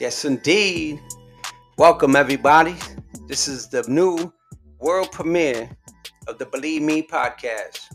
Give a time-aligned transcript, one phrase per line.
[0.00, 1.00] Yes, indeed.
[1.76, 2.74] Welcome, everybody.
[3.28, 4.32] This is the new
[4.80, 5.70] world premiere
[6.26, 7.92] of the Believe Me podcast.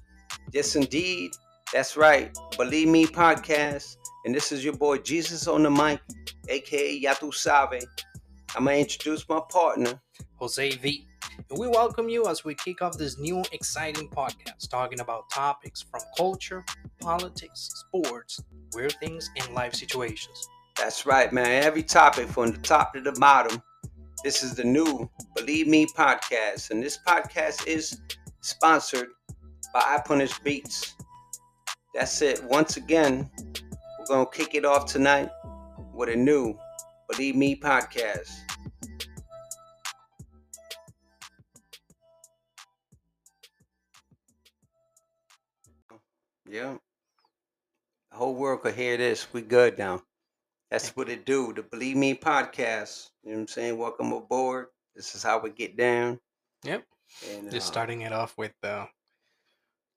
[0.53, 1.31] Yes, indeed.
[1.73, 2.37] That's right.
[2.55, 3.97] Believe Me podcast.
[4.25, 5.99] And this is your boy Jesus on the mic,
[6.49, 7.81] aka Yatu Save.
[8.55, 9.99] I'm going to introduce my partner,
[10.35, 11.07] Jose V.
[11.49, 15.81] And we welcome you as we kick off this new exciting podcast talking about topics
[15.81, 16.63] from culture,
[17.01, 18.39] politics, sports,
[18.73, 20.47] weird things, and life situations.
[20.77, 21.63] That's right, man.
[21.63, 23.61] Every topic from the top to the bottom.
[24.23, 26.69] This is the new Believe Me podcast.
[26.69, 27.99] And this podcast is
[28.41, 29.07] sponsored
[29.73, 30.93] by I Punish Beats.
[31.95, 32.43] That's it.
[32.43, 33.27] Once again,
[33.99, 35.29] we're going to kick it off tonight
[35.93, 36.55] with a new
[37.09, 38.31] Believe Me podcast.
[46.47, 46.75] Yeah.
[48.11, 49.33] The whole world could hear this.
[49.33, 50.03] We good now.
[50.71, 51.53] That's what it do.
[51.53, 53.09] The Believe Me podcast.
[53.23, 53.77] You know what I'm saying?
[53.77, 54.67] Welcome aboard.
[54.95, 56.19] This is how we get down.
[56.63, 56.83] Yep.
[57.31, 58.85] And, Just uh, starting it off with uh,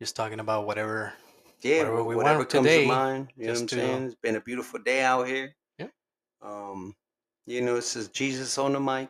[0.00, 1.12] just talking about whatever.
[1.62, 3.28] yeah, whatever we whatever want comes today, to mind.
[3.36, 4.02] You know what I'm to- saying?
[4.04, 5.54] It's been a beautiful day out here.
[5.78, 5.88] Yeah.
[6.42, 6.94] Um,
[7.46, 9.08] you know, this is Jesus on the mic.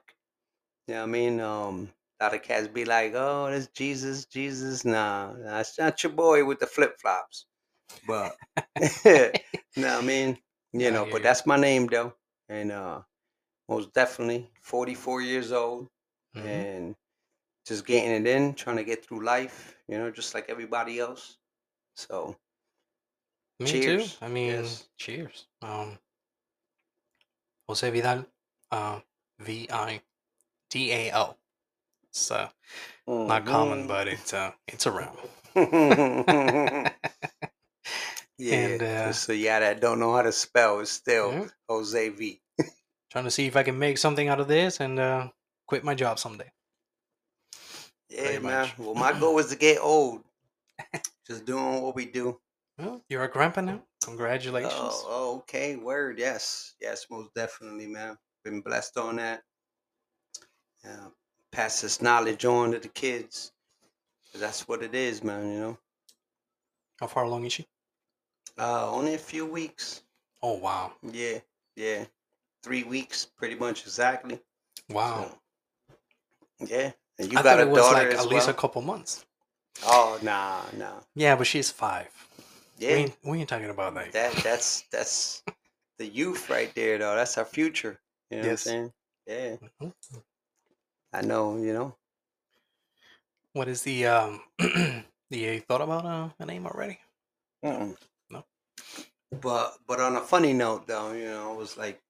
[0.88, 1.40] You know what I mean?
[1.40, 6.12] Um, a lot of cats be like, "Oh, that's Jesus, Jesus." Nah, that's not your
[6.12, 7.44] boy with the flip flops.
[8.06, 8.34] But
[9.04, 9.30] you
[9.76, 10.38] know what I mean?
[10.72, 12.14] You know, but that's my name though,
[12.48, 13.02] and uh,
[13.68, 15.88] most definitely 44 years old
[16.34, 16.66] Mhm.
[16.70, 16.96] and
[17.66, 19.76] just getting it in, trying to get through life.
[19.88, 21.38] You know, just like everybody else.
[21.96, 22.36] So
[23.60, 24.08] Me cheers.
[24.08, 24.12] too.
[24.20, 24.88] I mean, Yes.
[24.96, 25.46] cheers.
[25.62, 25.98] Um,
[27.68, 28.26] Jose Vidal,
[28.70, 29.00] uh,
[29.38, 30.02] V I
[30.70, 31.38] D A L.
[32.04, 32.50] It's uh,
[33.26, 33.86] not common, Mhm.
[33.86, 35.18] but it's uh, it's around.
[38.40, 38.54] yeah.
[38.54, 41.46] And, uh, just so yeah, that don't know how to spell, it's still Yeah.
[41.68, 42.40] Jose V.
[43.10, 45.28] Trying to see if I can make something out of this and uh,
[45.66, 46.50] quit my job someday.
[48.08, 48.62] Yeah, Pretty man.
[48.62, 48.78] much.
[48.78, 50.22] Well, my goal is to get old.
[51.26, 52.40] Just doing what we do.
[52.78, 53.82] Well, you're a grandpa now.
[54.04, 54.72] Congratulations.
[54.74, 55.76] Oh, oh, okay.
[55.76, 56.18] Word.
[56.18, 56.74] Yes.
[56.80, 58.16] Yes, most definitely, man.
[58.44, 59.42] Been blessed on that.
[60.84, 61.08] Yeah.
[61.52, 63.52] Pass this knowledge on to the kids.
[64.34, 65.78] That's what it is, man, you know.
[67.00, 67.66] How far along is she?
[68.58, 70.02] Uh, only a few weeks.
[70.42, 71.38] Oh wow, Yeah.
[71.76, 72.04] Yeah.
[72.62, 74.40] Three weeks, pretty much exactly.
[74.90, 75.30] wow.
[76.60, 76.92] So, yeah.
[77.18, 79.24] And you I got thought a it was daughter like at least a couple months.
[79.86, 81.00] Oh, nah, nah.
[81.14, 82.08] Yeah, but she's five.
[82.78, 82.90] Yeah.
[82.94, 84.12] We ain't, we ain't talking about that.
[84.12, 85.42] That that's that's
[85.98, 87.14] the youth right there though.
[87.16, 87.98] That's our future.
[88.30, 88.66] You know Yes.
[88.66, 88.92] what I'm
[89.26, 89.58] saying?
[89.60, 89.86] Yeah.
[89.86, 89.92] Mhm.
[91.12, 91.96] I know, you know.
[93.52, 94.40] What is the um?
[95.30, 96.98] The you thought about uh, a name already?
[97.64, 97.96] Mm-mm.
[99.32, 102.00] But but on a funny note though, you know, it was like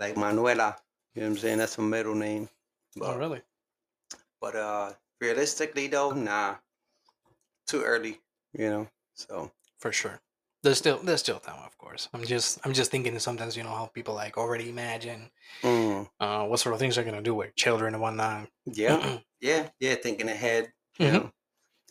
[0.00, 0.76] like Manuela.
[1.14, 1.58] You know what I'm saying?
[1.58, 2.48] That's a middle name.
[2.96, 3.42] But oh really?
[4.40, 6.56] but uh realistically though, nah.
[7.66, 8.20] Too early,
[8.52, 8.88] you know.
[9.14, 10.20] So For sure.
[10.62, 12.08] There's still there's still time, of course.
[12.12, 15.30] I'm just I'm just thinking sometimes you know how people like already imagine
[15.62, 18.48] mm, uh what sort of things they're gonna do with children and whatnot.
[18.66, 20.72] yeah, yeah, yeah, thinking ahead.
[20.98, 21.12] You Mhm.
[21.12, 21.32] know.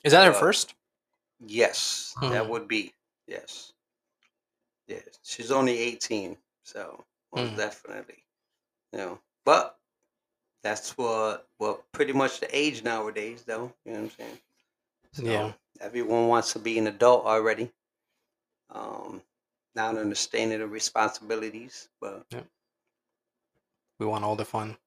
[0.04, 0.76] Is that her Uh, first?
[1.40, 2.50] Yes, that Mhm.
[2.50, 2.94] would be.
[3.28, 3.74] Yes.
[4.90, 5.02] Yeah.
[5.24, 7.58] She's only 18, so most Mhm.
[7.58, 8.26] definitely.
[8.94, 9.22] You know.
[9.46, 9.80] But
[10.64, 14.40] that's what well pretty much the age nowadays though, you know what I'm saying?
[15.14, 15.54] So Yeah.
[15.82, 17.74] everyone wants to be an adult already.
[18.70, 19.24] Um
[19.76, 22.26] not understanding the responsibilities, but
[24.00, 24.78] We want all the fun,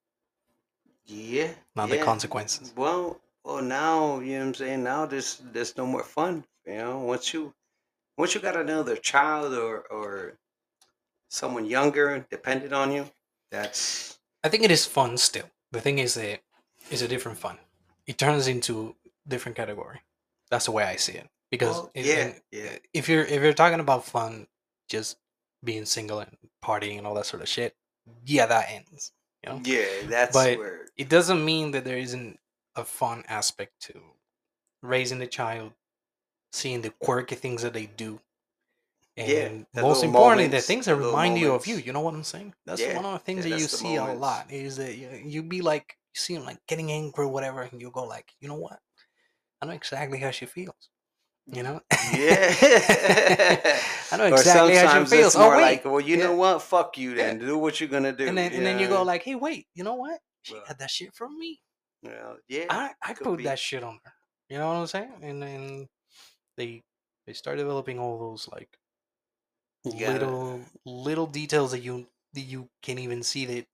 [1.06, 1.54] yeah.
[1.76, 1.96] not yeah.
[1.96, 2.72] the consequences.
[2.76, 4.82] Well, well, now you know what I'm saying.
[4.84, 6.44] Now there's there's no more fun.
[6.66, 7.54] You know, once you
[8.16, 10.38] once you got another child or or
[11.28, 13.06] someone younger dependent on you,
[13.50, 15.48] that's I think it is fun still.
[15.70, 16.40] The thing is that
[16.90, 17.58] it's a different fun.
[18.06, 18.94] It turns into
[19.26, 20.00] different category.
[20.50, 21.28] That's the way I see it.
[21.50, 22.78] Because Well, it- yeah, yeah.
[22.92, 24.46] if you're if you're talking about fun,
[24.88, 25.16] just
[25.64, 27.76] being single and partying and all that sort of shit,
[28.24, 29.12] yeah, that ends.
[29.44, 29.86] You know, yeah.
[30.04, 32.38] That's But- where it doesn't mean that there isn't
[32.74, 34.00] a fun aspect to
[34.82, 35.72] raising the child,
[36.52, 38.20] seeing the quirky things that they do,
[39.16, 41.76] and Yeah, most importantly, the things that remind you of you.
[41.76, 42.54] You know what I'm saying?
[42.66, 44.46] That's Yeah, one of the things yeah, that you see a lot.
[44.50, 47.80] Is that you, you be like you see him like getting angry or whatever, and
[47.80, 48.78] you go like, you know what?
[49.60, 50.90] I know exactly how she feels.
[51.46, 51.80] You mm, know?
[52.14, 52.54] yeah.
[54.12, 55.36] I know exactly how she feels.
[55.36, 56.62] Oh wait, like, well, you know what?
[56.62, 57.38] Fuck you then.
[57.38, 58.28] Do what you're gonna do.
[58.28, 60.20] and then and then you go like, hey, wait, you know what?
[60.42, 61.60] She Well, had that shit from me.
[62.02, 62.66] Well, yeah.
[62.68, 63.44] I I put be.
[63.44, 64.12] that shit on her.
[64.48, 65.12] You know what I'm saying?
[65.22, 65.88] And then
[66.56, 66.82] they
[67.26, 68.78] they start developing all those like
[69.84, 73.66] gotta- little little details that you that you can even see that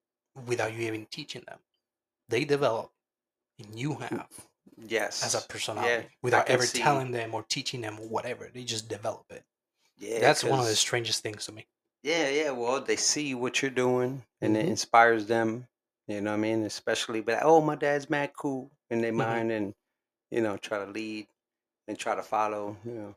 [0.47, 1.59] without you even teaching them.
[2.29, 2.91] They develop,
[3.59, 4.29] and you have
[4.77, 5.23] Yes.
[5.25, 6.79] as a personality I without ever see.
[6.81, 8.51] telling them or teaching them or whatever.
[8.53, 9.45] They just develop it.
[9.97, 10.21] Yeah.
[10.21, 11.67] That's one of the strangest things to me.
[12.03, 12.51] Yeah, yeah.
[12.51, 14.69] Well, they see what you're doing, and it Mhm.
[14.69, 15.67] inspires them.
[16.07, 16.63] You know what I mean?
[16.65, 19.17] Especially, but oh, my dad's mad cool in their Mhm.
[19.17, 19.75] mind, and
[20.31, 21.27] you know, try to lead
[21.89, 22.77] and try to follow.
[22.85, 23.17] You know,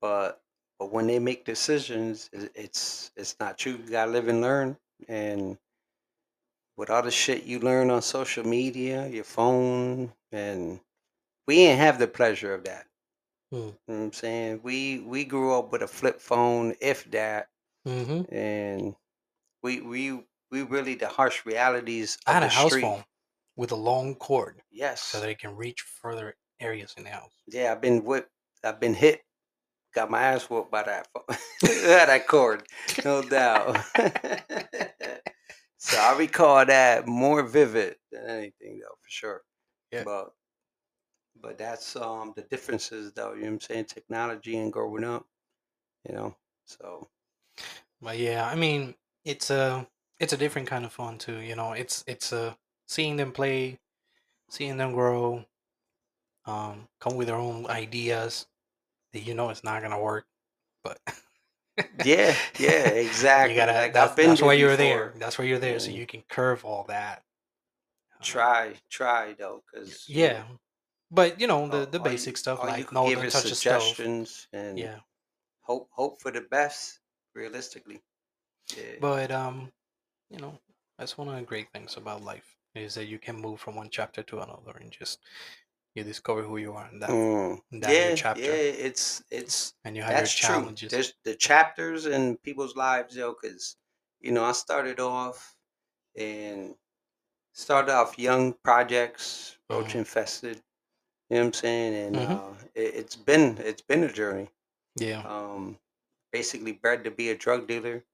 [0.00, 0.42] but
[0.78, 3.72] but when they make decisions, it's it's not true.
[3.72, 4.76] You gotta live and learn,
[5.08, 5.58] and
[6.76, 10.80] with all the shit you learn on social media, your phone, and
[11.46, 12.86] we ain't have the pleasure of that.
[13.50, 13.56] Hmm.
[13.56, 14.60] You know what I'm saying?
[14.62, 17.48] We we grew up with a flip phone, if that,
[17.86, 18.34] Mm-hmm.
[18.34, 18.96] and
[19.62, 22.82] we we we really the harsh realities I of had a house street.
[22.82, 23.04] phone
[23.56, 25.02] with a long cord Yes.
[25.02, 27.32] so that it can reach further areas in the house.
[27.48, 28.30] Yeah, I've been whipped.
[28.64, 29.22] I've been hit.
[29.94, 31.08] Got my ass whooped by that
[31.62, 32.64] that cord,
[33.04, 33.78] no doubt.
[35.78, 39.42] so I recall that more vivid than anything, though, for sure.
[39.92, 40.04] Yeah.
[40.04, 40.30] But
[41.40, 43.34] but that's um the differences, though.
[43.34, 43.86] You know what I'm saying?
[43.86, 45.26] Technology and growing up.
[46.08, 46.36] You know.
[46.66, 47.08] So
[48.00, 48.94] But yeah, I mean,
[49.24, 49.86] it's a
[50.20, 51.38] it's a different kind of fun too.
[51.40, 52.54] You know, it's it's uh,
[52.86, 53.78] seeing them play,
[54.50, 55.44] seeing them grow,
[56.46, 58.46] um, come with their own ideas
[59.12, 60.26] that you know it's not gonna work,
[60.84, 60.98] but
[62.04, 63.54] yeah, yeah, exactly.
[63.54, 63.72] you gotta.
[63.72, 65.12] Like, that's that's why you're there.
[65.18, 67.22] That's why you're there, so you can curve all that.
[68.20, 70.44] Uh, Try, try though, because Yeah,
[71.10, 73.44] but you know the the all you- basic stuff you like could no, give touch
[73.44, 74.98] suggestions and Yeah,
[75.62, 77.00] hope hope for the best.
[77.34, 78.02] Realistically,
[78.76, 78.96] yeah.
[79.00, 79.72] but um,
[80.30, 80.58] you know
[80.98, 83.88] that's one of the great things about life is that you can move from one
[83.90, 85.20] chapter to another and just
[85.94, 87.62] you discover who you are in that Mm.
[87.72, 88.52] that yeah, chapter, yeah,
[88.88, 90.62] it's it's and you have that's your true.
[90.62, 90.90] challenges.
[90.90, 93.76] There's the chapters in people's lives, yo, because
[94.20, 95.56] you know I started off
[96.16, 96.76] and
[97.52, 100.00] started off young projects, roach Mhm.
[100.00, 100.62] infested.
[101.30, 101.94] You know what I'm saying?
[101.94, 102.20] And Mhm.
[102.20, 104.50] uh, it, it's been it's been a journey.
[104.96, 105.78] Yeah, um,
[106.32, 108.04] basically bred to be a drug dealer.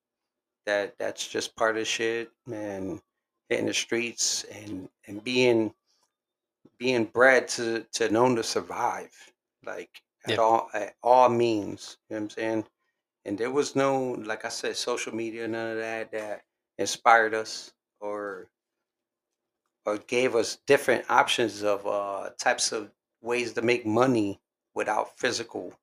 [0.67, 3.03] That that's just part of shit, and
[3.49, 5.75] hitting the streets and and being
[6.79, 9.33] being bred to to known to survive,
[9.65, 10.39] like at Yeah.
[10.39, 11.99] all at all means.
[12.11, 12.67] You know what I'm saying?
[13.27, 16.45] And there was no, like I said, social media, none of that that
[16.79, 18.51] inspired us or
[19.85, 24.41] or gave us different options of uh types of ways to make money
[24.75, 25.75] without physical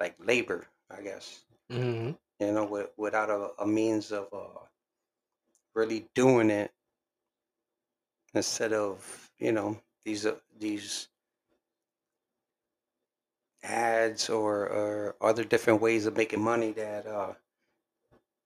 [0.00, 1.44] like labor, I guess.
[1.70, 4.66] hmm You know, with, without a, a means of uh,
[5.74, 6.72] really doing it
[8.34, 11.08] instead of you know these uh, these
[13.64, 17.34] ads or, or other different ways of making money that uh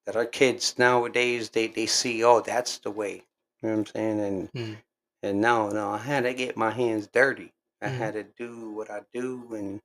[0.06, 3.24] that our kids nowadays they they see oh that's the way
[3.62, 4.78] you know what I'm saying and Mm.
[5.22, 7.52] and no no I had to get my hands dirty
[7.82, 7.98] I Mhm.
[7.98, 9.82] had to do what I do and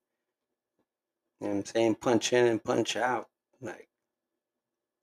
[1.42, 3.30] you know what I'm saying punch in and punch out
[3.62, 3.90] like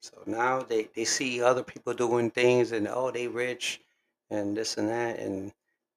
[0.02, 3.82] so now they they see other people doing things and oh they rich
[4.30, 5.52] and this and that and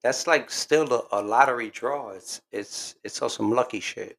[0.05, 4.17] that's like still a, a lottery draw it's it's it's also some lucky shit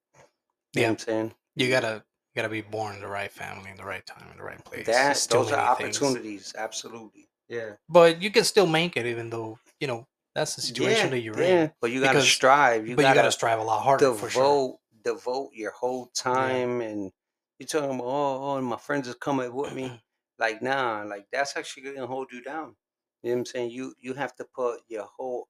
[0.74, 0.90] you know Yeah.
[0.90, 2.02] what I'm saying You gotta
[2.34, 4.62] you gotta be born in the right family, in the right time, in the right
[4.64, 4.84] place.
[4.86, 6.02] that There's too those are many things.
[6.02, 10.62] opportunities absolutely yeah But you can still make it, even though you know that's the
[10.62, 11.62] situation yeah, that you're yeah.
[11.64, 11.72] in.
[11.80, 14.18] but you gotta Because- strive you but gotta, you gotta strive a lot harder devote
[14.20, 14.78] for sure.
[15.04, 17.12] devote your whole time and
[17.58, 19.86] you're talking about oh, oh my friends is coming with me
[20.38, 22.74] like nah like that's actually gonna hold you down
[23.22, 25.46] you know what i'm saying you you have to put your whole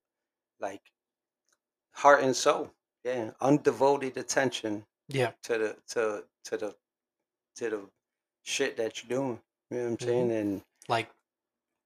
[0.61, 0.83] like
[1.93, 2.71] heart and soul
[3.05, 6.75] yeah undevoted attention Yeah, to the to to the
[7.57, 7.81] to the
[8.43, 10.07] shit that you're doing you know what i'm mm-hmm.
[10.07, 11.11] saying and like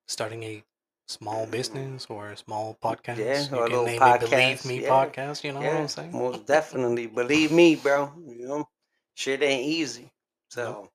[0.07, 0.63] starting a
[1.11, 1.51] small mm-hmm.
[1.51, 3.19] business or a small podcast.
[3.19, 5.43] Yeah, you or a little name it Believe Me yeah, Podcast.
[5.45, 6.13] You know what I'm saying?
[6.13, 8.69] most definitely believe me bro you know
[9.15, 10.11] shit ain't easy
[10.49, 10.89] so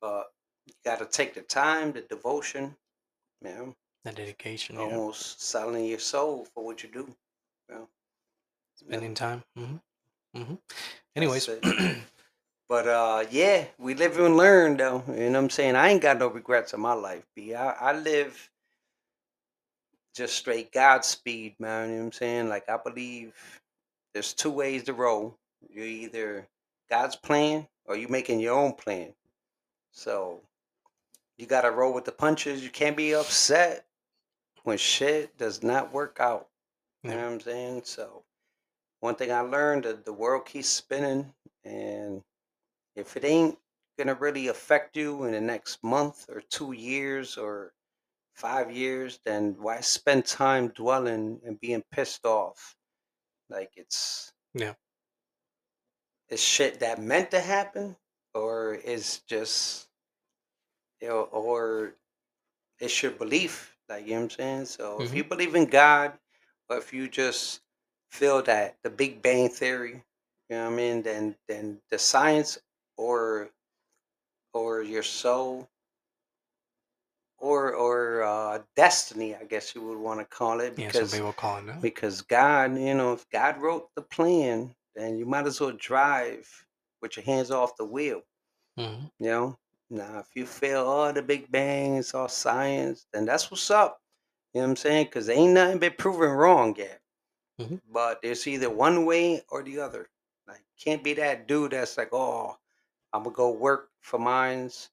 [0.00, 0.26] but
[0.66, 2.74] you gotta take the time the devotion
[3.42, 7.14] you The dedication, know, almost selling your soul for what you do
[7.68, 7.88] you know?
[8.74, 9.42] spending time.
[9.58, 10.40] Mm-hmm.
[10.40, 10.54] Mm-hmm.
[11.16, 11.48] Anyways.
[12.70, 15.02] But uh, yeah, we live and learn though.
[15.08, 15.74] You know what I'm saying?
[15.74, 17.26] I ain't got no regrets in my life.
[17.34, 17.52] B.
[17.52, 18.48] I, I live
[20.14, 21.88] just straight Godspeed, man.
[21.88, 22.48] You know what I'm saying?
[22.48, 23.34] Like I believe
[24.14, 25.36] there's two ways to roll.
[25.68, 26.46] You're either
[26.88, 29.14] God's plan or you making your own plan.
[29.90, 30.40] So
[31.38, 32.62] you gotta roll with the punches.
[32.62, 33.84] You can't be upset
[34.64, 36.48] when shit does not work out.
[37.02, 37.82] You know what I'm saying?
[37.84, 38.24] So
[39.00, 41.32] one thing I learned that the world keeps spinning
[41.64, 42.22] and
[42.96, 43.58] if it ain't
[43.98, 47.72] gonna really affect you in the next month or two years or
[48.34, 52.76] five years, then why spend time dwelling and being pissed off?
[53.50, 54.74] Like it's Yeah.
[56.28, 57.96] is shit that meant to happen,
[58.34, 59.88] or is just
[61.00, 61.96] you know, or
[62.80, 63.69] it's your belief.
[63.90, 64.66] Like you know what I'm saying.
[64.66, 66.14] So if hmm you believe in God,
[66.70, 67.62] or if you just
[68.10, 70.04] feel that the Big Bang Theory,
[70.50, 72.58] you know what I mean, then then the science
[72.98, 73.50] or
[74.54, 75.68] or your soul
[77.38, 81.10] or or uh, destiny, I guess you would want to call it, Yeah, some because
[81.10, 81.82] people call it that.
[81.82, 86.48] because God, you know, if God wrote the plan, then you might as well drive
[87.02, 88.22] with your hands off the wheel.
[88.76, 89.58] hmm You know,
[89.90, 94.00] now if you feel oh the Big Bang, it's all science, then that's what's up.
[94.54, 95.06] You know what I'm saying?
[95.06, 97.00] Because ain't nothing been proven wrong yet.
[97.58, 100.08] hmm But there's either one way or the other.
[100.48, 102.58] Like can't be that dude that's like, oh,
[103.12, 104.90] I'm gonna go work for mines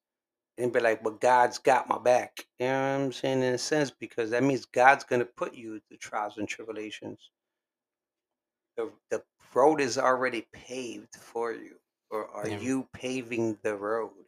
[0.58, 2.46] and be like, but God's got my back.
[2.60, 3.44] You know what I'm saying?
[3.44, 7.32] In a sense, because that means God's gonna put you through trials and tribulations.
[8.78, 9.24] The the
[9.56, 11.78] road is already paved for you.
[12.12, 12.60] Or are Yeah.
[12.62, 14.27] you paving the road?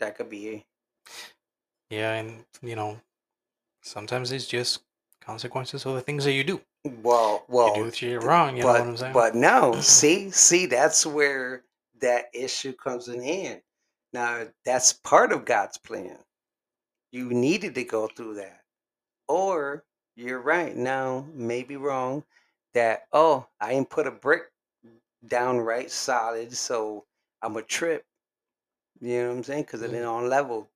[0.00, 0.64] That could be it.
[1.90, 3.00] Yeah, and you know,
[3.82, 4.80] sometimes it's just
[5.20, 6.60] consequences of the things that you do.
[7.02, 9.12] well well, You do shit wrong, you know what I'm but saying?
[9.12, 11.64] but no, see, see, that's where
[12.00, 13.60] that issue comes in hand.
[14.12, 16.16] Now that's part of God's plan.
[17.12, 18.60] You needed to go through that.
[19.28, 19.84] Or
[20.16, 22.24] you're right now, maybe wrong,
[22.74, 24.44] that oh, I ain't put a brick
[25.26, 27.04] down right solid, so
[27.42, 28.04] I'm a trip.
[29.00, 29.62] You know what I'm saying?
[29.64, 30.08] Because it ain't Mhm.
[30.08, 30.68] on level.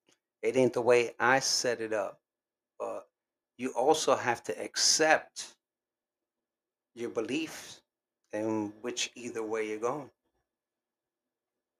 [0.42, 2.20] It ain't the way I set it up.
[2.78, 3.08] But
[3.58, 5.56] you also have to accept
[6.94, 7.82] your beliefs
[8.32, 10.10] and which either way you're going.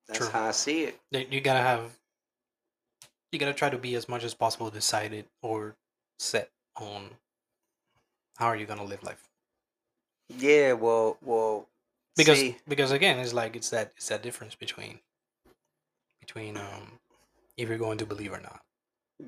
[0.07, 0.29] That's True.
[0.29, 1.01] how I see it.
[1.11, 1.99] You gotta have,
[3.33, 5.77] you gotta try to be as much as possible decided or
[6.19, 7.17] set on
[8.37, 9.31] how are you gonna live life.
[10.29, 11.69] Yeah, well, well,
[12.17, 15.01] Because see, because again, it's like it's that it's that difference between
[16.33, 16.99] between um
[17.57, 18.61] if you're going to believe or not.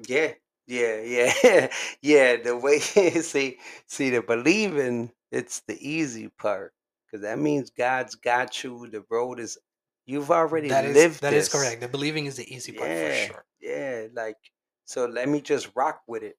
[0.08, 0.32] yeah,
[0.66, 1.68] yeah, yeah,
[2.02, 2.37] yeah.
[2.37, 2.78] The way
[3.23, 6.73] see, see, the believing, it's the easy part
[7.06, 8.88] because that means God's got you.
[8.90, 9.58] The road is,
[10.06, 11.52] you've already That is lived that is this.
[11.52, 11.80] correct.
[11.80, 13.44] The believing is the easy part for Yeah, sure.
[13.61, 14.06] yeah.
[14.14, 14.38] Like,
[14.84, 16.37] so let me just rock with it.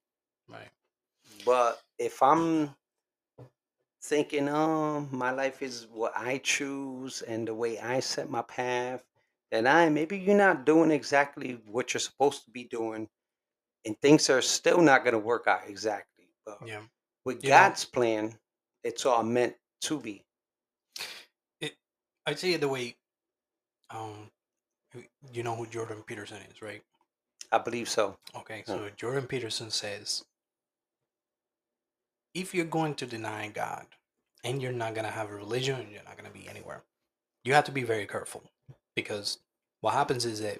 [0.48, 0.70] Right.
[1.46, 2.76] But if I'm
[4.04, 9.04] thinking, oh, my life is what I choose and the way I set my path,
[9.56, 13.08] then I maybe you're not doing exactly what you're supposed to be doing,
[13.86, 16.28] and things are still not going to work out exactly.
[16.46, 16.84] But Yeah.
[17.26, 18.38] with know, God's plan,
[18.84, 20.24] it's all meant to be.
[21.62, 21.78] it
[22.26, 22.98] I'd say it the way
[23.90, 24.32] um
[25.32, 26.84] you- know who Jordan Peterson is, right?
[27.52, 28.18] I believe so.
[28.36, 30.26] Okay, so Jordan Peterson says
[32.34, 33.88] if you're going to deny God
[34.44, 36.84] and you're not going to have a religion you're not going to be anywhere,
[37.46, 38.44] you have to be very careful
[38.96, 39.40] because
[39.86, 40.58] what happens is that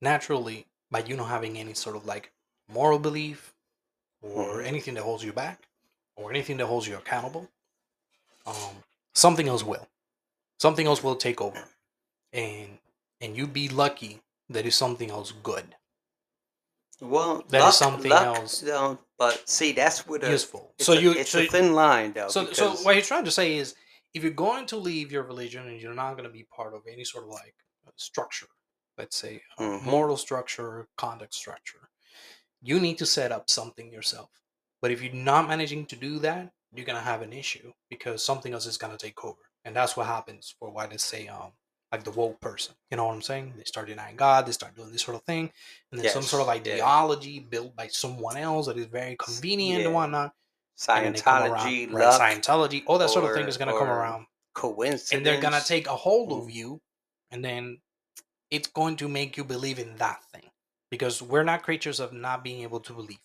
[0.00, 2.30] naturally, by you not having any sort of like
[2.72, 3.54] moral belief
[4.22, 4.66] or mhm.
[4.66, 5.66] anything that holds you back
[6.14, 7.48] or anything that holds you accountable,
[8.46, 8.84] um,
[9.16, 9.88] something else will.
[10.60, 11.64] Something else will take over,
[12.32, 12.78] and
[13.20, 15.66] and you be lucky that is something else good,
[17.00, 18.64] Well, that is luck, something luck, else
[19.18, 20.72] but see, that's what useful.
[20.78, 23.32] So a you it's so a thin line though so so what he's trying to
[23.32, 23.74] say is
[24.14, 26.82] if you're going to leave your religion and you're not going to be part of
[26.90, 27.54] any sort of like
[27.86, 28.48] uh, structure,
[28.96, 29.78] let's say Mhm.
[29.78, 31.90] moral structure, conduct structure,
[32.60, 34.30] you need to set up something yourself.
[34.80, 38.52] But if you're not managing to do that, you're gonna have an issue because something
[38.52, 41.52] else is gonna take over, and that's what happens for why they say um
[41.92, 42.74] like the woke person.
[42.90, 43.54] You know what I'm saying?
[43.56, 45.50] They start denying God, they start doing this sort of thing,
[45.90, 49.16] and then some sort of yes, yeah, ideology built by someone else that is very
[49.16, 49.94] convenient and yeah.
[49.94, 50.47] whatnot, and then they come around,
[50.78, 52.04] Scientology, right?
[52.04, 55.60] luck, Scientology, all that sort of thing is gonna come or Coincidence, and they're gonna
[55.60, 56.42] take a hold Mm.
[56.42, 56.80] of you,
[57.30, 57.80] and then
[58.50, 60.50] it's going to make you believe in that thing
[60.90, 63.18] because we're not creatures of not being able to believe.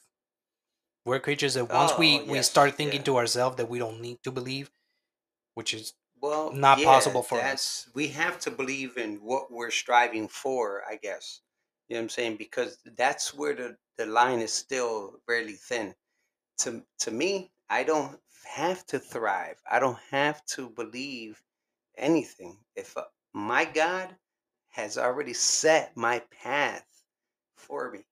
[1.05, 3.05] We're creatures that once Oh, we oh we start thinking yeah.
[3.05, 4.71] to ourselves that we don't need to believe,
[5.55, 7.89] which is Well, not yeah, possible for us.
[7.93, 11.41] we have to believe in what we're striving for, I guess.
[11.89, 12.37] You know what I'm saying?
[12.37, 15.93] Because that's where the, the line is still really thin.
[16.63, 19.61] To to me, I don't have to thrive.
[19.69, 21.41] I don't have to believe
[21.97, 22.57] anything.
[22.75, 23.03] If uh,
[23.33, 24.15] my God
[24.69, 26.85] has already set my path
[27.55, 28.05] for me.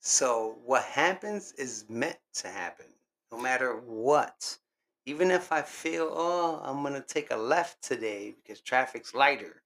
[0.00, 2.86] So what happens is meant to happen,
[3.32, 4.58] no matter what.
[5.06, 9.62] Even if I feel, oh, I'm gonna take a left today because traffic's lighter.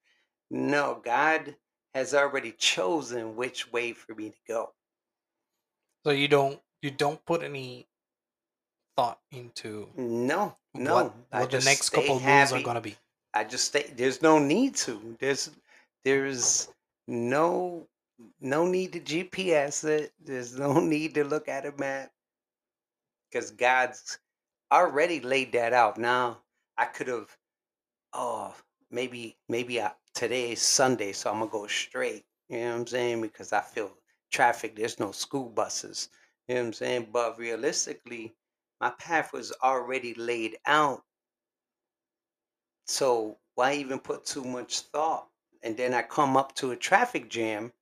[0.51, 1.57] no, God
[1.95, 4.75] has already chosen which way for me to go.
[6.05, 7.89] So you don't you don't put any
[8.97, 11.13] thought into No, no.
[11.31, 12.97] what the next couple of moves are gonna be.
[13.35, 13.91] I just stay.
[13.97, 15.17] There's no need to.
[15.19, 15.51] There's
[16.05, 16.69] there's
[17.09, 17.87] no
[18.41, 20.13] no need to GPS it.
[20.25, 22.13] There's no need to look at a map
[23.31, 24.19] because God's
[24.73, 25.99] already laid that out.
[25.99, 26.39] Now
[26.79, 27.37] I could have.
[28.15, 28.55] Oh,
[28.91, 32.25] maybe maybe I, today is Sunday, so I'm gonna go straight.
[32.49, 33.23] You know what I'm saying?
[33.23, 33.93] Because I feel
[34.33, 34.77] traffic.
[34.77, 36.09] There's no school buses.
[36.49, 37.09] You know what I'm saying?
[37.13, 38.35] But realistically,
[38.83, 41.05] my path was already laid out.
[42.85, 45.29] So why even put too much thought?
[45.63, 47.73] And then I come up to a traffic jam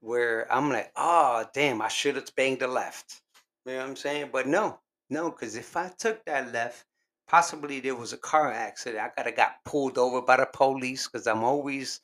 [0.00, 3.22] where I'm like, oh damn, I should have banged the left.
[3.64, 4.30] You know what I'm saying?
[4.32, 4.80] But no,
[5.10, 6.84] no, because if I took that left,
[7.28, 9.04] possibly there was a car accident.
[9.04, 12.00] I gotta got pulled over by the police because I'm always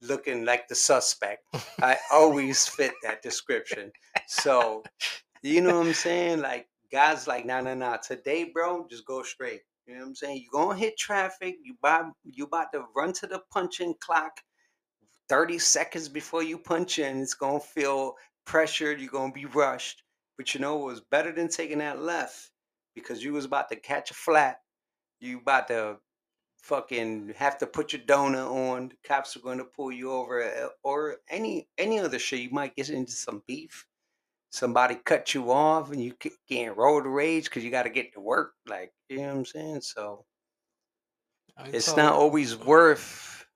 [0.00, 1.44] looking like the suspect.
[1.82, 3.90] I always fit that description.
[4.28, 4.84] So
[5.42, 6.40] you know what I'm saying?
[6.40, 7.96] Like God's like, nah, nah, nah.
[7.96, 9.62] Today, bro, just go straight.
[9.84, 10.36] You know what I'm saying?
[10.36, 11.56] You gonna hit traffic.
[11.60, 14.30] You about you about to run to the punching clock.
[15.28, 18.14] 30 seconds before you punch in, it's gonna feel
[18.46, 19.00] pressured.
[19.00, 20.04] You're gonna be rushed.
[20.38, 22.52] But you know it was better than taking that left
[22.94, 24.60] because you was about to catch a flat.
[25.18, 25.96] You about to
[26.62, 28.90] fucking have to put your donut on.
[28.90, 32.38] The cops are to pull you over, uh, or any any other shit.
[32.38, 33.84] You might get into some beef.
[34.54, 36.14] Somebody cut you off, and you
[36.48, 38.54] can't roll the rage because you got to get to work.
[38.68, 39.80] Like you know what I'm saying.
[39.82, 40.26] So
[41.56, 43.46] Uh, it's not always worth,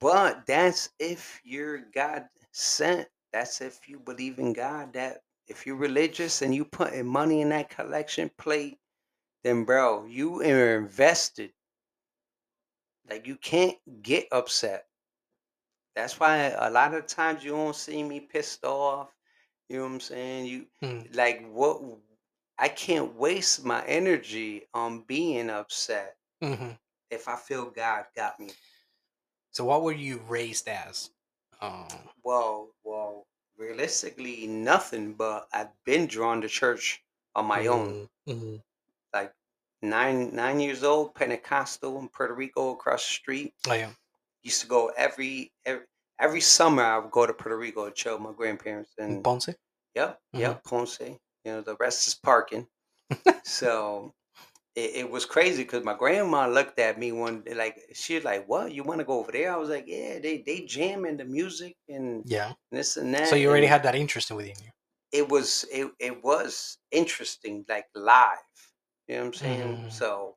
[0.00, 3.08] but that's if you're God sent.
[3.32, 4.94] That's if you believe in God.
[4.94, 8.78] That if you're religious and you putting money in that collection plate,
[9.44, 11.52] then bro, you are invested.
[13.10, 14.88] Like you can't get upset.
[15.96, 19.13] That's why a lot of times you don't see me pissed off.
[19.68, 20.46] You know what I'm saying?
[20.46, 21.80] You mm, like what
[22.58, 26.78] I can't waste my energy on being upset mhm.
[27.10, 28.50] if I feel God got me.
[29.50, 31.10] So what were you raised as?
[31.60, 31.86] Um,
[32.22, 37.02] Well, well, realistically nothing, but I've been drawn to church
[37.34, 38.08] on my own.
[38.28, 38.62] mhm.
[39.12, 39.34] Like
[39.82, 43.54] nine nine years old, Pentecostal in Puerto Rico across the street.
[43.68, 43.90] Oh, yeah.
[44.42, 45.86] Used to go every every,
[46.20, 49.48] every summer I would go to Puerto Rico to chill with my grandparents and Ponce.
[49.94, 50.40] Yep, Mhm.
[50.40, 51.00] yep, Ponce.
[51.00, 52.66] You know, the rest is parking.
[53.44, 54.12] so
[54.76, 58.46] it, it was crazy because my grandma looked at me one day, like she's like,
[58.48, 58.72] "What?
[58.72, 61.76] You want to go over there?" I was like, "Yeah, they they jamming the music
[61.88, 62.54] and Yeah.
[62.72, 64.70] this and that." So you already and had that interest within you.
[65.12, 68.38] it was it it was interesting, like live.
[69.08, 69.76] You know what I'm saying?
[69.84, 69.92] Mhm.
[69.92, 70.36] So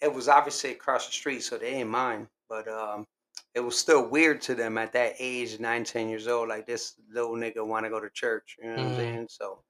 [0.00, 2.28] it was obviously across the street, so they ain't mine.
[2.48, 3.06] But um,
[3.54, 6.48] it was still weird to them at that age, nine, ten years old.
[6.48, 8.56] Like this little nigga want to go to church.
[8.60, 8.94] You know what I'm Mhm.
[8.94, 9.28] saying?
[9.30, 9.64] So,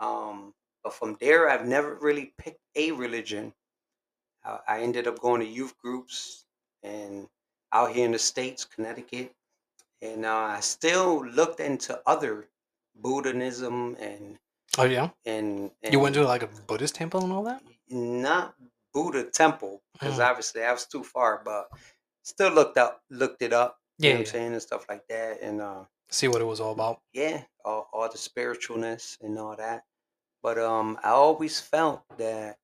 [0.00, 3.54] um, but from there, I've never really picked a religion.
[4.44, 6.46] I, I ended up going to youth groups
[6.82, 7.28] and
[7.72, 9.34] out here in the states, Connecticut,
[10.02, 12.48] and uh, I still looked into other
[12.96, 14.38] Buddhism and
[14.78, 15.10] Oh yeah.
[15.24, 17.62] and You went to like a Buddhist temple and all that.
[17.88, 18.54] not
[18.92, 20.24] Buddha temple because Mm.
[20.30, 21.68] obviously I was too far, but
[22.26, 23.78] still looked up, looked it up.
[24.02, 26.44] You Yeah, know what I'm saying and stuff like that, and uh, See what it
[26.44, 27.00] was all about.
[27.12, 29.84] yeah, all, all the spiritualness and all that.
[30.42, 32.58] But um, I always felt that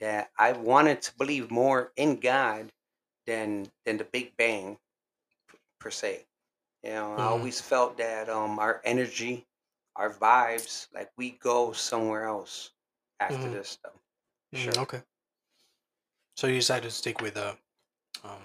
[0.00, 2.72] that I wanted to believe more in God
[3.26, 4.78] than than the Big Bang
[5.78, 6.26] per se.
[6.82, 7.30] You know, I Mhm.
[7.30, 9.46] always felt that um our energy,
[9.96, 12.72] our vibes, like we go somewhere else
[13.20, 13.52] after Mhm.
[13.52, 13.92] this stuff.
[14.54, 14.82] Mm, Sure.
[14.82, 15.02] okay.
[16.36, 17.56] So you decided to stick with the
[18.24, 18.42] um,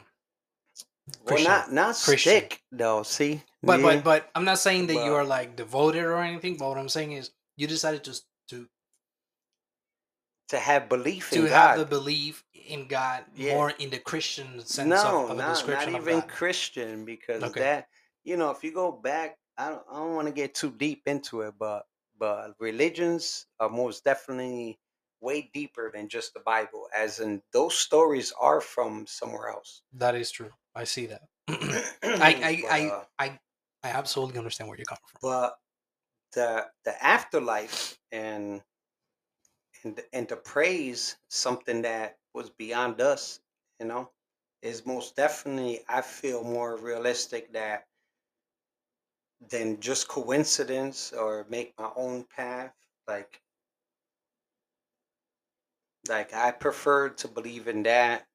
[1.08, 1.52] Well, Christian.
[1.52, 2.34] not not Christian.
[2.34, 3.04] stick though.
[3.04, 6.58] See, But yeah, but but I'm not saying that you are like devoted or anything.
[6.58, 8.68] But what I'm saying is you decided to to
[10.50, 13.56] to have belief to have the belief in God Yeah.
[13.56, 16.30] more in the Christian sense No, of, of a not not even God.
[16.30, 17.62] Christian because Okay.
[17.62, 17.88] that
[18.24, 21.04] you know if you go back, I don't, I don't want to get too deep
[21.08, 21.86] into it, but
[22.20, 24.80] but religions are most definitely
[25.22, 29.82] way deeper than just the Bible, as in those stories are from somewhere else.
[29.94, 30.52] That is true.
[30.76, 31.22] I see that.
[31.48, 33.40] I I I uh, I
[33.84, 35.22] I absolutely understand where you're coming from.
[35.22, 35.60] but
[36.34, 38.64] the the afterlife and
[39.84, 43.40] and and to praise something that was beyond us,
[43.80, 44.12] you know,
[44.62, 47.88] is most definitely I feel more realistic that
[49.40, 52.74] than just coincidence or make my own path.
[53.08, 53.42] Like
[56.08, 58.28] like I prefer to believe in that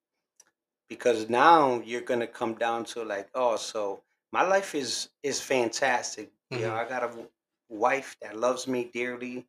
[0.90, 6.32] because now you're gonna come down to like, oh, so my life is is fantastic.
[6.52, 6.76] You know, Mhm.
[6.76, 7.30] I got a
[7.70, 9.48] wife that loves me dearly,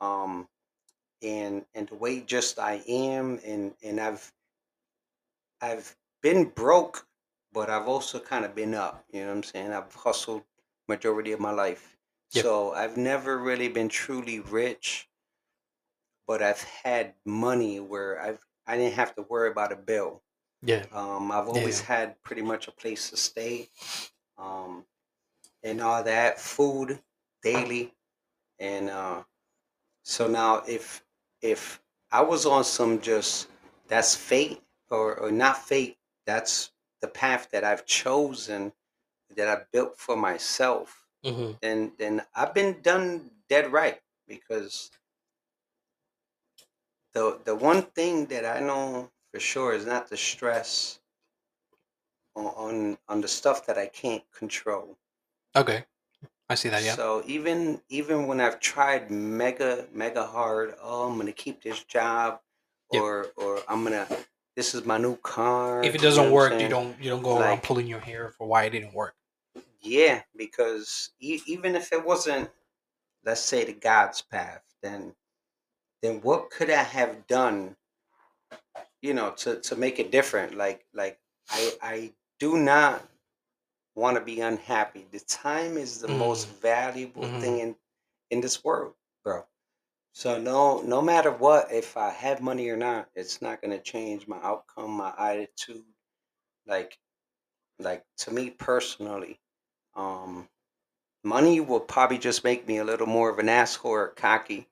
[0.00, 0.48] um,
[1.22, 4.32] and and the way just I am, and and I've
[5.60, 7.08] I've been broke,
[7.52, 9.04] but I've also kind of been up.
[9.12, 9.72] You know what I'm saying?
[9.72, 10.44] I've hustled
[10.88, 11.96] majority of my life,
[12.32, 12.48] Yep.
[12.48, 15.08] so I've never really been truly rich,
[16.26, 20.22] but I've had money where I've I didn't have to worry about a bill.
[20.62, 20.86] Yeah.
[20.90, 21.86] Um, I've always Yeah.
[21.86, 23.70] had pretty much a place to stay,
[24.38, 24.86] um,
[25.62, 27.02] and all that food
[27.42, 27.94] daily,
[28.60, 29.24] and uh,
[30.02, 31.04] so now if
[31.42, 33.48] if I was on some just
[33.88, 38.72] that's fate or or not fate, that's the path that I've chosen
[39.30, 44.90] that I built for myself, hmm then then I've been done dead right because
[47.12, 51.00] the the one thing that I know for sure is not the stress
[52.36, 54.96] on on, on the stuff that I can't control.
[55.56, 55.84] Okay.
[56.48, 56.82] I see that.
[56.82, 56.94] Yeah.
[56.94, 62.40] So even even when I've tried mega mega hard, oh, I'm gonna keep this job,
[62.92, 63.02] Yep.
[63.02, 64.08] or or I'm gonna
[64.56, 65.84] this is my new car.
[65.84, 68.00] If it doesn't what I'm work, you don't you don't go around Like pulling your
[68.00, 69.14] hair for why it didn't work.
[69.80, 72.50] yeah, because e- even if it wasn't,
[73.24, 75.14] let's say the God's path, then
[76.02, 77.76] then what could I have done,
[79.02, 80.54] you know, to to make it different?
[80.56, 83.08] Like like I I do not
[83.94, 85.06] want to be unhappy.
[85.10, 86.60] The time is the most Mm.
[86.60, 87.76] valuable hmm thing in
[88.30, 89.44] in this world, bro.
[90.14, 94.28] So no no matter what, if I have money or not, it's not gonna change
[94.28, 95.84] my outcome, my attitude.
[96.66, 96.98] Like
[97.78, 99.40] like to me personally,
[99.96, 100.48] um,
[101.24, 104.68] money will probably just make me a little more of an asshole or cocky.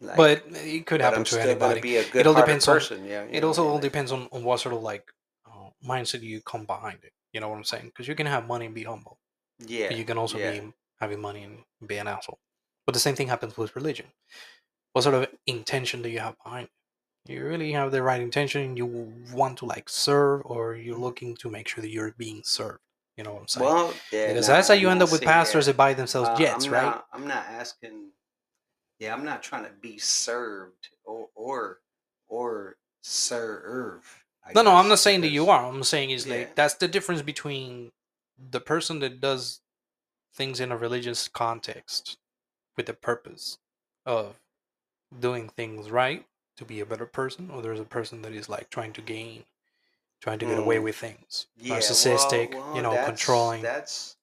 [0.00, 1.80] Like, But it could but happen I'm to anybody.
[1.80, 2.76] be a It all depends on.
[2.76, 3.04] person.
[3.04, 3.70] Yeah, It know what I also mean.
[3.72, 5.04] all depends on, on what sort of like
[5.46, 7.12] uh, mindset you come behind it.
[7.32, 7.86] You know what I'm saying?
[7.86, 9.18] Because you can have money and be humble,
[9.58, 10.50] but yeah, you can also yeah.
[10.52, 12.38] be having money and be an asshole.
[12.86, 14.06] But the same thing happens with religion.
[14.92, 17.32] What sort of intention do you have behind it?
[17.32, 18.76] You really have the right intention.
[18.76, 18.86] You
[19.32, 22.80] want to like serve, or you're looking to make sure that you're being served.
[23.16, 23.66] You know what I'm saying?
[23.66, 26.66] Well, yeah, Because that's how you end up with pastors that buy themselves Uh, jets,
[26.66, 26.82] I'm right?
[26.84, 27.06] not.
[27.12, 28.10] I'm not asking.
[28.98, 31.80] Yeah, I'm not trying to be served or or
[32.28, 34.24] or serve.
[34.44, 35.66] I No, no, I'm not guess saying that you are.
[35.66, 37.92] I'm saying is yeah, like that's the difference between
[38.50, 39.60] the person that does
[40.34, 42.18] things in a religious context
[42.76, 43.58] with the purpose
[44.04, 44.36] of
[45.18, 48.70] doing things right to be a better person, or there's a person that is like
[48.70, 49.44] trying to gain,
[50.20, 51.72] trying to get away mm, with things, yeah.
[51.72, 53.62] Well, narcissistic, you know, that's controlling.
[53.62, 54.16] that's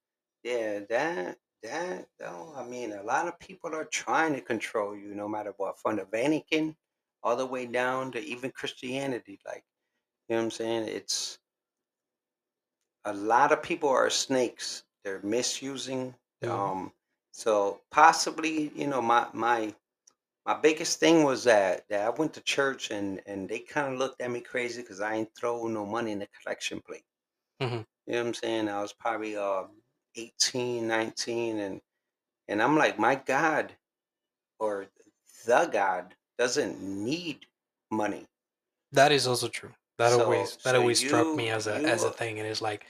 [0.43, 0.79] yeah.
[0.89, 2.53] That that though.
[2.55, 5.97] I mean, a lot of people are trying to control you, no matter what, from
[5.97, 6.75] the Vatican
[7.23, 9.39] all the way down to even Christianity.
[9.45, 9.63] Like,
[10.29, 10.87] you know what I'm saying?
[10.89, 11.39] It's
[13.05, 14.83] a lot of people are snakes.
[15.03, 16.15] They're misusing.
[16.41, 16.73] Mhm.
[16.73, 16.91] Um,
[17.31, 19.73] so possibly, you know, my my
[20.45, 23.99] my biggest thing was that that I went to church and and they kind of
[23.99, 27.05] looked at me crazy because I ain't throw no money in the collection plate.
[27.59, 27.83] Mhm.
[28.05, 28.69] You know what I'm saying?
[28.69, 29.65] I was probably uh
[30.15, 31.81] 18, 19, and
[32.47, 33.73] and I'm like, my God
[34.59, 34.87] or
[35.45, 37.45] the God doesn't need
[37.91, 38.25] money.
[38.91, 39.71] That is also true.
[39.97, 42.61] That So always that so always struck me as a as a thing, and it's
[42.61, 42.85] like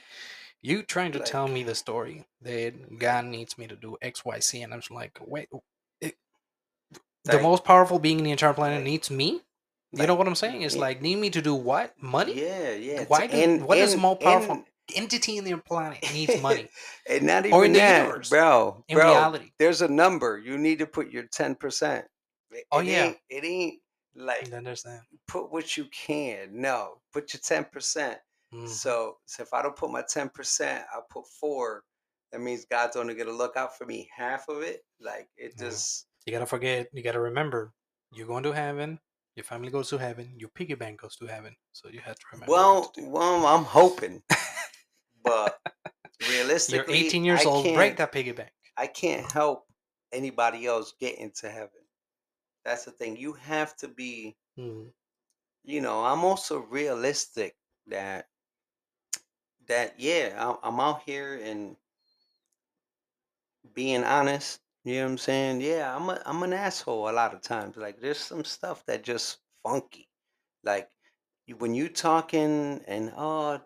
[0.62, 4.40] you trying to tell me the story that God needs me to do X, Y,
[4.40, 5.48] Z, and I'm just like, wait,
[6.00, 6.16] it,
[7.24, 9.42] the like most powerful being in the entire planet like needs me.
[9.92, 10.62] You know what I'm saying?
[10.62, 11.94] It's yeah, like need me to do what?
[12.02, 12.40] Money?
[12.42, 13.04] yeah, yeah.
[13.04, 16.68] Why do and what is and more powerful and entity in the planet needs money?
[17.08, 19.08] and not Or in even the that, universe, bro, in bro.
[19.08, 19.50] reality.
[19.58, 22.06] There's a number you need to put your ten percent.
[22.72, 23.06] Oh it yeah.
[23.06, 23.80] ain't it ain't
[24.16, 25.00] like I understand.
[25.28, 26.48] put what you can.
[26.52, 28.18] No, put your ten percent.
[28.52, 31.82] hmm So so if I don't put my ten percent, I'll put four.
[32.32, 34.80] That means God's only gonna look out for me half of it.
[35.00, 35.68] Like it Yeah.
[35.68, 37.72] just You gotta forget, you gotta remember,
[38.12, 38.98] you're going to heaven,
[39.36, 41.54] your family goes to heaven, your piggy bank goes to heaven.
[41.72, 44.22] So you have to remember well well I'm hoping,
[45.24, 45.58] but
[46.28, 48.50] realistically, You're 18 years I old, break that piggy bank.
[48.76, 49.64] I can't help
[50.12, 51.70] anybody else get into heaven.
[52.64, 53.16] That's the thing.
[53.16, 54.92] You have to be, Mm.
[55.64, 57.56] you know, I'm also realistic
[57.88, 58.26] that
[59.66, 61.76] that yeah, I'm, I'm out here and
[63.74, 64.60] being honest.
[64.84, 65.60] You know what I'm saying?
[65.62, 67.76] Yeah, I'm a, I'm an asshole a lot of times.
[67.76, 70.08] Like there's some stuff that just funky.
[70.62, 70.88] Like
[71.58, 73.60] when you talking and oh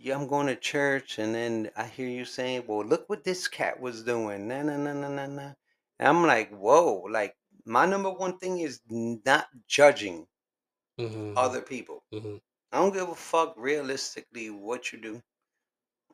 [0.00, 3.46] yeah, I'm going to church, and then I hear you saying, "Well, look what this
[3.48, 5.54] cat was doing." Nah, nah, nah, nah, nah.
[5.98, 7.02] And I'm like, whoa!
[7.10, 10.28] Like my number one thing is not judging
[10.98, 12.04] hmm other people.
[12.12, 12.38] hmm
[12.72, 15.22] I don't give a fuck realistically what you do.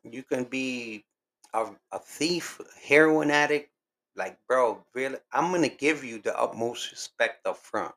[0.04, 1.06] You can be
[1.54, 3.72] a, a thief, heroin addict.
[4.16, 7.94] Like, bro, really, I'm gonna give you the utmost respect up front.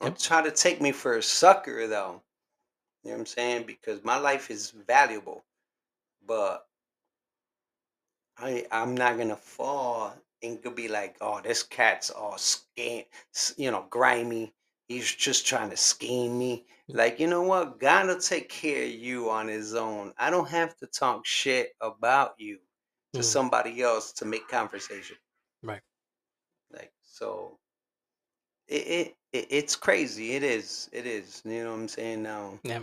[0.00, 0.20] Don't Yep.
[0.20, 2.24] try to take me for a sucker though.
[3.06, 3.66] You know what I'm saying?
[3.66, 5.44] Because my life is valuable.
[6.26, 6.66] But
[8.38, 13.06] I I'm not gonna fall and could be like, oh, this cat's all scam,
[13.58, 14.54] you know, grimy.
[14.88, 16.66] He's just trying to scheme me.
[16.92, 17.80] Like, you know what?
[17.80, 20.14] God will take care of you on his own.
[20.18, 22.60] I don't have to talk shit about you
[23.14, 25.18] to Mm, somebody else to make conversation.
[25.62, 25.82] right.
[26.72, 27.58] Like, so
[28.68, 30.32] it, it, it it's crazy.
[30.34, 30.90] It is.
[30.92, 31.42] It is.
[31.44, 32.22] You know what I'm saying?
[32.22, 32.80] Now, Yeah.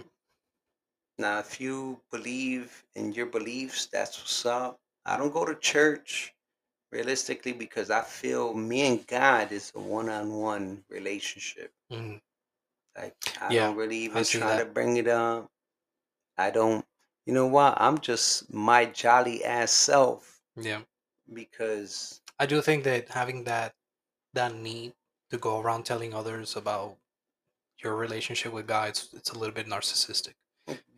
[1.17, 4.79] Now, if you believe in your beliefs, that's what's up.
[5.05, 6.33] I don't go to church
[6.91, 11.71] realistically because I feel me and God is a one-on-one relationship.
[11.91, 12.21] Mm,
[12.97, 13.67] Like I yeah.
[13.67, 14.73] don't really I even see try to that.
[14.73, 15.49] bring it up.
[16.37, 16.85] I don't.
[17.25, 17.75] You know what?
[17.81, 20.81] I'm just my jolly ass self Yeah.
[21.33, 23.73] because I do think that having that
[24.33, 24.93] that need
[25.31, 26.97] to go around telling others about
[27.83, 30.33] your relationship with God, it's, it's a little bit narcissistic.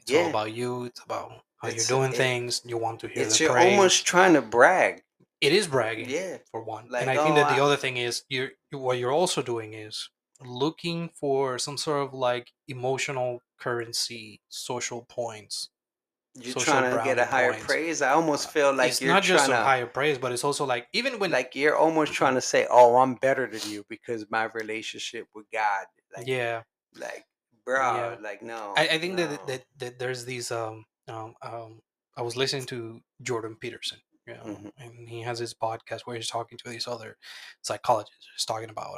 [0.05, 0.85] It's all about you.
[0.85, 2.61] It's about how you're doing it, things.
[2.65, 5.03] You want to hear it's the you're almost trying to brag.
[5.41, 7.97] It is bragging Yeah, for one, and like I think oh, that the other thing
[7.97, 10.09] is you're what you're also doing is
[10.41, 15.69] looking for some sort of like emotional currency, social points,
[16.35, 17.65] you're social trying to get a higher points.
[17.65, 18.01] praise.
[18.01, 20.31] I almost Uh, feel like it's you're not just trying of to higher praise, but
[20.31, 23.61] it's also like even when like you're almost trying to say, "Oh, I'm better than
[23.69, 26.63] you because my relationship with God." Like, yeah,
[26.95, 27.25] like,
[27.91, 28.15] yeah.
[28.15, 29.37] bro, like no, I, I think that, no.
[29.47, 31.81] that that there's these um um um
[32.17, 36.15] I was listening to Jordan Peterson, you know, hmm and he has his podcast where
[36.15, 37.17] he's talking to these other
[37.61, 38.95] psychologists, just talking about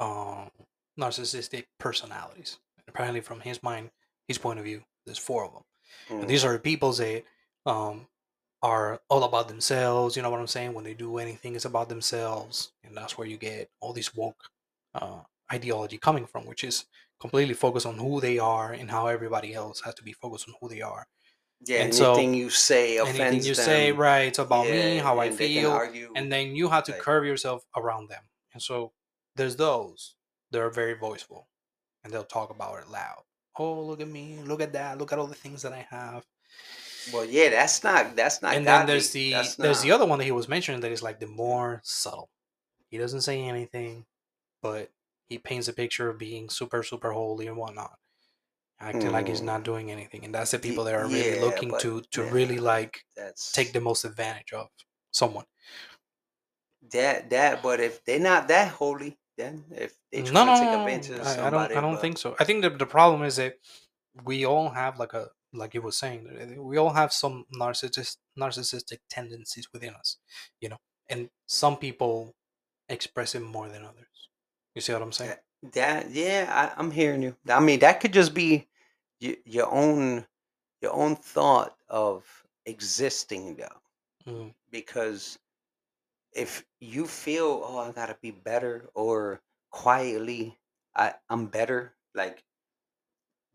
[0.00, 0.50] um um
[0.98, 2.58] narcissistic personalities.
[2.88, 3.90] Apparently, from his mind,
[4.28, 5.62] his point of view, there's four of them,
[6.10, 7.24] and mm these are people that
[7.66, 8.06] um
[8.62, 10.16] are all about themselves.
[10.16, 10.74] You know what I'm saying?
[10.74, 14.42] When they do anything, it's about themselves, and that's where you get all these woke
[14.94, 15.20] uh,
[15.52, 16.86] ideology coming from, which is
[17.20, 20.54] completely focused on who they are and how everybody else has to be focused on
[20.60, 21.06] who they are.
[21.64, 24.22] Yeah, And so anything you say anything offends you say, right?
[24.28, 26.12] It's about me, how I and they can feel, argue.
[26.14, 28.22] and then you have to Like, curve yourself around them.
[28.52, 28.92] And so
[29.36, 30.16] there's those
[30.50, 31.48] that are very voiceful,
[32.04, 33.22] and they'll talk about it loud.
[33.58, 34.38] Oh, look at me!
[34.44, 34.98] Look at that!
[34.98, 36.26] Look at all the things that I have.
[37.12, 40.18] well, yeah, that's not that's not and then there's the That's there's the other one
[40.18, 42.28] that he was mentioning that is like the more subtle.
[42.90, 44.04] He doesn't say anything,
[44.60, 44.90] but
[45.28, 47.98] he paints a picture of being super super holy and whatnot,
[48.80, 50.24] acting like he's Mm, not doing anything.
[50.24, 53.04] And that's the people that are really yeah, looking but to to yeah, really like
[53.16, 54.68] that's take the most advantage of
[55.12, 55.46] someone.
[56.92, 57.62] that that.
[57.62, 61.26] But if they're not that holy, then if they trying no, to take advantage of
[61.26, 61.70] I, I don't.
[61.70, 62.36] somebody, I don't but think so.
[62.38, 63.56] I think that the problem is that
[64.24, 66.56] we all have like a like you were saying.
[66.58, 70.18] uh, We all have some narcissist narcissistic tendencies within us,
[70.60, 70.78] you know.
[71.08, 72.34] And some people
[72.88, 74.15] express it more than others.
[74.76, 75.36] You see what I'm saying?
[75.72, 77.34] that yeah, I, I'm hearing you.
[77.48, 78.68] I mean, that could just be
[79.20, 80.26] your, your own
[80.82, 82.24] your own thought of
[82.66, 83.80] existing though,
[84.32, 85.38] Mm, because
[86.32, 90.58] if you feel oh I gotta be better or quietly
[90.96, 92.44] I I'm better like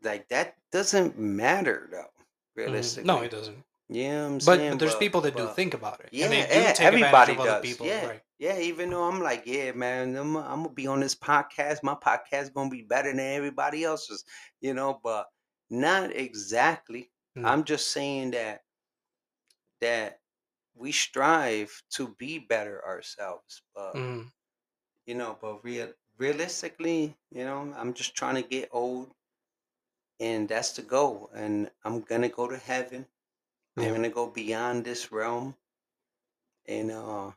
[0.02, 2.10] like that doesn't matter though
[2.56, 3.04] mm.
[3.04, 3.58] No, it doesn't.
[3.88, 6.42] yeah I'm But but there's but people that do think about it, yeah and they
[6.42, 8.22] do yeah take advantage everybody of other people, yeah right?
[8.42, 11.94] Yeah even though I'm like yeah man I'm, I'm gonna be on this podcast my
[11.94, 14.24] podcast gonna be better than everybody else's
[14.60, 15.28] you know but
[15.70, 17.10] not exactly.
[17.36, 17.48] No.
[17.48, 18.62] I'm just saying that
[19.80, 20.20] that
[20.74, 24.32] we strive to be better ourselves but Mm,
[25.06, 29.14] you know but real realistically you know i'm just trying to get old
[30.20, 33.06] and that's the goal and i'm gonna go to heaven.
[33.78, 35.56] I'm gonna go beyond this realm
[36.66, 37.32] and uh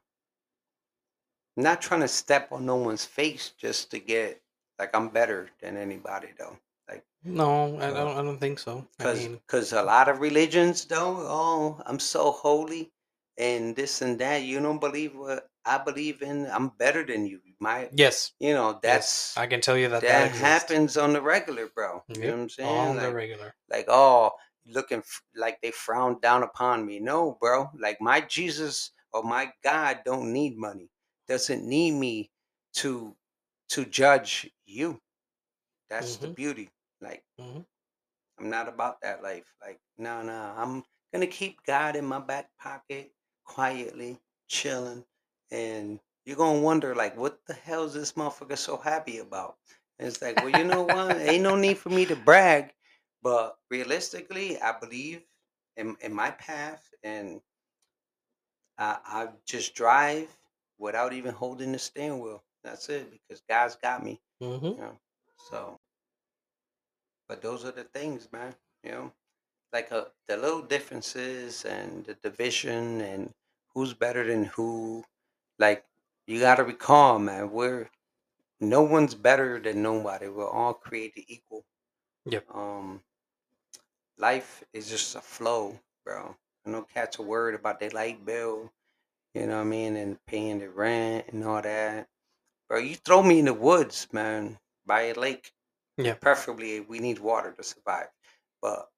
[1.57, 4.41] not trying to step on no one's face just to get
[4.79, 6.57] like i'm better than anybody though
[6.89, 8.17] like No, I don't.
[8.17, 8.79] I don't think so.
[8.79, 12.91] I because mean, because a lot of religions though oh i'm so holy
[13.37, 17.39] and this and that you don't believe what i believe in i'm better than you
[17.59, 21.13] my yes, you know yes, that's I can tell you that that that happens on
[21.13, 23.53] the regular bro you know what i'm saying on the regular.
[23.69, 24.31] like oh
[24.67, 29.51] looking f- like they frown down upon me no bro like my jesus or my
[29.63, 30.89] god don't need money
[31.27, 32.31] doesn't need me
[32.75, 33.15] to
[33.69, 35.01] to judge you.
[35.89, 36.69] That's the hmm beauty
[37.01, 37.61] like hmm
[38.39, 40.83] i'm not about that life like no no i'm
[41.13, 43.11] gonna keep god in my back pocket
[43.45, 45.03] quietly chilling
[45.51, 49.57] and you're gonna wonder like what the hell is this motherfucker so happy about?
[49.99, 51.19] And it's like, well, you know what?
[51.19, 52.73] Ain't no need for me to brag,
[53.21, 55.21] but realistically, I believe
[55.77, 57.41] in in my path, and
[58.77, 60.35] I, I just drive
[60.77, 62.43] without even holding the steering wheel.
[62.63, 64.21] That's it, because God's got me.
[64.41, 64.99] hmm You know,
[65.49, 65.79] so.
[67.27, 68.55] But those are the things, man.
[68.83, 69.13] You know,
[69.73, 73.33] like uh, the little differences and the division and
[73.73, 75.05] who's better than who.
[75.59, 75.85] Like
[76.27, 77.89] you got to recall, man, we're
[78.59, 80.27] no one's better than nobody.
[80.29, 81.65] We're all created equal.
[82.25, 82.45] Yep.
[82.53, 83.03] Um,
[84.17, 86.35] life is just a flow, bro.
[86.65, 88.71] I cats are worried about their light bill,
[89.35, 92.07] you know what I mean, and paying the rent and all that.
[92.69, 95.51] Bro, you throw me in the woods, man, by a lake.
[95.97, 96.15] Yeah.
[96.15, 98.09] Preferably, we need water to survive.
[98.61, 98.89] But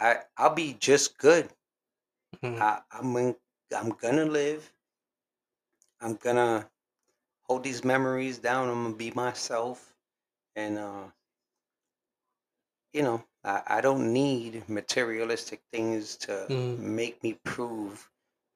[0.00, 1.50] I, I'll be just good.
[2.42, 2.60] Mhm.
[2.62, 3.36] I, I'm, in,
[3.76, 4.72] I'm gonna live.
[6.00, 6.70] I'm gonna
[7.44, 8.68] hold these memories down.
[8.68, 9.94] I'm gonna be myself,
[10.56, 11.10] and uh,
[12.94, 16.78] you know, I, I don't need materialistic things to Mm.
[16.78, 18.10] make me prove.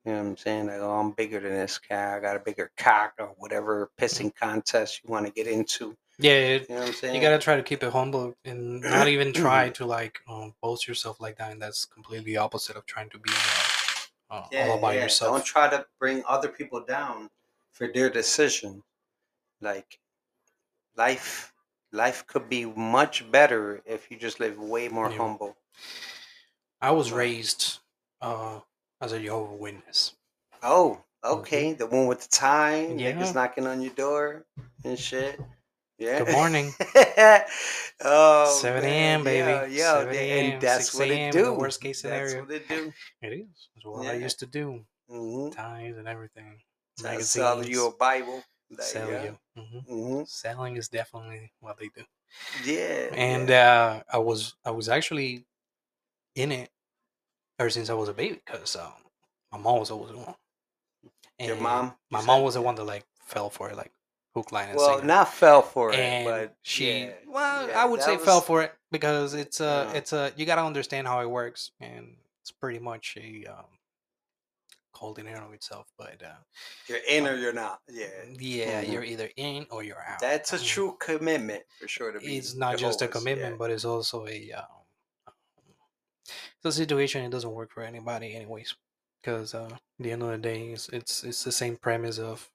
[0.06, 0.66] You know what I'm saying?
[0.68, 2.16] Like, oh, I'm bigger than this guy.
[2.16, 5.96] I got a bigger cock or whatever pissing contest you want to get into.
[6.20, 7.14] Yeah, You know what I'm saying?
[7.16, 10.86] you gotta try to keep it humble and not even try to like um, boast
[10.86, 11.50] yourself like that.
[11.50, 13.32] And that's completely opposite of trying to be
[14.30, 15.02] uh, uh, Yeah, all about yeah.
[15.02, 15.32] yourself.
[15.38, 17.28] Don't try to bring other people down
[17.72, 18.84] for their decision.
[19.60, 19.98] Like
[20.96, 21.52] life,
[21.90, 25.18] life could be much better if you just live way more Yeah.
[25.18, 25.56] humble.
[26.80, 27.78] I was raised
[28.20, 28.60] uh,
[29.00, 30.14] as a Jehovah Witness.
[30.62, 32.98] Oh, okay, the one with the tie, Mm-hmm.
[32.98, 33.12] Yeah.
[33.12, 34.44] niggas knocking on your door
[34.84, 35.40] and shit.
[35.98, 36.22] Yeah.
[36.24, 36.72] Good morning.
[38.04, 39.38] oh, 7 a.m., baby.
[39.38, 41.44] Yeah, yeah, 7 and that's 6 what it a.m., do.
[41.44, 42.42] the worst case That's scenario.
[42.42, 42.92] what it do.
[43.22, 43.68] It is.
[43.74, 44.84] That's what I used to do.
[45.10, 45.50] Mm-hmm.
[45.52, 46.60] Ties and everything.
[47.20, 48.42] Sell you a Bible.
[48.70, 49.22] Like, Sell yeah.
[49.24, 49.38] you.
[49.56, 49.78] hmm
[50.18, 52.02] hmm Selling is definitely what they do.
[52.64, 53.14] Yeah.
[53.14, 54.02] and yeah.
[54.10, 55.44] uh, I was I was actually
[56.34, 56.70] in it
[57.58, 58.92] ever since I was a baby because um,
[59.52, 60.34] my mom was always the one.
[61.40, 63.92] Your And mom, you my mom was the one that like fell for it, like
[64.34, 65.06] hook, line, and well, sinker.
[65.06, 68.72] not fell for it, but she, yeah, well, yeah, I would say fell for it
[68.90, 69.96] because it's a, Yeah.
[69.98, 73.64] it's a, you gotta understand how it works, and it's pretty much a um,
[74.94, 75.86] cult in and of itself.
[75.98, 76.36] But uh,
[76.88, 77.80] You're in or you're not.
[77.88, 78.06] Yeah,
[78.38, 78.92] yeah, Mhm.
[78.92, 80.20] you're either in or you're out.
[80.20, 80.66] that's a Mm.
[80.66, 82.12] true commitment for sure.
[82.12, 84.64] To be it's not just a commitment, but it's also a um,
[86.66, 87.24] a situation.
[87.24, 88.74] It doesn't work for anybody, anyways.
[89.22, 92.50] Because uh, at the end of the day, it's, it's it's the same premise of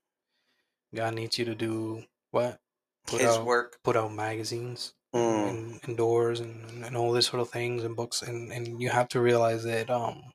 [0.95, 2.59] God needs you to do what
[3.07, 3.79] put His out work.
[3.83, 5.49] put out magazines Mm.
[5.49, 8.89] and, and doors and, and all this sort of things and books, and and you
[8.89, 10.31] have to realize that um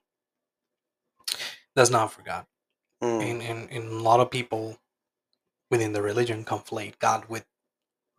[1.75, 2.45] that's not for God.
[3.03, 3.31] Mm.
[3.31, 4.77] And, and and a lot of people
[5.71, 7.45] within the religion conflate God with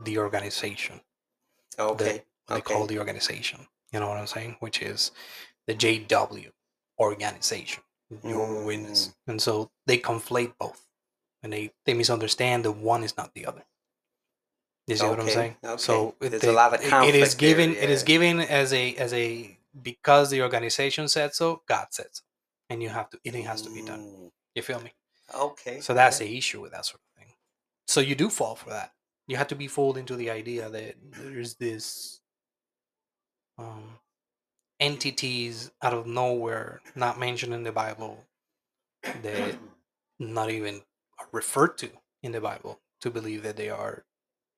[0.05, 1.01] the organization
[1.79, 1.91] Okay.
[1.91, 1.99] what
[2.49, 2.75] they okay.
[2.75, 3.67] call the organization.
[3.93, 4.57] You know what I'm saying?
[4.61, 5.13] Which is
[5.69, 6.51] the JW
[6.99, 7.85] organization,
[8.25, 9.15] Jehovah's Witness.
[9.29, 10.85] And so they conflate both,
[11.43, 13.65] and they they misunderstand that one is not the other.
[14.89, 15.57] You see what I'm saying?
[15.63, 15.77] okay.
[15.77, 17.71] So it- There's a lot of it- it is conflict there, given.
[17.77, 21.63] It is given as a as a because the organization said so.
[21.69, 22.23] God said so,
[22.71, 23.21] and you have to.
[23.23, 24.01] It has to be done.
[24.01, 24.31] Mm.
[24.55, 24.95] You feel me?
[25.35, 25.81] Okay.
[25.83, 26.27] So that's yeah.
[26.27, 27.35] the issue with that sort of thing.
[27.87, 28.95] So you do fall for that.
[29.27, 32.21] You have to be fooled into the idea that there's this
[33.59, 33.99] um,
[34.81, 38.25] entities out of nowhere, not mentioned in the Bible,
[39.23, 39.57] that
[40.19, 40.83] not even
[41.19, 41.91] are referred to
[42.23, 44.05] in the Bible, to believe that they are,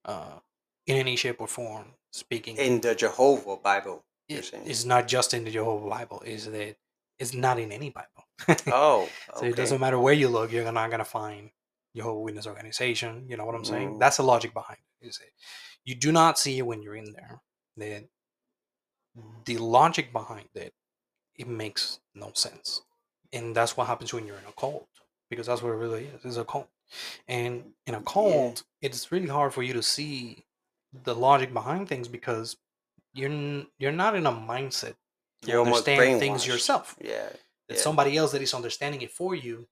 [0.04, 0.38] uh,
[0.86, 2.56] in any shape or form, speaking.
[2.56, 4.04] in the Jehovah Bible.
[4.28, 4.64] You're it- saying.
[4.66, 6.22] it's not just in the Jehovah Bible.
[6.24, 6.76] Is that
[7.18, 8.24] it's not in any Bible.
[8.72, 11.50] Oh, So it doesn't matter where you look, you're not gonna find
[11.94, 13.26] Jehovah Witness organization.
[13.28, 13.94] You know what I'm saying?
[13.94, 14.00] Mm.
[14.00, 15.06] That's the logic behind it.
[15.08, 15.32] Is it?
[15.84, 17.40] You do not see it when you're in there.
[17.76, 18.08] The
[19.44, 20.72] the logic behind it,
[21.36, 22.82] it makes no sense,
[23.32, 24.88] and that's what happens when you're in a cult
[25.30, 26.24] because that's what it really is.
[26.24, 26.68] It's a cult,
[27.28, 30.44] and in a cult, it's really hard for you to see
[31.04, 32.56] the logic behind things because
[33.14, 34.94] you're n- you're not in a mindset
[35.42, 37.28] to You're understand things yourself Yeah.
[37.68, 37.82] it's Yeah.
[37.82, 39.68] somebody else that is understanding it for you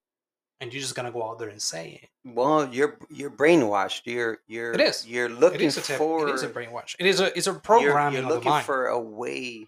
[0.61, 4.03] and you're just gonna go out there and say it Well, you're you're brainwashed.
[4.05, 5.07] You're you're It is.
[5.07, 7.61] you're looking is a for it is a brainwash it is a it's a you're,
[7.61, 9.67] programming you're of the looking mind for a way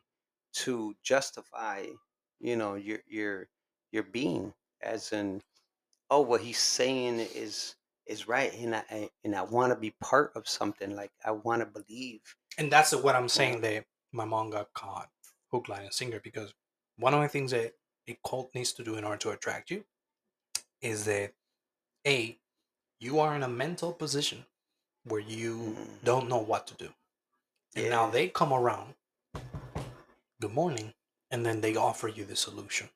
[0.53, 1.86] to justify,
[2.41, 3.49] you know, your your
[3.93, 5.41] your being as in
[6.11, 7.76] oh what he's saying is
[8.07, 11.30] is right and I I- and I want to be part of something like I
[11.30, 12.20] want to believe.
[12.59, 15.09] and that's what i'm saying that my mom got caught
[15.53, 16.53] hook line and sinker because
[16.97, 17.74] one of the things that
[18.09, 19.84] a cult needs to do in order to attract you
[20.81, 21.35] is that
[22.07, 22.39] a
[22.99, 24.45] you are in a mental position
[25.05, 26.05] where you Mhm.
[26.05, 26.95] don't know what to do.
[27.74, 28.95] And now they come around,
[30.41, 30.95] good morning,
[31.31, 32.91] and then they offer you the solution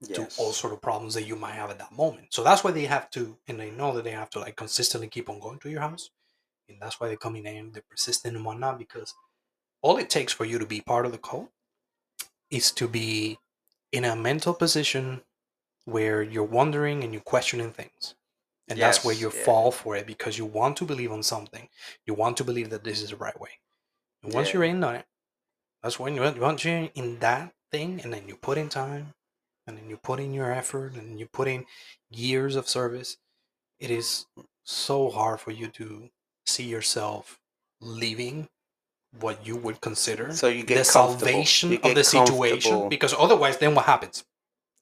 [0.00, 0.36] Yes.
[0.36, 2.34] to all sort of problems that you might have at that moment.
[2.34, 5.08] So that's why they have to, and they know that they have to like consistently
[5.08, 6.10] keep on going to your house.
[6.68, 9.14] And that's why they're coming in, they're persistent and whatnot, because
[9.80, 11.50] all it takes for you to be part of the cult
[12.50, 13.38] is to be
[13.92, 15.22] in a mental position
[15.84, 18.14] where you're wondering and you're questioning things.
[18.68, 19.44] And that's where you yeah.
[19.44, 21.68] fall for it because you want to believe on something.
[22.06, 23.58] You want to believe that this is the right way.
[24.22, 24.54] And once Yeah.
[24.54, 25.06] you're in on it,
[25.82, 29.14] that's when you once you're in that thing and then you put in time
[29.66, 31.66] and then you put in your effort and you put in
[32.08, 33.18] years of service,
[33.80, 34.26] it is
[34.64, 36.10] so hard for you to
[36.46, 37.40] see yourself
[37.80, 38.48] leaving
[39.20, 43.58] what you would consider So you get the salvation You of the situation because otherwise
[43.58, 44.24] then what happens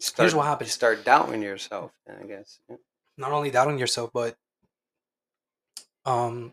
[0.01, 0.68] Start, here's what happens.
[0.68, 2.59] You start doubting yourself, I guess.
[2.68, 2.76] Yeah.
[3.18, 4.36] not only doubting yourself but
[6.07, 6.53] um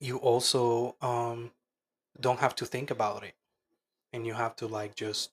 [0.00, 1.50] you also um
[2.20, 3.34] don't have to think about it
[4.12, 5.30] and you have to like just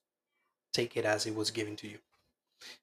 [0.72, 1.98] take it as it was given to you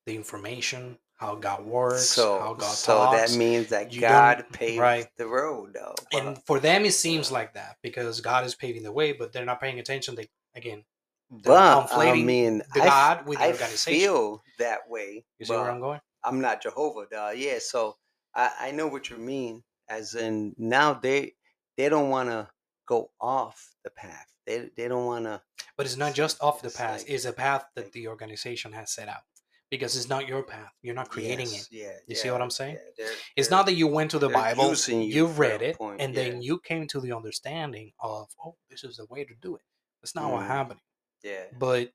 [0.05, 4.45] the information how god works how So, god so talks that means that You God
[4.53, 5.07] paved right.
[5.17, 5.95] the road, though.
[6.13, 9.45] and for them it seems like that because god is paving the way but they're
[9.45, 10.83] not paying attention they again
[11.31, 13.93] but I mean, I, God with the I organization.
[13.93, 15.25] feel that way.
[15.39, 17.37] You see where I'm going I'm not Jehovah, dog.
[17.37, 17.95] Yeah, so
[18.35, 19.63] I, I know what you mean.
[19.89, 21.33] As in now they
[21.77, 22.47] they don't want to
[22.87, 24.25] go off the path.
[24.45, 25.41] They they don't want to.
[25.75, 28.91] But it's not just off the path; like- it's a path that the organization has
[28.93, 29.21] set out
[29.69, 30.71] because it's not your path.
[30.81, 31.77] You're not creating yes, it.
[31.77, 31.91] Yeah.
[32.07, 32.75] You see what I'm saying?
[32.75, 35.77] yeah, they're- It's they're- not that you went to the Bible, you you read it,
[35.77, 36.23] point, and yeah.
[36.23, 39.63] then you came to the understanding of, oh, this is the way to do it.
[40.01, 40.47] That's not what Mhm.
[40.47, 40.79] happened.
[41.23, 41.45] Yeah.
[41.57, 41.91] But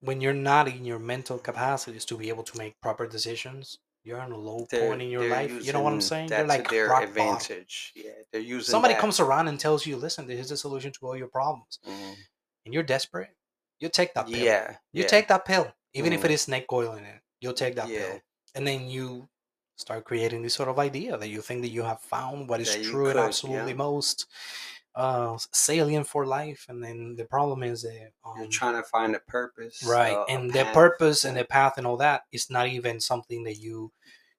[0.00, 4.20] when you're not in your mental capacities to be able to make proper decisions, you're
[4.20, 5.64] on a low They're- point in your they're life.
[5.64, 6.30] You know what I'm saying?
[6.30, 7.10] that You're like their rock bottom.
[7.10, 7.92] advantage.
[7.94, 9.00] Yeah, they're using Somebody that.
[9.00, 12.16] comes around and tells you, listen, this is the solution to all your problems, Mhm.
[12.64, 13.30] and you're desperate.
[13.78, 14.36] You take that pill.
[14.38, 14.78] Yeah.
[14.92, 16.34] You yeah, take that pill, even if it Mhm.
[16.34, 17.20] is snake oil in it.
[17.40, 18.10] You'll take that Yeah.
[18.10, 18.20] pill,
[18.56, 19.28] and then you
[19.76, 22.74] start creating this sort of idea that you think that you have found what is
[22.74, 23.76] That true and absolutely yeah.
[23.76, 24.26] most
[24.94, 26.66] uh, salient for life.
[26.68, 29.82] And then the problem is that You're um, trying to find a purpose.
[29.86, 33.44] right, uh, and the purpose and the path and all that is not even something
[33.44, 33.92] that you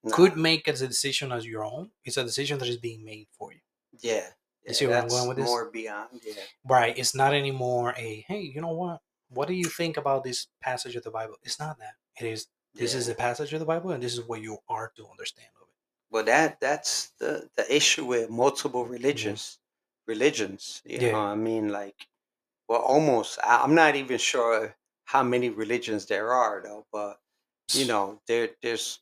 [0.04, 1.91] Nah, could make as a decision as your own.
[2.04, 3.60] It's a decision that is being made for you.
[4.01, 4.28] Yeah.
[4.68, 5.45] You see where I'm going with this?
[5.45, 6.10] More beyond.
[6.26, 6.34] Yeah.
[6.68, 6.97] Right.
[6.97, 9.01] It's not anymore a hey, you know what?
[9.30, 11.36] What do you think about this passage of the Bible?
[11.43, 11.93] It's not that.
[12.20, 14.91] It is this is the passage of the Bible, and this is what you are
[14.97, 15.76] to understand of it.
[16.12, 19.60] Well, that that's the the issue with multiple religions.
[20.08, 20.82] Religions.
[20.86, 21.12] You Yeah.
[21.14, 22.08] know, I mean, like,
[22.68, 23.39] well, almost.
[23.43, 24.76] I, I'm not even sure
[25.06, 26.86] how many religions there are, though.
[26.91, 27.18] But
[27.74, 28.99] you know, there there's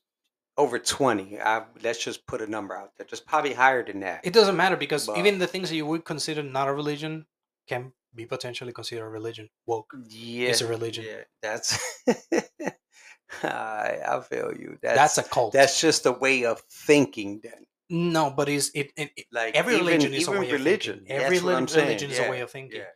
[0.56, 1.40] over twenty.
[1.40, 3.06] I, let's just put a number out there.
[3.08, 4.20] There's probably higher than that.
[4.24, 7.26] It doesn't matter because But- even the things that you would consider not a religion
[7.68, 9.48] can be potentially considered a religion.
[9.66, 11.04] Woke yeah, is a religion.
[11.06, 11.22] yeah.
[11.40, 11.78] That's.
[13.42, 14.78] I I feel you.
[14.82, 15.52] That's That's, a cult.
[15.54, 17.40] that's just a way of thinking.
[17.42, 20.50] Then, no, but is it, it, it- like every even, religion is even a way
[20.52, 20.94] religion.
[21.00, 21.16] of thinking.
[21.16, 22.78] Every I'm saying, religion is yeah, a way of thinking.
[22.80, 22.86] Yeah.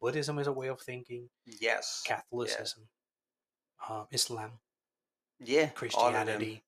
[0.00, 1.28] Buddhism is a way of thinking.
[1.46, 2.02] Yes.
[2.06, 2.88] Catholicism,
[3.88, 4.52] uh, Islam,
[5.40, 5.58] Yeah.
[5.60, 5.74] all of them.
[5.76, 6.62] Christianity.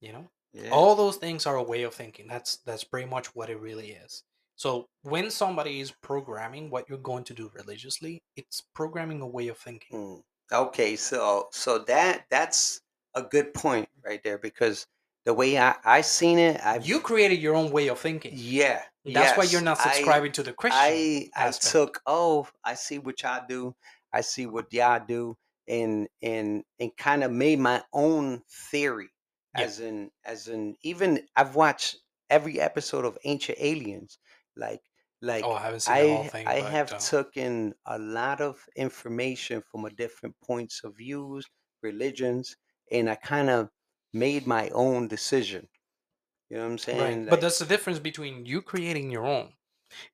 [0.00, 0.28] You know.
[0.54, 0.68] Yeah.
[0.70, 3.92] all those things are a way of thinking that's that's pretty much what it really
[3.92, 4.22] is
[4.54, 9.48] so when somebody is programming what you're going to do religiously it's programming a way
[9.48, 10.22] of thinking Mm.
[10.52, 12.82] Okay, so so that that's
[13.14, 14.86] a good point right there because
[15.24, 18.82] the way I I seen it, I you created your own way of thinking yeah.
[19.04, 22.98] that's why you're not I- subscribing to the christian I I took oh I see
[22.98, 23.74] what y'all do,
[24.12, 25.36] I see what y'all do,
[25.68, 29.10] and and and kind of made my own theory,
[29.56, 29.64] Yeah.
[29.64, 31.98] as in as in even I've watched
[32.30, 34.18] every episode of Ancient Aliens,
[34.56, 34.80] like
[35.20, 37.98] like oh i haven't seen the whole I thing I but, have uh, taken a
[37.98, 41.46] lot of information from a different points of views,
[41.82, 42.56] religions,
[42.90, 43.68] and I kind of
[44.12, 45.68] made my own decision.
[46.50, 46.98] You know what I'm saying?
[46.98, 49.52] right Like, but that's the difference between you creating your own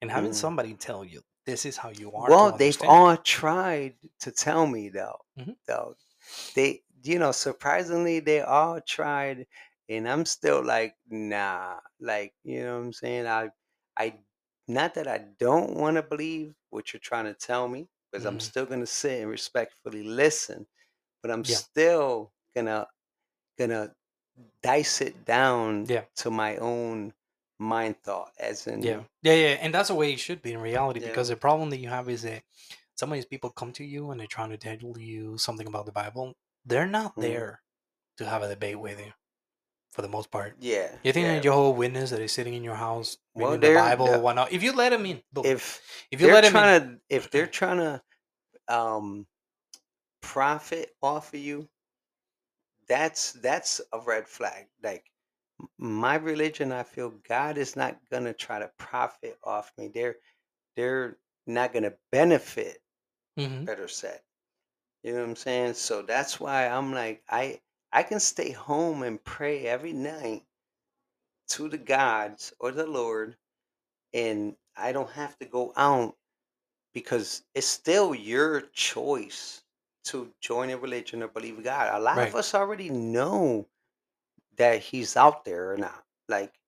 [0.03, 0.34] and having Mhm.
[0.34, 4.88] somebody tell you this is how you are well, they've all tried to tell me
[4.88, 5.18] though.
[5.36, 5.55] Mhm.
[5.66, 5.96] Though
[6.55, 9.46] they, you know, surprisingly, they all tried,
[9.88, 11.80] and I'm still like, nah.
[12.01, 13.26] Like, you know what I'm saying?
[13.28, 13.51] I,
[13.99, 14.20] I,
[14.68, 18.40] not that I don't want to believe what you're trying to tell me, because I'm
[18.40, 18.40] Mhm.
[18.40, 20.66] still gonna sit and respectfully listen,
[21.22, 21.62] but I'm Yeah.
[21.68, 22.86] still gonna,
[23.59, 23.95] gonna
[24.63, 26.05] dice it down Yeah.
[26.17, 27.13] to my own
[27.59, 30.61] mind thought, as in, Yeah, yeah, yeah, and that's the way it should be in
[30.61, 31.01] reality.
[31.01, 31.09] Yeah.
[31.09, 32.45] Because the problem that you have is that
[32.95, 35.87] some of these people come to you and they're trying to tell you something about
[35.87, 36.35] the Bible.
[36.65, 37.23] They're not Mhm.
[37.23, 37.63] there
[38.19, 39.13] to have a debate with you.
[39.91, 40.55] for the most part.
[40.61, 40.95] Yeah.
[41.03, 41.35] You think yeah.
[41.37, 44.53] that Jehovah Witness that is sitting in your house, Well, reading the Bible or whatnot,
[44.53, 45.81] if you let him in, boom, if
[46.13, 46.63] if you let him in,
[46.99, 48.03] to if they're trying to
[48.69, 49.27] um
[50.21, 51.69] profit off of you
[52.89, 55.05] that's that's a red flag like
[55.78, 60.16] my religion i feel god is not gonna try to profit off me they're
[60.76, 61.16] they're
[61.47, 62.78] not gonna benefit
[63.36, 63.66] Mhm.
[63.66, 64.20] better said
[65.03, 67.61] you know what i'm saying so that's why i'm like i
[67.93, 70.45] i can stay home and pray every night
[71.49, 73.36] to the gods or the lord
[74.14, 76.16] and i don't have to go out
[76.95, 79.62] because it's still your choice
[80.09, 81.95] to join a religion or believe God.
[81.95, 82.29] A lot Right.
[82.29, 83.69] of us already know
[84.59, 86.05] that He's out there or not.
[86.29, 86.59] Like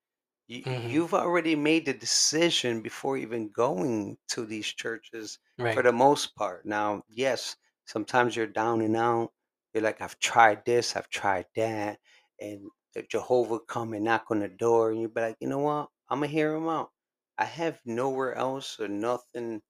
[0.49, 1.01] you, Mhm.
[1.01, 6.35] you've already made the decision before even going to these churches right, for the most
[6.37, 6.67] part.
[6.67, 9.33] Now, yes, sometimes you're down and out.
[9.75, 12.01] You're like, I've tried this, I've tried that,
[12.41, 15.61] and the Jehovah come and knock on the door, and you be like, you know
[15.61, 15.91] what?
[16.09, 16.93] I'm gonna hear him out.
[17.39, 19.63] I have nowhere else or nothing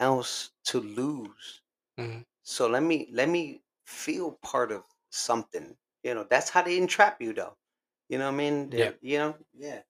[0.00, 1.62] else to lose.
[1.98, 2.24] Mhm.
[2.48, 5.76] So let me let me feel part of something.
[6.04, 7.56] You know, that's how they entrap you, though.
[8.08, 8.70] You know what I mean?
[8.72, 8.90] Yeah.
[9.02, 9.80] You know, yeah.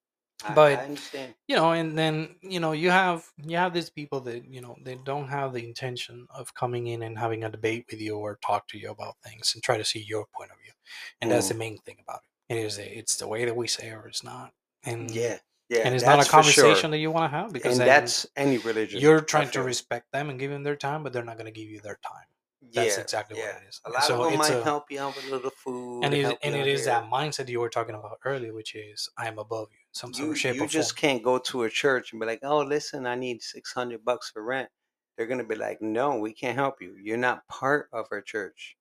[0.42, 1.34] I, But- I understand.
[1.48, 4.74] you know, and then you know you have you have these people that you know
[4.82, 8.38] they don't have the intention of coming in and having a debate with you or
[8.44, 10.72] talk to you about things and try to see your point of view,
[11.20, 11.58] and that's the Mm.
[11.58, 12.54] main thing about it.
[12.56, 14.52] It is a, it's the way that we say or it's not,
[14.84, 15.38] and Yeah,
[15.68, 15.82] yeah.
[15.84, 16.64] and it's not a for sure.
[16.64, 19.00] conversation that you want to have because and that's any religion.
[19.00, 21.60] you're trying to respect them and give them their time, but they're not going to
[21.60, 22.26] give you their time.
[22.72, 23.46] That's yeah, exactly yeah.
[23.46, 23.80] what it is.
[23.84, 26.14] A lot so of them might a, help you out with a little food, and
[26.14, 26.94] it, and you it is here.
[26.94, 30.30] that mindset you were talking about earlier, which is I am above you, some sort
[30.30, 31.12] of shape you just form.
[31.12, 34.30] can't go to a church and be like, "Oh, listen, I need six hundred bucks
[34.30, 34.68] for rent."
[35.16, 36.96] They're gonna be like, "No, we can't help you.
[37.02, 38.76] You're not part of our church."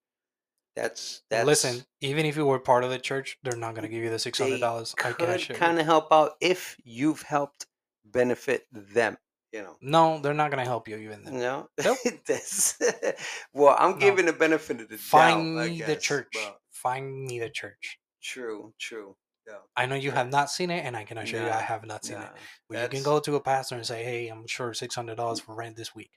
[0.76, 3.90] That's that's Listen, even if you were part of the church, they're not going to
[3.90, 4.94] give you the six hundred dollars.
[5.04, 5.56] I can you.
[5.56, 7.66] kind of help out if you've helped
[8.04, 9.18] benefit them.
[9.56, 9.78] You know.
[9.80, 11.40] No, they're not going to help you even then.
[11.40, 11.70] No.
[11.82, 11.98] Nope.
[13.54, 13.98] Well, I'm No.
[14.00, 15.70] giving the benefit of the Find doubt.
[15.70, 16.36] Me the church.
[16.72, 17.98] Find me the church.
[18.22, 18.74] True.
[18.78, 19.16] True.
[19.48, 19.60] Yeah.
[19.78, 22.04] I know you have not seen it, and I can assure you I have not
[22.04, 22.32] seen nah, it.
[22.68, 25.40] But you can go to a pastor and say, "Hey, I'm sure six hundred dollars
[25.40, 26.10] for rent this week."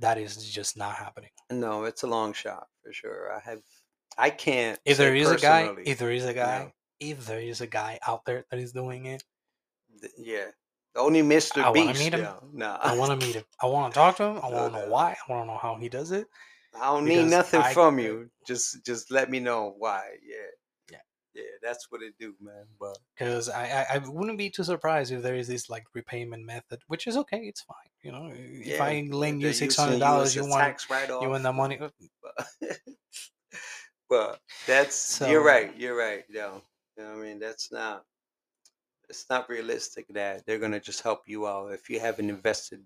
[0.00, 1.30] That is just not happening.
[1.48, 3.32] No, it's a long shot for sure.
[3.32, 3.60] I have.
[4.18, 4.80] I can't.
[4.84, 6.72] If there is a guy, if there is a guy, no.
[6.98, 9.22] if there is a guy out there that is doing it,
[10.18, 10.50] yeah,
[10.96, 11.62] only Mr.
[11.62, 11.98] I Beast.
[12.00, 12.20] meet him.
[12.20, 13.44] yeah, No, I want to meet him.
[13.62, 14.38] I want to talk to him.
[14.42, 15.16] I want to know why.
[15.28, 16.26] I want to know how he does it.
[16.78, 18.30] I don't need nothing I from could- you.
[18.46, 20.02] Just, just let me know why.
[20.22, 20.36] Yeah.
[20.92, 20.98] Yeah.
[21.34, 21.42] Yeah.
[21.62, 22.64] That's what it do, man.
[22.78, 26.44] But because I, I I wouldn't be too surprised if there is this like repayment
[26.44, 27.38] method, which is okay.
[27.38, 27.90] It's fine.
[28.02, 31.22] You know, if yeah, I lend you six hundred dollars, you want write-off.
[31.22, 31.78] you want the money.
[31.80, 31.88] uh,
[32.22, 32.46] But,
[34.10, 35.72] but that's you're right.
[35.76, 36.24] You're right.
[36.30, 36.62] No,
[36.96, 38.04] you know what I mean that's not.
[39.08, 42.80] It's not realistic that they're gonna just help you out if you haven't invested.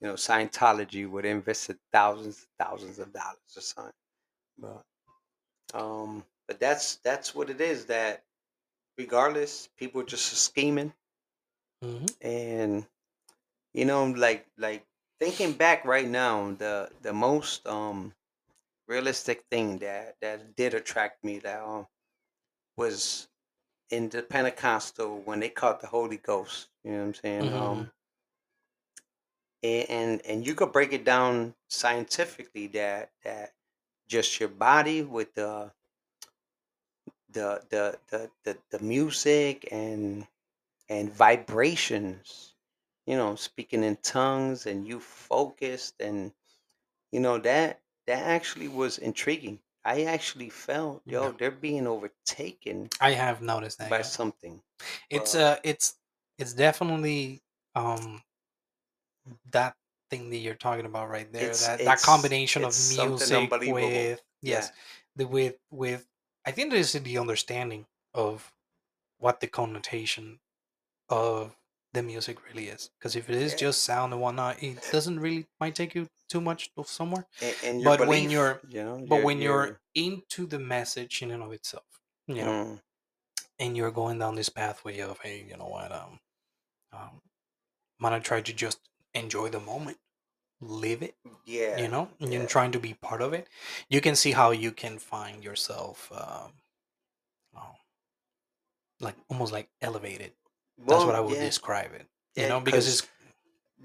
[0.00, 3.92] You know, Scientology would invested thousands, thousands of dollars or something.
[4.58, 4.84] But,
[5.74, 7.86] um, but that's that's what it is.
[7.86, 8.24] That
[8.98, 10.94] regardless, people just are scheming
[11.82, 12.08] Mhm.
[12.20, 12.86] and
[13.74, 14.86] you know like like
[15.20, 18.14] thinking back right now the the most um
[18.88, 21.86] realistic thing that that did attract me that um,
[22.76, 23.28] was
[23.90, 27.52] in the pentecostal when they caught the holy ghost you know what i'm saying?
[27.54, 27.90] Um
[29.62, 33.52] and, and and you could break it down scientifically that that
[34.08, 35.70] just your body with the
[37.30, 40.26] the the the the, the music and
[40.88, 42.54] and vibrations
[43.06, 46.32] you know speaking in tongues and you focused and
[47.12, 49.58] you know that that actually was intriguing
[49.94, 53.90] i actually felt yo they're being overtaken I have noticed that.
[53.90, 54.12] by yeah.
[54.18, 54.54] something
[55.16, 55.86] It's uh, it's
[56.40, 57.42] it's definitely
[57.74, 58.22] um
[59.50, 59.74] that
[60.10, 61.42] thing that you're talking about right there.
[61.50, 63.88] It's- that that it's- combination of something music unbelievable.
[63.88, 64.70] with yes,
[65.16, 66.06] the with with
[66.46, 68.52] I think there's the understanding of
[69.18, 70.38] what the connotation
[71.08, 71.54] of
[71.92, 72.90] the music really is.
[72.98, 73.58] Because if it is Yeah.
[73.58, 77.26] just sound and whatnot, it doesn't really might take you too much of somewhere.
[77.42, 81.22] and, and But when you're- you know But your- when you're your- into the message
[81.22, 81.84] in and of itself,
[82.26, 82.82] you know, Mm,
[83.58, 86.20] and you're going down this pathway of hey you know what um
[86.92, 87.20] um
[87.98, 88.78] i'm gonna try to just
[89.14, 89.98] enjoy the moment
[90.60, 92.38] live it yeah you know and yeah.
[92.38, 93.48] you're trying to be part of it
[93.88, 96.52] you can see how you can find yourself um
[97.56, 97.74] um,
[99.00, 100.32] like almost like elevated
[100.86, 102.06] that's what i would yeah, describe it
[102.36, 103.08] you yeah, know because it's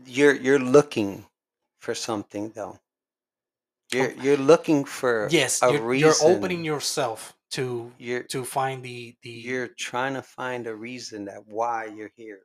[0.06, 1.26] you're you're looking
[1.80, 2.80] for something though
[3.92, 4.22] you're oh.
[4.22, 9.16] you're looking for yes a you're, reason you're opening yourself to You're to find the
[9.22, 12.42] the you're trying to find a reason that why you're here.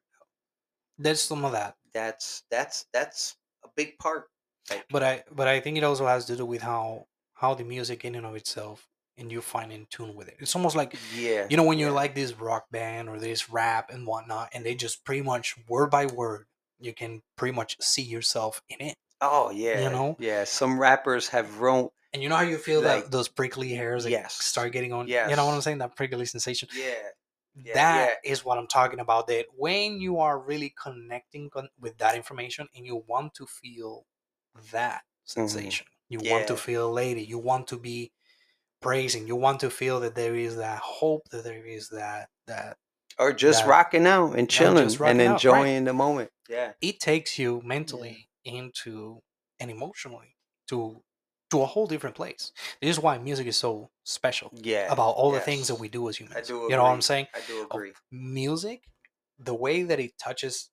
[0.99, 4.29] there's some of that That's that's that's a big part.
[4.71, 7.65] Like but i but i think it also has to do with how how the
[7.65, 8.87] music in and of itself
[9.19, 11.89] and you find in tune with it it's almost like yeah, you know when you're
[11.91, 11.95] yeah.
[11.95, 15.91] like this rock band or this rap and whatnot and they just pretty much word
[15.91, 16.47] by word
[16.81, 20.15] you can pretty much see yourself in it Oh yeah, you know?
[20.21, 20.45] yeah.
[20.45, 21.93] Some rappers have wrote.
[22.13, 24.93] and you know how you feel Like, that those prickly hairs that yes, start getting
[24.93, 25.29] on Yeah.
[25.29, 26.93] you know what i'm saying that prickly sensation Yeah,
[27.57, 29.27] yeah, That is what I'm talking about.
[29.27, 34.07] That when you are really connecting con- with that information and you want to feel
[34.71, 36.63] that sensation, you want to Mm-hmm.
[36.63, 38.13] Feel lady, you want to be
[38.81, 42.77] praising, you want to feel that there is that hope, that there is that that
[43.19, 45.33] or just that- rocking out and chilling and rocking out, right.
[45.35, 46.31] enjoying the moment.
[46.49, 49.21] Yeah, it takes you mentally into
[49.61, 50.37] and emotionally
[50.69, 51.03] to
[51.51, 52.53] to a whole different place.
[52.81, 54.93] This is why music is so special yeah.
[54.93, 56.37] about all the things that we do as humans.
[56.37, 56.55] I do.
[56.69, 57.27] You know what I'm saying?
[57.35, 57.93] I do agree.
[58.13, 58.83] music,
[59.39, 60.71] the way that it touches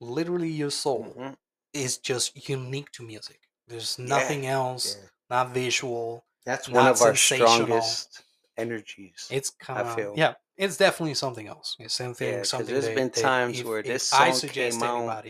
[0.00, 1.36] literally your soul Mhm.
[1.72, 3.40] is just unique to music.
[3.66, 5.08] There's Yeah, nothing else, Yeah.
[5.30, 6.24] not visual.
[6.44, 8.24] That's one of our strongest
[8.56, 9.28] energies.
[9.30, 10.14] It's kind of feel.
[10.16, 11.76] yeah, it's definitely something else.
[11.78, 14.80] It's something Yeah, something there's that, been times if, where if this I song suggest
[14.80, 15.24] came out,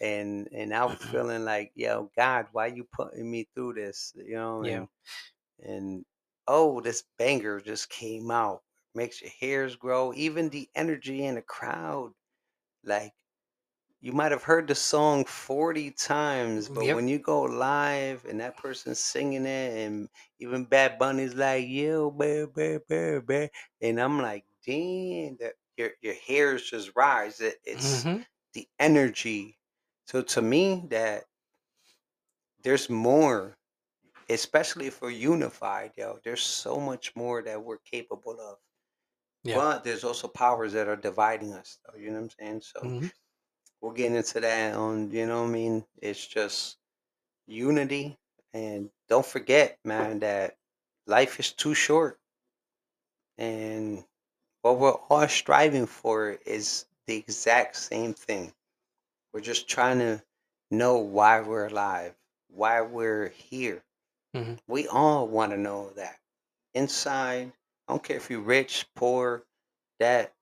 [0.00, 4.12] and and I was feeling like, yo, God, why you putting me through this?
[4.16, 4.86] You know, and, Yeah.
[5.70, 6.04] and
[6.48, 8.62] oh, this banger just came out.
[8.94, 10.12] Makes your hairs grow.
[10.14, 12.12] Even the energy in the crowd,
[12.84, 13.12] like
[14.04, 16.92] you might have heard the song 40 times, but Yep.
[16.92, 22.10] when you go live and that person's singing it, and even Bad Bunny's like, yo,
[22.10, 23.50] bear, bear, bear, bear,
[23.80, 27.40] and I'm like, damn, that your your hairs just rise.
[27.40, 28.24] It, it's Mhm.
[28.52, 29.58] the energy.
[30.06, 31.24] So to me, that
[32.62, 33.56] there's more,
[34.30, 36.20] especially for unified, yo.
[36.24, 38.58] There's so much more that we're capable of.
[39.44, 39.64] Yeah.
[39.64, 41.98] But there's also powers that are dividing us, though.
[41.98, 42.62] You know what I'm saying?
[42.62, 43.10] So Mhm.
[43.84, 45.84] We'll get into that on, you know what I mean?
[46.00, 46.78] It's just
[47.46, 48.16] unity.
[48.54, 50.56] And don't forget, man, that
[51.06, 52.18] life is too short.
[53.36, 54.02] And
[54.62, 58.54] what we're all striving for is the exact same thing.
[59.34, 60.22] We're just trying to
[60.70, 62.14] know why we're alive,
[62.48, 63.84] why we're here.
[64.34, 64.60] Mhm.
[64.66, 66.18] We all want to know that.
[66.72, 67.52] Inside,
[67.86, 69.44] I don't care if you're rich, poor,
[69.98, 70.33] that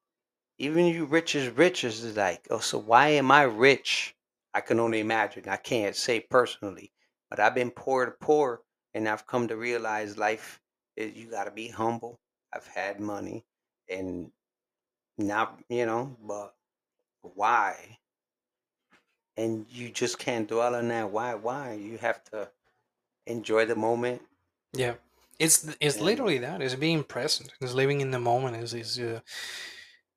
[0.62, 4.14] even you rich as rich is like, oh, so why am I rich?
[4.54, 5.44] I can only imagine.
[5.48, 6.92] I can't say personally,
[7.28, 8.60] but I've been poor to poor,
[8.94, 10.60] and I've come to realize life
[10.96, 12.20] is you got to be humble.
[12.54, 13.44] I've had money,
[13.88, 14.30] and
[15.18, 16.54] now you know, but
[17.22, 17.98] why?
[19.36, 21.10] And you just can't dwell on that.
[21.10, 21.34] Why?
[21.34, 21.72] Why?
[21.72, 22.48] You have to
[23.26, 24.22] enjoy the moment.
[24.74, 24.94] Yeah.
[25.40, 26.62] It's it's And- literally that.
[26.62, 27.52] It's being present.
[27.60, 28.56] It's living in the moment.
[28.62, 29.20] Is is uh,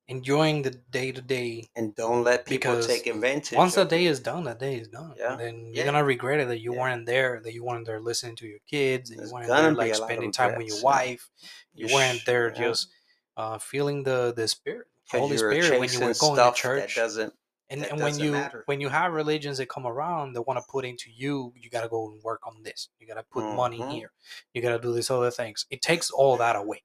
[0.08, 1.68] enjoying the day to day.
[1.76, 3.56] and don't let people Because take advantage.
[3.56, 5.14] Once that day is done, that day is done.
[5.18, 5.32] Yeah.
[5.32, 5.84] And then you're Yeah.
[5.84, 6.80] gonna regret it that you Yeah.
[6.80, 9.72] weren't there, that you weren't there listening to your kids, that There's you weren't there
[9.72, 11.28] like a lot of spending time with your wife.
[11.74, 12.54] You You weren't there yeah.
[12.54, 12.88] just
[13.36, 16.94] uh, feeling the the spirit, Holy Spirit when you were going to church.
[16.94, 17.34] That doesn't.
[17.68, 18.62] and that and when you matter.
[18.66, 21.82] when you have religions that come around they want to put into you you got
[21.82, 23.90] to go and work on this you got to put money Mhm.
[23.90, 24.12] here
[24.54, 26.80] you got to do these other things it takes all that away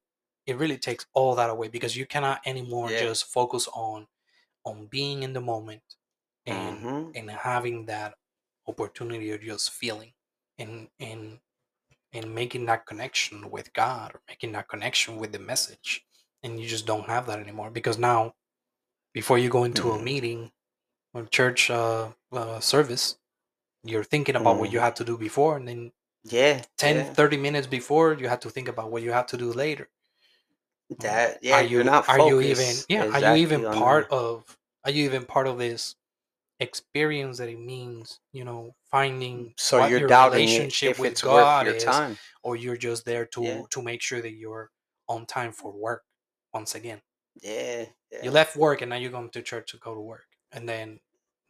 [0.51, 2.97] it really takes all that away because you cannot anymore Yeah.
[2.97, 4.07] just focus on
[4.65, 5.83] on being in the moment
[6.45, 7.15] and Mhm.
[7.15, 8.15] and having that
[8.67, 10.13] opportunity of just feeling
[10.59, 11.39] and and
[12.13, 16.05] and making that connection with god or making that connection with the message
[16.43, 18.33] and you just don't have that anymore because now
[19.13, 20.03] before you go into a Mhm.
[20.03, 20.51] meeting
[21.13, 23.17] or church uh, uh, service
[23.83, 24.81] you're thinking about what you Mhm.
[24.81, 25.91] had to do before and then
[26.23, 26.65] Yeah.
[26.77, 27.15] 10 yeah.
[27.15, 29.89] 30 minutes before you have to think about what you have to do later
[30.99, 31.39] That.
[31.41, 31.55] Yeah.
[31.57, 35.05] are you're not are you even yeah are you even part the- of are you
[35.05, 35.95] even part of this
[36.59, 41.21] experience that it means you know finding mm, So what you're your doubting relationship with
[41.21, 42.17] god your is time.
[42.43, 43.61] or you're just there to Yeah.
[43.71, 44.69] to make sure that you're
[45.07, 46.03] on time for work
[46.53, 47.01] once again
[47.41, 47.85] Yeah.
[48.11, 48.23] yeah.
[48.23, 50.99] you left work and now you're going to church to go to work and then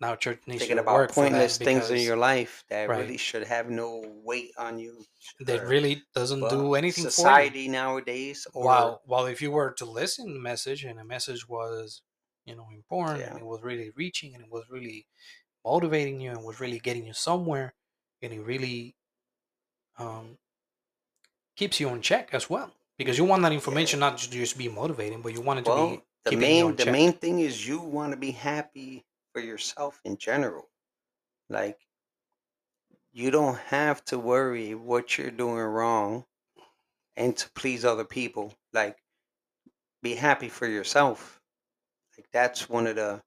[0.02, 2.64] now church needs Thinking to about work for that pointless things in because your life
[2.70, 2.96] that Right.
[2.96, 5.06] really should have no weight on you.
[5.42, 9.52] that really doesn't But do anything for you society nowadays, or while while if you
[9.52, 12.02] were to listen to the message and the message was
[12.46, 13.30] you know important Yeah.
[13.30, 15.08] and it was really reaching and it was really
[15.66, 17.76] motivating you and was really getting you somewhere
[18.22, 18.96] and it really
[19.98, 20.38] um
[21.56, 24.58] keeps you on check as well because you want that information not just to just
[24.58, 26.92] be motivating but you want it to well, be the keeping you main the check.
[26.92, 30.70] main thing is you want to be happy for yourself in general.
[31.50, 31.80] Like
[33.14, 36.26] you don't have to worry what you're doing wrong
[37.18, 38.54] and to please other people.
[38.74, 38.98] like
[40.04, 41.42] be happy for yourself.
[42.18, 43.22] Like that's one of the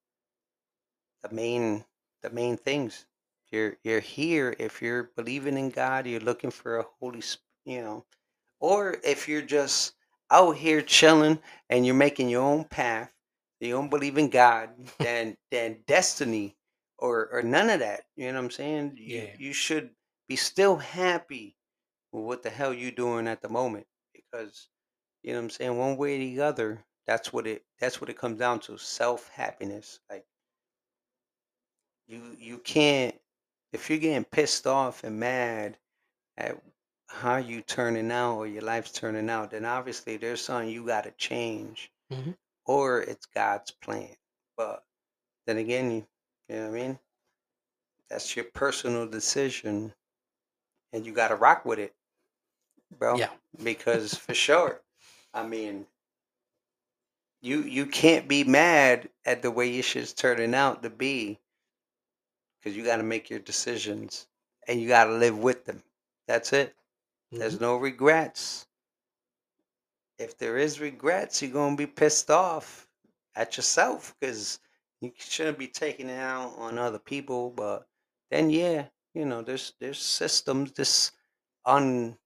[1.25, 1.85] the main
[2.23, 3.07] the main things.
[3.53, 7.23] You're you're here if you're believing in God, you're looking for a holy,
[7.67, 8.07] you know,
[8.61, 9.95] or if you're just
[10.33, 11.41] out here chilling
[11.71, 13.13] and you're making your own path,
[13.65, 16.57] you don't believe in God, then then destiny
[16.99, 18.03] or or none of that.
[18.17, 18.97] You know what I'm saying?
[18.99, 19.37] You, Yeah.
[19.39, 19.91] you should
[20.29, 21.57] be still happy
[22.13, 24.69] with what the hell you doing at the moment because
[25.23, 25.79] you know what I'm saying.
[25.79, 28.79] One way or the other, that's what it that's what it comes down to.
[28.79, 30.01] Self happiness.
[30.11, 30.27] Like
[32.07, 33.15] you you can't
[33.73, 35.77] if you're getting pissed off and mad
[36.39, 36.61] at
[37.09, 41.05] how you turning out or your life's turning out, then obviously there's something you got
[41.05, 42.33] to change hmm
[42.67, 44.11] or it's God's plan.
[44.57, 44.85] But
[45.47, 46.07] then again, you,
[46.49, 46.99] you know what I mean?
[48.11, 49.93] That's your personal decision
[50.93, 51.95] and you got to rock with it,
[52.99, 53.19] bro.
[53.19, 53.31] Yeah.
[53.63, 54.81] Because for sure,
[55.35, 55.87] I mean,
[57.43, 61.41] you you can't be mad at the way your shit's turning out to be
[62.61, 64.27] because you got to make your decisions
[64.69, 65.83] and you got to live with them.
[66.29, 66.75] That's it.
[67.39, 67.61] There's Mhm.
[67.61, 68.67] no regrets.
[70.19, 72.89] If there is regrets, you're gonna be pissed off
[73.37, 74.61] at yourself because
[75.01, 77.51] you shouldn't be taking it out on other people.
[77.51, 77.87] But
[78.31, 81.13] then, yeah, you know, there's there's systems, this
[81.67, 82.19] un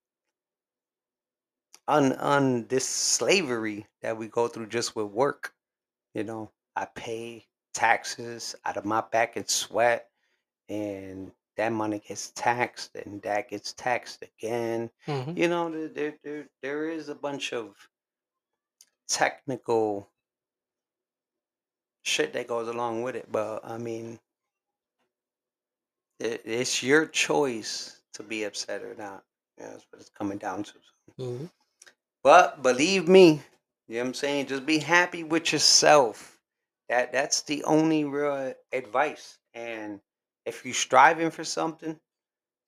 [1.88, 5.54] un un this slavery that we go through just with work.
[6.14, 10.08] You know, I pay taxes out of my back and sweat,
[10.68, 14.90] and that money gets taxed, and that gets taxed again.
[15.08, 15.38] Mhm.
[15.38, 17.76] You know, there there there, there is a bunch of
[19.08, 20.10] technical
[22.02, 24.20] shit that goes along with it, but I mean,
[26.20, 29.24] it, it's your choice to be upset or not.
[29.58, 30.74] Yeah, that's what it's coming down to.
[31.18, 31.50] Mhm.
[32.22, 33.42] But believe me,
[33.88, 34.46] you know what I'm saying?
[34.46, 36.38] Just be happy with yourself.
[36.88, 39.38] That that's the only real advice.
[39.54, 40.00] And
[40.48, 41.98] if you're striving for something,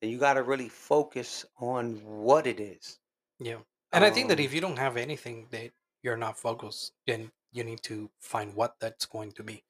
[0.01, 2.99] then you got to really focus on what it is.
[3.39, 3.59] Yeah.
[3.93, 5.73] And I think that Um, if you don't have anything that
[6.03, 9.65] you're not focused, then you need to find what that's going to be.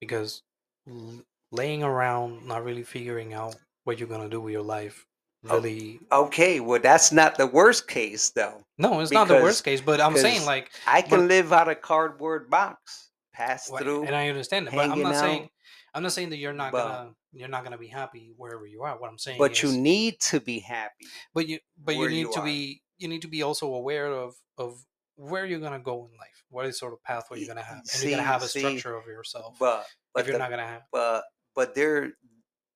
[0.00, 0.42] Because
[0.88, 3.54] l- laying around, not really figuring out
[3.84, 5.06] what you're going to do with your life,
[5.42, 6.00] really.
[6.10, 10.00] okay, well, that's not the worst case though, No, it's not the worst case, but
[10.00, 14.28] I'm saying like, I but can live out a cardboard box, pass through, and I
[14.28, 15.50] understand that, but I'm not out, saying
[15.96, 18.82] I'm not saying that you're not but gonna you're not gonna be happy wherever you
[18.82, 18.98] are.
[18.98, 22.32] What I'm saying but you need to be happy but you but you need you
[22.34, 22.44] to are.
[22.44, 24.84] be you need to be also aware of of
[25.16, 26.44] where you're gonna go in life.
[26.50, 28.94] What is sort of pathway you're gonna have, and you're gonna have a see, structure
[28.94, 29.56] of yourself.
[29.58, 29.86] but
[30.16, 31.24] If you're the not gonna have, but
[31.54, 32.12] but there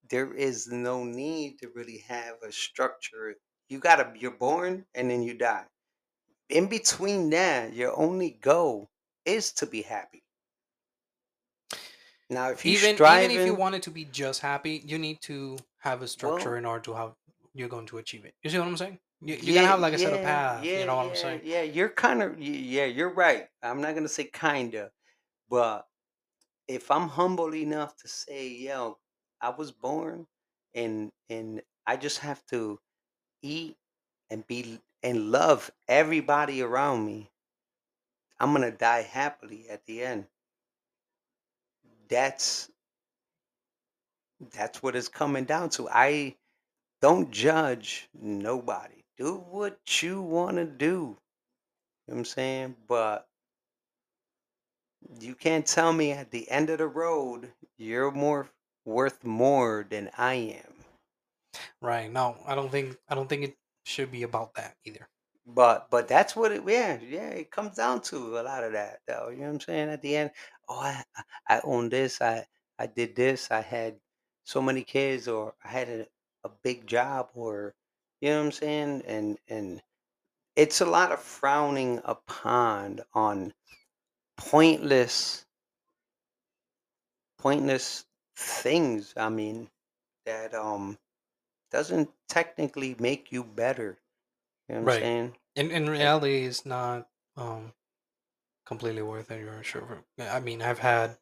[0.09, 3.37] there is no need to really have a structure.
[3.69, 5.67] You gotta you're born and then you die.
[6.49, 8.91] In between that, your only goal
[9.25, 10.20] is to be happy.
[12.31, 14.99] Now, if you even even if you striving, want it to be just happy, you
[14.99, 17.17] need to have a structure well, in order to how
[17.55, 18.35] you're going to achieve it.
[18.43, 18.99] You see what I'm saying?
[19.21, 20.65] You you gotta have like a set of yeah, path.
[20.65, 21.41] You know what I'm saying?
[21.45, 21.63] yeah.
[21.63, 23.49] You're kind of yeah, you're right.
[23.63, 24.91] I'm not gonna say kinda,
[25.51, 25.87] but
[26.69, 28.99] if I'm humble enough to say, yo,
[29.41, 30.27] I was born
[30.75, 32.79] and and I just have to
[33.43, 33.77] eat
[34.31, 37.31] and be and love everybody around me,
[38.39, 40.27] I'm gonna die happily at the end.
[42.11, 42.71] That's
[44.53, 45.89] that's what it's coming down to.
[45.89, 46.37] I
[47.03, 49.05] don't judge nobody.
[49.17, 50.87] Do what you want to do.
[50.87, 51.17] You know
[52.07, 52.77] what I'm saying?
[52.89, 53.27] But
[55.21, 58.49] you can't tell me at the end of the road you're more
[58.85, 60.75] worth more than I am.
[61.83, 62.11] Right.
[62.11, 65.09] No, I don't think I don't think it should be about that either.
[65.55, 69.01] But but that's what it yeah, yeah, it comes down to a lot of that
[69.07, 69.29] though.
[69.31, 69.89] You know what I'm saying?
[69.91, 70.31] At the end,
[70.69, 71.05] oh I
[71.49, 72.47] I own this, I
[72.79, 74.01] I did this, I had
[74.45, 76.07] so many kids or I had a,
[76.45, 77.75] a big job or
[78.21, 79.03] you know what I'm saying?
[79.07, 79.83] And and
[80.57, 83.55] it's a lot of frowning upon on
[84.39, 85.47] pointless
[87.39, 89.15] pointless things.
[89.17, 89.69] I mean,
[90.27, 90.99] that um
[91.73, 94.00] doesn't technically make you better.
[94.71, 95.03] You know what I'm Right.
[95.03, 95.37] saying?
[95.57, 97.73] In in reality, it's not um
[98.67, 99.41] completely worth it.
[99.41, 100.05] You're sure.
[100.19, 101.19] I mean, I've had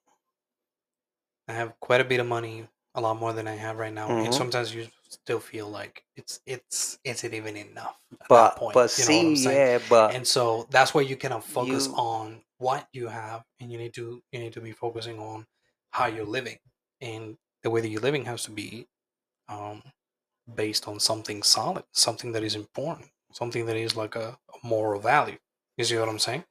[1.49, 4.15] I have quite a bit of money, a lot more than I have right now,
[4.19, 8.55] and hmm sometimes you still feel like it's it's is it even enough at that
[8.55, 8.81] But point?
[8.81, 9.67] but You know what I'm see, saying?
[9.67, 13.73] yeah, but And so that's where you cannot focus you on what you have, and
[13.73, 15.47] you need to you need to be focusing on
[15.91, 16.59] how you're living,
[17.01, 18.87] and the way that you're living has to be
[19.49, 19.83] um
[20.55, 25.01] based on something solid, something that is important, something that is like a, a moral
[25.01, 25.39] value.
[25.76, 26.45] You see what I'm saying?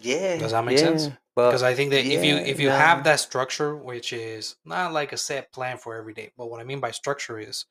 [0.00, 0.38] Yeah.
[0.38, 1.10] Does that make yeah, sense?
[1.36, 5.12] Because I think that if you if you have that structure, which is not like
[5.12, 7.64] a set plan for every day, but what I mean by structure is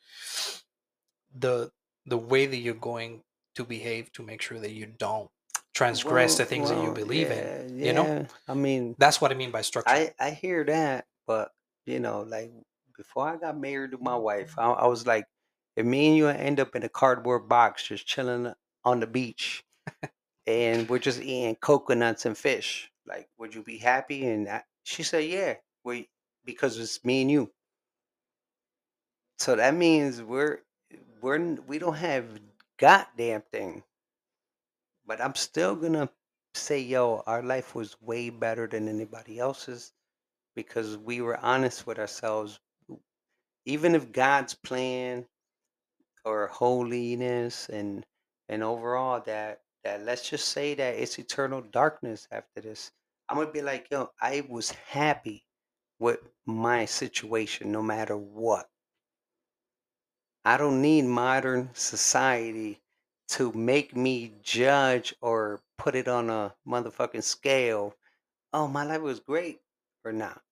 [1.38, 1.72] the
[2.06, 3.22] the way that you're going
[3.56, 5.30] to behave to make sure that you don't
[5.74, 7.80] transgress the Well, things that you believe yeah, in.
[7.80, 8.28] You know.
[8.48, 9.92] I mean, that's what I mean by structure.
[9.92, 11.52] I I hear that, but
[11.86, 12.52] you know, like
[12.98, 14.82] before I got married to my wife, mm-hmm.
[14.82, 15.26] I, I was like,
[15.76, 18.54] if me and you end up in a cardboard box just chilling
[18.84, 19.64] on the beach,
[20.48, 24.28] and we're just eating coconuts and fish, like, would you be happy?
[24.28, 26.10] And I, she said, yeah, we
[26.46, 27.52] because it's me and you.
[29.40, 30.60] So that means we're
[31.22, 32.40] we're we don't have
[32.78, 33.84] goddamn thing.
[35.06, 36.10] But I'm still gonna
[36.54, 39.94] say, yo, our life was way better than anybody else's
[40.56, 42.60] because we were honest with ourselves.
[43.66, 45.26] Even if God's plan
[46.26, 48.06] or holiness and
[48.50, 52.92] and overall that that let's just say that it's eternal darkness after this.
[53.30, 55.46] I'm gonna be like, yo, I was happy
[56.00, 58.70] with my situation no matter what.
[60.46, 62.82] I don't need modern society
[63.30, 67.96] to make me judge or put it on a motherfucking scale.
[68.54, 69.62] Oh, my life was great
[70.06, 70.44] or not.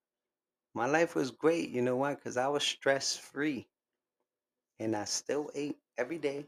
[0.74, 1.70] My life was great.
[1.70, 2.16] You know why?
[2.16, 3.68] Because I was stress free
[4.80, 6.46] and I still ate every day.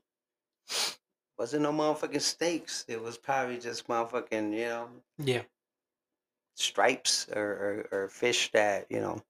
[1.38, 2.86] Wasn't no motherfucking steaks.
[2.88, 5.42] It was probably just motherfucking, you know, yeah,
[6.56, 9.22] stripes or, or, or fish that, you know.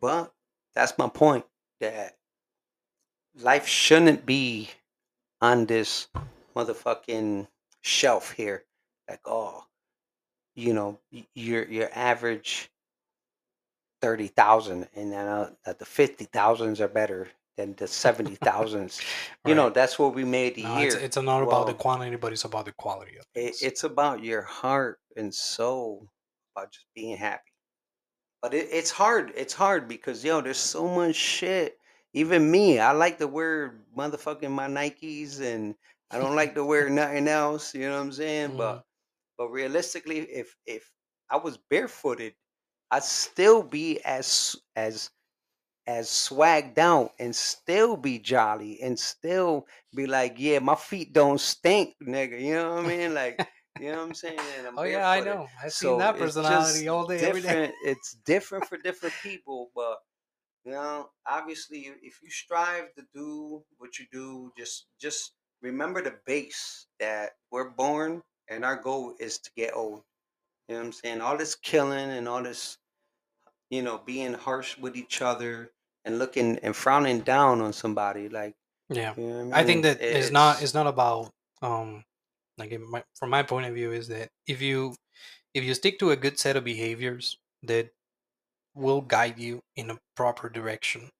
[0.00, 0.32] But
[0.74, 1.44] that's my point
[1.80, 2.16] that
[3.40, 4.70] life shouldn't be
[5.40, 6.08] on this
[6.54, 7.48] motherfucking
[7.80, 8.64] shelf here.
[9.08, 9.64] Like, oh,
[10.54, 10.98] you know,
[11.34, 12.70] your your average
[14.00, 19.00] thirty thousand, and then uh, the fifty thousands are better than the seventy thousands.
[19.46, 19.74] You know, right.
[19.74, 22.44] that's what we made the No, it's it's not about the Well, quantity, but it's
[22.44, 23.62] about the quality of it, things.
[23.62, 26.08] it's about your heart and soul,
[26.56, 27.52] about just being happy.
[28.42, 29.32] But it, it's hard.
[29.36, 31.78] It's hard because yo, there's so much shit.
[32.12, 35.74] Even me, I like to wear motherfucking my Nikes, and
[36.10, 37.74] I don't like to wear nothing else.
[37.74, 38.56] You know what I'm saying?
[38.56, 38.80] But mm-hmm.
[39.38, 40.90] but realistically, if if
[41.30, 42.34] I was barefooted,
[42.90, 45.10] I'd still be as as
[45.86, 51.40] as swagged out and still be jolly and still be like, yeah, my feet don't
[51.40, 52.40] stink, nigga.
[52.40, 53.14] You know what I mean?
[53.14, 54.38] Like, you know what I'm saying?
[54.66, 55.48] I'm Oh yeah, I know.
[55.62, 57.72] I've seen that personality all day, every day.
[57.84, 59.98] It's different for different people, but
[60.64, 66.14] you know, obviously, if you strive to do what you do, just just remember the
[66.26, 70.02] base that we're born and our goal is to get old.
[70.68, 71.20] You know what I'm saying?
[71.20, 72.78] All this killing and all this,
[73.70, 75.70] you know, being harsh with each other
[76.04, 78.54] and looking and frowning down on somebody, like
[78.88, 81.30] Yeah, you know I I think that it's not It's it's not about
[81.62, 82.04] um
[82.58, 84.94] like in my, from my point of view is that if you
[85.54, 87.90] if you stick to a good set of behaviors that
[88.74, 91.10] will guide you in a proper direction,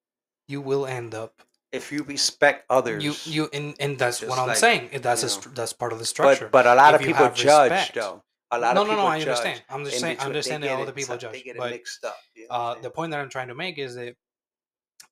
[0.49, 1.43] you will end up
[1.73, 4.91] if you respect others, you you and and that's what I'm like saying.
[5.03, 5.55] That's a know.
[5.55, 6.49] that's part of the structure.
[6.51, 8.23] But but a lot If of people judge respect, though.
[8.53, 9.63] A lot no, of no, no, people I understand.
[9.69, 10.19] I'm just saying.
[10.19, 10.33] I between.
[10.33, 10.97] They understand that get other it.
[10.97, 12.17] people They judge, get it but mixed up.
[12.35, 14.17] You know uh, the point that I'm trying to make is that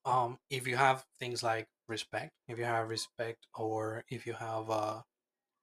[0.04, 4.70] um, if you have things like respect, if you have respect, or if you have
[4.70, 5.02] uh,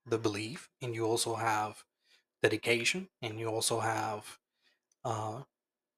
[0.06, 1.84] the belief, and you also have
[2.42, 4.38] dedication, and you also have
[5.04, 5.42] uh,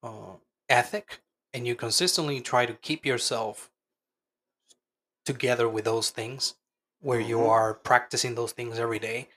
[0.02, 0.34] uh,
[0.68, 1.20] ethic,
[1.54, 3.70] and you consistently try to keep yourself
[5.24, 6.54] together with those things,
[7.00, 7.48] where you Mhm.
[7.48, 9.28] are practicing those things every day,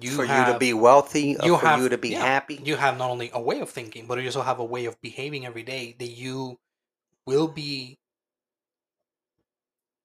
[0.00, 2.60] you for you to be wealthy, or you for you to be yeah happy.
[2.64, 5.00] you have not only a way of thinking, but you also have a way of
[5.00, 6.58] behaving every day that you
[7.26, 7.98] will be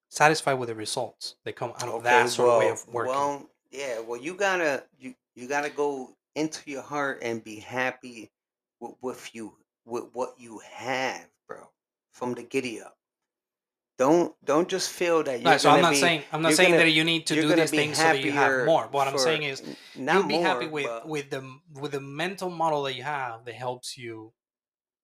[0.08, 2.88] satisfied with the results that come out of Okay, that sort of way well, of
[2.88, 3.12] working.
[3.12, 4.00] well, yeah.
[4.00, 8.30] Well, you gotta you you gotta go into your heart and be happy
[8.80, 11.68] with, with you with what you have, bro.
[12.12, 12.96] From the giddy up.
[14.00, 16.70] Don't don't just feel that you're Right, so I'm not be saying I'm not saying
[16.70, 18.88] gonna that you need to do these things so that you have more.
[18.90, 19.62] What I'm saying is
[19.94, 21.42] you'll be happy with but with the
[21.74, 24.32] with the mental model that you have that helps you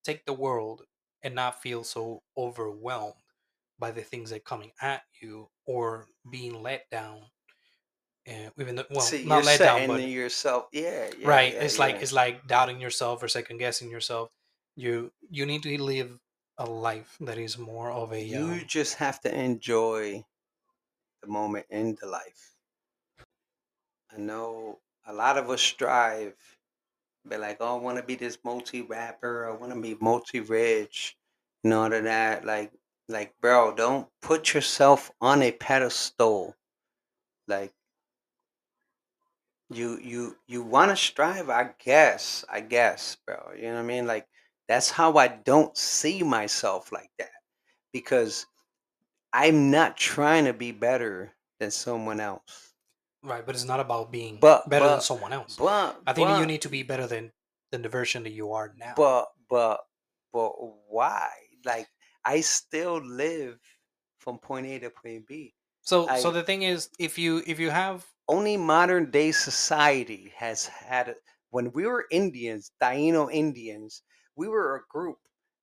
[0.02, 0.80] take the world
[1.22, 3.20] and not feel so overwhelmed
[3.78, 7.20] by the things that are coming at you or being let down.
[8.24, 10.68] And even though, well, see you're not let down, but yourself.
[10.72, 14.30] Yeah, yeah, right, yeah, it's like it's like doubting yourself or second guessing yourself.
[14.74, 16.18] You you need to live
[16.58, 20.24] a life that is more of a You um, just have to enjoy
[21.22, 22.56] the moment in the life.
[24.10, 26.34] I know a lot of us strive,
[27.28, 30.40] be like, oh, I want to be this multi rapper, I want to be multi
[30.40, 31.16] rich,
[31.64, 32.44] and all of that.
[32.44, 32.72] Like,
[33.08, 36.56] like, bro, don't put yourself on a pedestal.
[37.48, 37.72] Like,
[39.68, 43.82] you you you want to strive i guess i guess bro you know what i
[43.82, 44.28] mean like
[44.68, 47.30] that's how i don't see myself like that
[47.92, 48.46] because
[49.32, 52.72] i'm not trying to be better than someone else
[53.22, 55.56] Right, but it's not about being But- better than someone else.
[55.56, 57.32] but I think but, you need to be better than
[57.72, 58.94] than the version that you are now.
[58.96, 59.80] but but
[60.32, 60.52] but
[60.88, 61.28] why
[61.64, 61.88] like
[62.24, 63.58] i still live
[64.18, 67.70] from point a to point b so so the thing is, if you if you
[67.70, 71.14] have only modern day society has had.
[71.50, 74.02] When we were Indians, Taino Indians,
[74.36, 75.18] we were a group.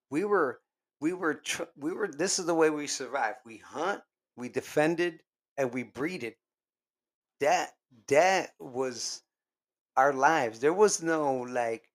[0.09, 0.59] We were,
[0.99, 2.07] we were, tr- we were.
[2.07, 3.37] This is the way we survived.
[3.45, 4.01] We hunt,
[4.35, 5.21] we defended,
[5.57, 6.35] and we breeded.
[7.39, 7.71] That
[8.07, 9.21] that was
[9.95, 10.59] our lives.
[10.59, 11.89] There was no like,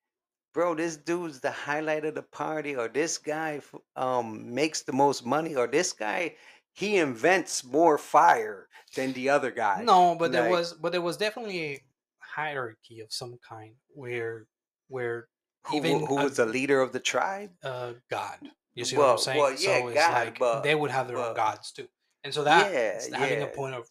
[0.52, 3.60] bro, this dude's the highlight of the party, or this guy
[3.96, 6.34] um makes the most money, or this guy
[6.74, 9.82] he invents more fire than the other guy.
[9.82, 11.82] no, but there was but there was definitely a
[12.20, 14.46] hierarchy of some kind where
[14.86, 15.28] where
[15.68, 17.50] who, even who a- was the leader of the tribe?
[17.62, 18.38] uh God.
[18.74, 19.38] You see what Well- I'm saying?
[19.38, 21.88] well, yeah, so it's God, like but- they would have their own gods too.
[22.24, 23.88] And so that yeah, having a point of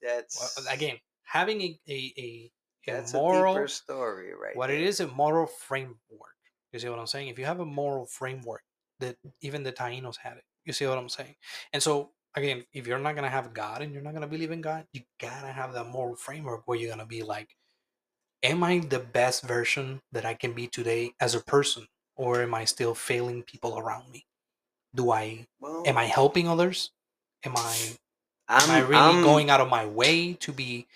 [0.70, 2.52] again having a a, a,
[2.92, 4.56] a moral a story, right?
[4.56, 4.78] what there.
[4.78, 6.36] it is a moral framework
[6.72, 8.62] you see what i'm saying if you have a moral framework
[9.00, 11.36] that even the tainos had it you see what i'm saying
[11.74, 14.62] and so again if you're not gonna have god and you're not gonna believe in
[14.62, 17.50] god you gotta have that moral framework where you're gonna be like
[18.44, 22.54] am i the best version that i can be today as a person or am
[22.54, 24.26] i still failing people around me
[24.96, 26.92] do i Well, am i helping others
[27.44, 27.76] am i
[28.50, 30.88] I'm, am I really I'm- going out of my way to be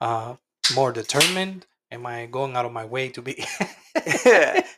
[0.00, 0.36] uh,
[0.76, 1.66] more determined?
[1.90, 3.34] Am I going out of my way to be?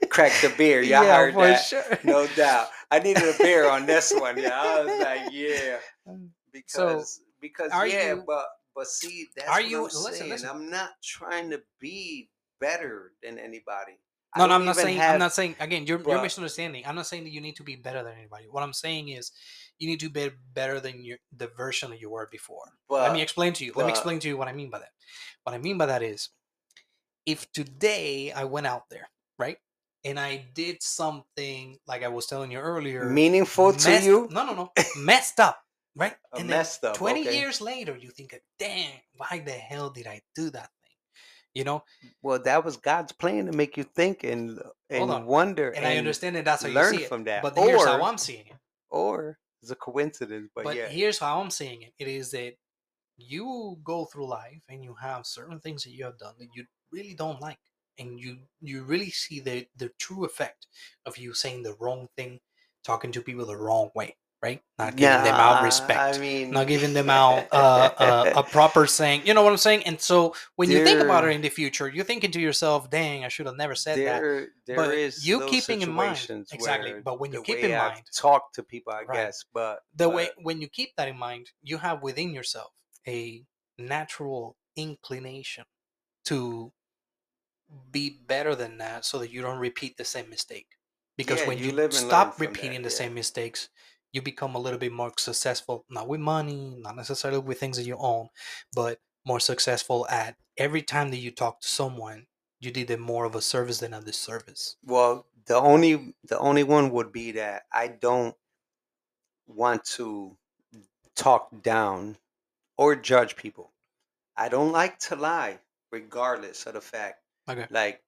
[0.09, 0.81] crack the beer?
[0.93, 1.57] Yeah, I heard for that.
[1.59, 1.99] sure.
[2.05, 2.69] No doubt.
[2.91, 4.39] I needed a beer on this one.
[4.39, 5.77] Yeah, I was like, yeah,
[6.53, 10.31] because because yeah, you- but but see, that's are what you- I'm listen, saying.
[10.31, 10.49] listen.
[10.49, 13.99] I'm not trying to be better than anybody.
[14.37, 14.99] No, no, I'm not saying.
[14.99, 15.57] I'm not saying.
[15.61, 16.85] Again, you're you're misunderstanding.
[16.87, 18.47] I'm not saying that you need to be better than anybody.
[18.51, 19.31] What I'm saying is,
[19.79, 22.65] you need to be better than your the version that you were before.
[23.03, 23.73] Let me explain to you.
[23.77, 24.89] Let me explain to you what I mean by that.
[25.45, 26.31] What I mean by that is,
[27.27, 29.59] if today I went out there, right,
[30.05, 34.55] and I did something like I was telling you earlier, meaningful to you, No, no,
[34.55, 35.62] no, messed up,
[35.97, 36.15] right?
[36.33, 36.97] Uh, and messed up.
[36.97, 37.39] Twenty okay.
[37.39, 40.97] years later, you think, "Damn, why the hell did I do that thing?"
[41.55, 41.85] You know,
[42.23, 46.37] Well, that was God's plan to make you think and and wonder and, I understand
[46.37, 47.09] that that's how you learn see it.
[47.09, 47.43] from that.
[47.43, 48.57] But here's how I'm seeing it.
[48.89, 50.51] or it's a coincidence.
[50.55, 51.93] But, But yeah, here's how I'm seeing it.
[51.99, 52.55] It is that
[53.17, 56.65] you go through life and you have certain things that you have done that you
[56.91, 57.59] really don't like.
[57.99, 60.67] And you you really see the the true effect
[61.05, 62.41] of you saying the wrong thing,
[62.83, 64.61] talking to people the wrong way, right?
[64.79, 66.01] Not giving them out respect.
[66.01, 69.23] I mean, not giving them out uh, uh, a proper saying.
[69.25, 69.85] You know what I'm saying?
[69.85, 73.25] And so when you think about it in the future, you're thinking to yourself, "Dang,
[73.25, 76.95] I should have never said that." there, there But is you keeping in mind- exactly,
[77.05, 79.13] but when you keep in I've mind- talk to people, I Right.
[79.15, 82.73] guess, but the way when you keep that in mind you have within yourself
[83.07, 83.45] a
[83.79, 85.65] natural inclination
[86.25, 86.73] to
[87.91, 90.67] be better than that so that you don't repeat the same mistake
[91.17, 92.97] because Yeah, when you you, live stop from that, repeating the yeah.
[92.97, 93.69] same mistakes
[94.13, 97.87] you become a little bit more successful not with money not necessarily with things that
[97.87, 98.29] you own
[98.75, 102.27] but more successful at every time that you talk to someone
[102.61, 106.63] you did them more of a service than a disservice well, the only the only
[106.63, 108.37] one would be that I don't
[109.47, 110.37] want to
[111.17, 112.19] talk down
[112.79, 113.73] or judge people.
[114.37, 115.61] I don't like to lie,
[115.93, 117.23] regardless of the fact.
[117.49, 118.05] okay Like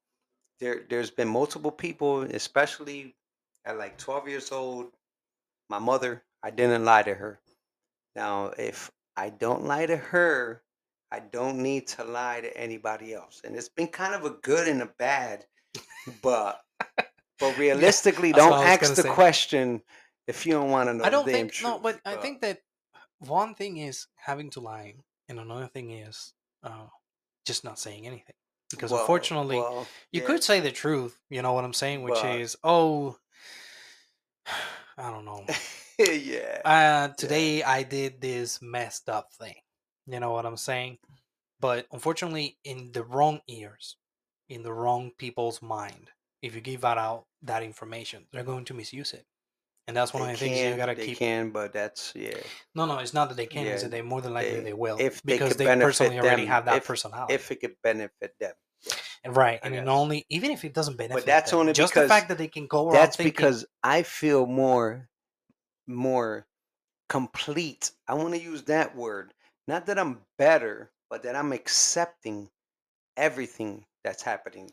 [0.59, 3.15] there there's been multiple people, especially
[3.65, 4.93] at like 12 years old.
[5.69, 7.39] My mother, I didn't lie to her.
[8.15, 10.61] Now, if I don't lie to her,
[11.11, 13.41] I don't need to lie to anybody else.
[13.43, 15.45] And it's been kind of a good and a bad,
[16.21, 16.61] but
[17.39, 19.09] but realistically, what don't ask the say.
[19.09, 19.81] question
[20.27, 22.59] if you don't want to know I don't think no, truth, but I think that
[23.19, 24.95] one thing is having to lie,
[25.29, 26.87] and another thing is uh,
[27.45, 28.35] just not saying anything.
[28.71, 31.17] Because well, unfortunately, well, you yeah, could say the truth.
[31.29, 33.17] You know what I'm saying, which But- is, oh,
[34.97, 35.45] I don't know.
[35.99, 36.61] yeah.
[36.63, 39.55] Uh, today I did this messed up thing.
[40.07, 40.97] You know what I'm saying?
[41.59, 43.97] But unfortunately, in the wrong ears,
[44.49, 48.73] in the wrong people's mind, if you give that out that information, they're going to
[48.73, 49.25] misuse it.
[49.87, 52.37] And that's one They of the things you gotta they keep can, but that's yeah.
[52.73, 53.67] No, no, it's not that they can.
[53.67, 56.43] It's that they more than likely they- they, will if they because they personally already
[56.43, 57.33] them, have that if- personality.
[57.35, 58.53] If it could benefit them,
[59.27, 59.87] right, I and it guess.
[59.87, 61.15] only even if it doesn't benefit.
[61.17, 63.65] but that's them, only just the fact that they can go around that's thinking, because
[63.83, 65.09] I feel more,
[65.87, 66.47] more
[67.09, 67.91] complete.
[68.07, 69.33] I want to use that word.
[69.67, 72.49] Not that I'm better, but that I'm accepting
[73.17, 74.69] everything that's happening.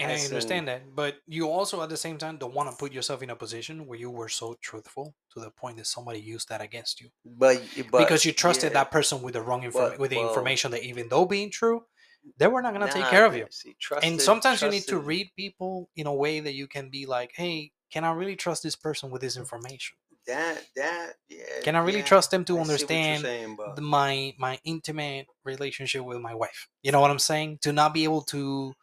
[0.00, 2.70] And I As in- understand that, but you also at the same time don't want
[2.70, 5.88] to put yourself in a position where you were so truthful to the point that
[5.88, 9.42] somebody used that against you But, but because you trusted yeah, that person with the
[9.42, 11.82] wrong inform but- with the well- information that even though being true,
[12.38, 13.46] they were not going to take care of you.
[13.50, 16.88] see, And trusted- sometimes you need to read people in a way that you can
[16.90, 19.40] be like, "Hey, can I really trust this person with this Mm.
[19.40, 19.96] information?
[20.26, 21.42] that that yeah.
[21.62, 24.34] Can I really yeah, trust them to I see what you're understand saying, the, my
[24.38, 26.68] my intimate relationship with my wife.
[26.82, 27.60] You know what I'm saying?
[27.62, 28.74] To not be able to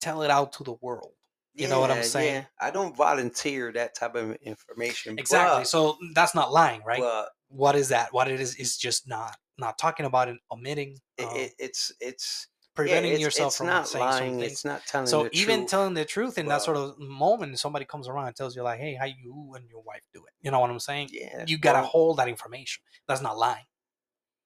[0.00, 1.12] tell it out to the world.
[1.54, 2.34] you know what I'm saying?
[2.34, 2.44] yeah.
[2.58, 5.18] I don't volunteer that type of information.
[5.18, 5.60] Exactly.
[5.60, 7.00] But, so that's not lying, right?
[7.00, 8.10] but what is that?
[8.14, 11.92] What it is is just not not talking about it, omitting, it, um, it, it's
[12.00, 14.30] it's yeah, preventing it's, yourself it's from not saying lying.
[14.32, 14.44] something.
[14.50, 15.70] It's not telling So even truth.
[15.70, 18.80] telling the truth in that sort of moment, somebody comes around and tells you like,
[18.80, 21.10] "Hey, how you and your wife do it?" You know what I'm saying?
[21.12, 22.82] yeah, You gotta well, hold that information.
[23.06, 23.64] That's not lying.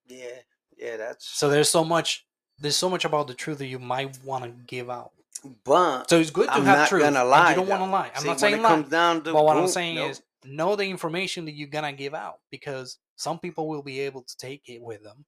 [0.07, 0.39] Yeah,
[0.77, 2.27] yeah, that's So there's so much.
[2.59, 5.11] There's so much about the truth that you might want to give out.
[5.65, 7.03] But So it's good to I'm have not truth.
[7.03, 7.51] lie.
[7.51, 8.11] you don't want to lie.
[8.15, 8.69] I'm See, not saying lie.
[8.69, 10.11] comes down to But what I'm saying nope.
[10.13, 14.23] is know the information that you're gonna give out because some people will be able
[14.23, 15.25] to take it with them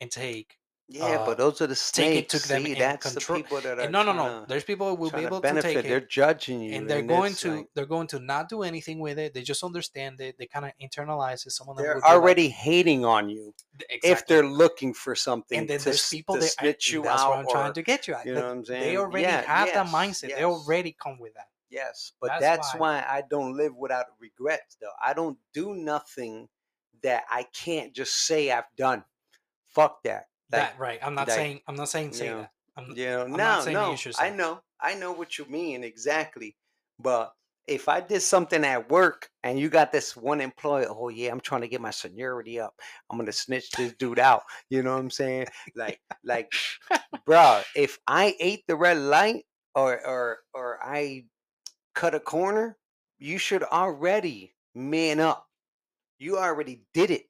[0.00, 0.56] and take.
[0.88, 2.42] Yeah, uh, but those are the take it snakes.
[2.42, 4.44] to them See, that's control- the people that are And no, no, no.
[4.46, 5.74] There's people who will be able to benefit.
[5.74, 8.98] take They're judging you, and they're going to like- they're going to not do anything
[9.00, 9.32] with it.
[9.32, 10.36] They just understand it.
[10.38, 11.52] They kind of internalize it.
[11.52, 13.54] Some of them they're will be like- already hating on you
[13.88, 14.10] exactly.
[14.10, 17.30] if they're looking for something and then to, there's people that snitch you that's out.
[17.30, 18.26] what I'm trying to get you at.
[18.26, 18.82] you know what I'm saying?
[18.82, 20.34] They already Yeah, have that yes, mindset.
[20.36, 21.48] They already come with that.
[21.70, 23.06] Yes, but That's that's, why- why.
[23.08, 24.92] I don't live without regrets, though.
[25.02, 26.48] I don't do nothing
[27.02, 29.02] that I can't just say I've done.
[29.68, 30.28] Fuck that.
[30.54, 30.98] Like, that right.
[31.02, 31.60] I'm not like, saying.
[31.68, 32.50] I'm not saying say you know, that.
[32.76, 33.96] I'm, you know, not no, saying no.
[34.18, 36.56] I know, I know what you mean exactly.
[36.98, 37.32] But
[37.66, 41.40] if I did something at work and you got this one employee, oh yeah, I'm
[41.40, 42.74] trying to get my seniority up.
[43.10, 44.42] I'm gonna snitch this dude out.
[44.70, 45.46] You know what I'm saying?
[45.76, 46.52] Like, like,
[47.26, 49.44] bro, if I ate the red light
[49.74, 51.24] or or or I
[51.94, 52.76] cut a corner,
[53.18, 55.46] you should already man up.
[56.18, 57.26] You already did it.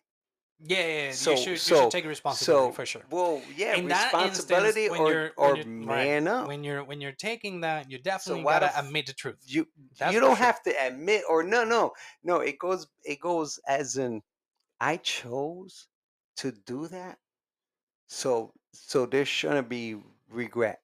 [0.67, 3.03] Yeah, yeah, yeah, So- you should you should take responsibility So, for sure.
[3.11, 6.49] well, yeah, in instance, responsibility when or you're, or you're, right, up.
[6.49, 9.37] when you're when you're taking that, you definitely the gotta f- admit the truth.
[9.45, 10.45] you That's you don't sure.
[10.47, 11.93] have to admit or no no
[12.23, 14.23] no it goes it goes as in
[14.81, 15.87] i chose
[16.37, 17.19] to do that
[18.07, 19.97] so so there shouldn't be
[20.31, 20.81] regret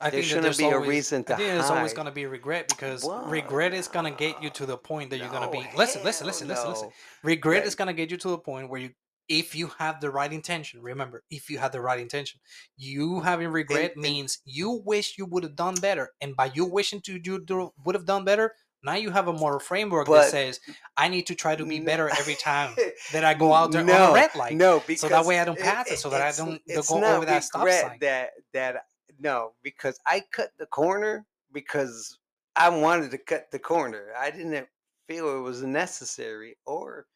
[0.00, 1.96] I there think shouldn't be a reason to I think there's always hide.
[1.96, 3.28] gonna be regret because What?
[3.28, 5.66] regret is gonna get you to the point that you're gonna No, be.
[5.76, 6.86] Listen, listen, listen, listen, listen.
[6.88, 6.92] no.
[7.22, 8.90] Regret is gonna get you to the point where you,
[9.28, 10.80] if you have the right intention.
[10.82, 12.40] Remember, if you have the right intention,
[12.76, 16.64] you having regret and- means you wish you would have done better, and by you
[16.64, 20.30] wishing to you do, would have done better, now you have a moral framework that
[20.30, 20.58] says
[20.96, 22.74] I need to try to be better every time
[23.12, 24.54] that I go out there on no, a red light.
[24.54, 27.04] no because so that way I don't it- pass it, so that I don't- go
[27.04, 27.98] over that stop sign.
[28.00, 28.76] that that
[29.20, 32.18] no because i cut the corner because
[32.56, 34.08] i wanted to cut the corner.
[34.18, 34.68] I didn't
[35.08, 37.06] feel it was necessary or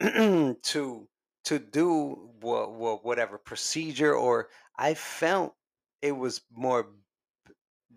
[0.00, 1.08] to
[1.44, 4.48] to do what, what whatever procedure or
[4.78, 5.54] i felt
[6.02, 6.88] it was more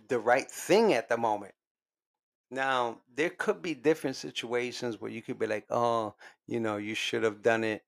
[0.07, 1.53] the right thing at the moment.
[2.51, 6.16] Now there could be different situations where you could be like oh
[6.47, 7.84] you know you should have done it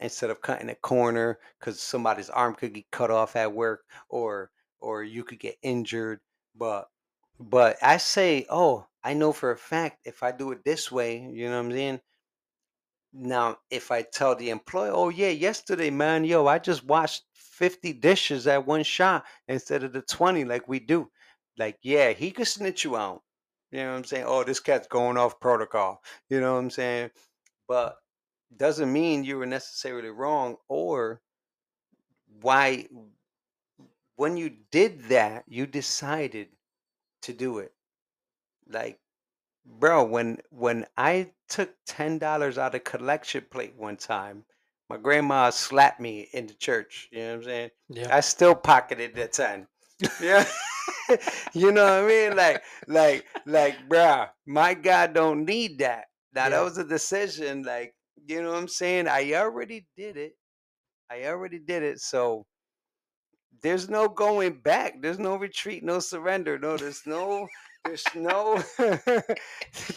[0.00, 4.50] instead of cutting a corner because somebody's arm could get cut off at work or
[4.80, 6.20] or you could get injured
[6.54, 6.88] but
[7.38, 11.18] but i say oh i know for a fact if i do it this way
[11.18, 12.00] you know what i'm saying?
[13.12, 17.92] Now if i tell the employee oh yeah yesterday man yo i just washed 50
[17.94, 21.10] dishes at one shot instead of the 20 like we do
[21.56, 23.22] like yeah he could snitch you out
[23.70, 24.24] you know what i'm saying?
[24.26, 27.10] Oh this cat's going off protocol you know what i'm saying?
[27.66, 27.96] But
[28.56, 31.20] doesn't mean you were necessarily wrong or
[32.40, 32.86] why
[34.18, 36.48] when you did that you decided
[37.22, 37.72] to do it.
[38.68, 39.00] Like
[39.66, 44.44] bro when when i took $10 out of collection plate one time
[44.90, 47.70] my grandma slapped me in the church you know what i'm saying?
[47.90, 49.68] Yeah, i still pocketed the 10
[50.22, 50.46] yeah.
[51.54, 52.36] You know what i mean?
[52.36, 56.06] Like like like bro, my god don't need that.
[56.34, 56.50] Now Yeah.
[56.50, 57.94] that was a decision like
[58.26, 59.08] you know what i'm saying?
[59.08, 60.34] I already did it.
[61.10, 62.46] I already did it so
[63.62, 65.00] there's no going back.
[65.02, 66.58] There's no retreat no surrender.
[66.58, 67.46] No there's no
[67.84, 68.62] there's no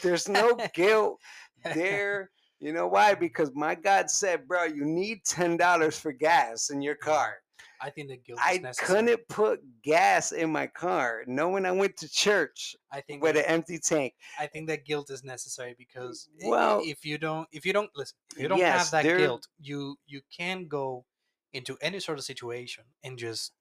[0.02, 1.20] there's no guilt
[1.64, 2.30] there.
[2.60, 3.16] You know why?
[3.16, 7.38] Because my god said bro you need $10 for gas in your car.
[7.84, 11.98] I think the guilt is I couldn't put gas in my car, knowing I went
[11.98, 14.14] to church I think with that- an empty tank.
[14.40, 18.16] I think that guilt is necessary because Well, if you don't if you don't listen
[18.36, 21.06] if you don't have that there- guilt you you can go
[21.54, 23.52] into any sort of situation and just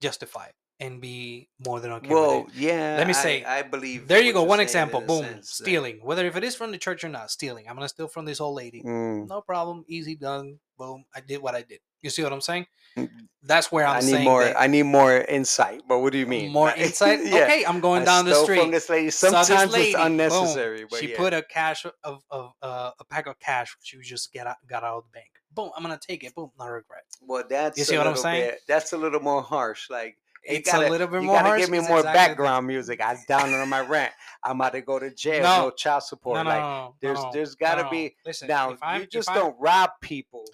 [0.00, 2.96] justify it and be more than okay well, yeah.
[2.98, 4.08] Let me say, I, believe.
[4.08, 4.42] There you go.
[4.42, 5.00] One example.
[5.00, 5.24] Boom.
[5.24, 6.00] sense that- Stealing.
[6.02, 7.66] Whether if it is from the church or not, stealing.
[7.68, 8.82] I'm gonna steal from this old lady.
[8.82, 9.84] Mm, No problem.
[9.88, 10.58] Easy done.
[10.78, 11.04] Boom.
[11.14, 11.78] I did what I did.
[12.02, 12.66] You see what I'm saying?
[12.96, 13.08] Mm.
[13.42, 14.44] That's where I'm I need saying more.
[14.44, 15.82] that I need more insight.
[15.88, 16.52] But what do you mean?
[16.52, 17.20] more insight.
[17.24, 17.44] yeah.
[17.44, 18.60] Okay, I'm going I down the street.
[18.60, 19.10] From this lady.
[19.10, 20.84] Saw this Sometimes lady, it's unnecessary.
[21.00, 21.16] She yeah.
[21.16, 23.74] put a cash of, of uh, a pack of cash.
[23.82, 25.30] She just get out, got out of the bank.
[25.52, 25.70] Boom.
[25.74, 26.34] I'm gonna take it.
[26.34, 26.50] Boom.
[26.58, 26.95] No regret.
[27.26, 28.50] Well, that's You see a what I'm saying?
[28.50, 29.90] Bit, that's a little more harsh.
[29.90, 31.34] Like It's gotta- a little bit more.
[31.34, 31.60] you gotta harsh.
[31.60, 33.00] give me more exactly background music.
[33.02, 34.12] I'm down on my rent.
[34.44, 35.42] I'm about to go to jail.
[35.42, 35.62] No.
[35.64, 36.36] No, child support.
[36.36, 37.90] No, no, like there's there's no, got to no.
[37.90, 38.76] be Listen, now.
[38.96, 40.44] you just don't rob people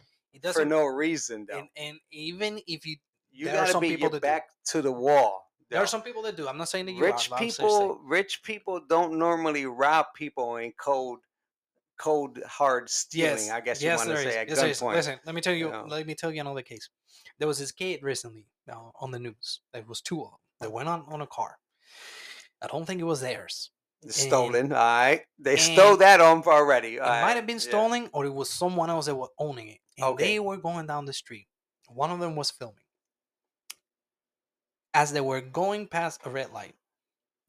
[0.54, 1.58] for no reason though.
[1.58, 2.96] and, and even if you,
[3.30, 4.26] you there are got to some be people that do.
[4.26, 5.50] back to the wall.
[5.70, 6.48] there are some people that do.
[6.48, 7.30] I'm not saying that you rich are.
[7.30, 8.00] but I'm just people.
[8.04, 11.18] Rich people don't normally rob people in cold,
[12.02, 13.46] cold hard stealing.
[13.46, 14.32] Yes, I guess yes, you want to is.
[14.32, 14.94] say at Yes, gunpoint.
[14.94, 15.70] Listen, let me tell you.
[15.70, 15.86] know.
[15.88, 16.88] Let me tell you another case.
[17.38, 19.60] There was this kid recently uh, on the news.
[19.72, 20.38] There was two of them.
[20.60, 21.56] They went on on a car.
[22.62, 23.70] I don't think it was theirs.
[24.02, 24.72] It's stolen.
[24.72, 26.96] All right, they stole that on already.
[26.96, 27.70] It all might have been yeah.
[27.70, 29.78] stolen, or it was someone else that was owning it.
[29.96, 30.24] And Okay.
[30.24, 31.46] they were going down the street.
[31.88, 32.76] One of them was filming.
[34.94, 36.74] As they were going past a red light,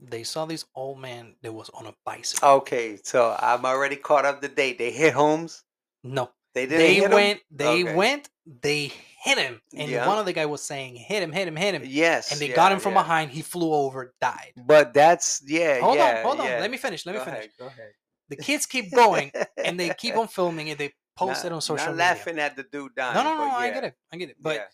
[0.10, 2.48] they saw this old man that was on a bicycle.
[2.50, 4.78] Okay, so I'm already caught up to date.
[4.78, 5.64] They hit Holmes.
[6.04, 7.12] No, They didn't they hit him?
[7.12, 7.40] went.
[7.52, 7.96] They Okay.
[7.96, 8.30] went.
[8.62, 8.92] They
[9.24, 10.06] hit him, and Yeah.
[10.06, 11.32] one of the guy was saying, "Hit him!
[11.32, 11.56] Hit him!
[11.56, 13.02] Hit him!" Yes, and they yeah, got him from yeah.
[13.04, 13.32] behind.
[13.32, 14.52] He flew over, died.
[14.58, 15.80] But that's yeah.
[15.80, 16.46] Hold on, hold on.
[16.48, 17.06] Let me finish.
[17.06, 17.40] Let me Go finish.
[17.40, 17.92] ahead, go ahead.
[18.30, 20.78] The kids keep going, and they keep on filming it.
[20.78, 22.06] They post not, it on social not media.
[22.06, 23.14] laughing at the dude dying.
[23.16, 23.52] No, no, no.
[23.52, 23.96] I get it.
[24.12, 24.36] I get it.
[24.42, 24.68] But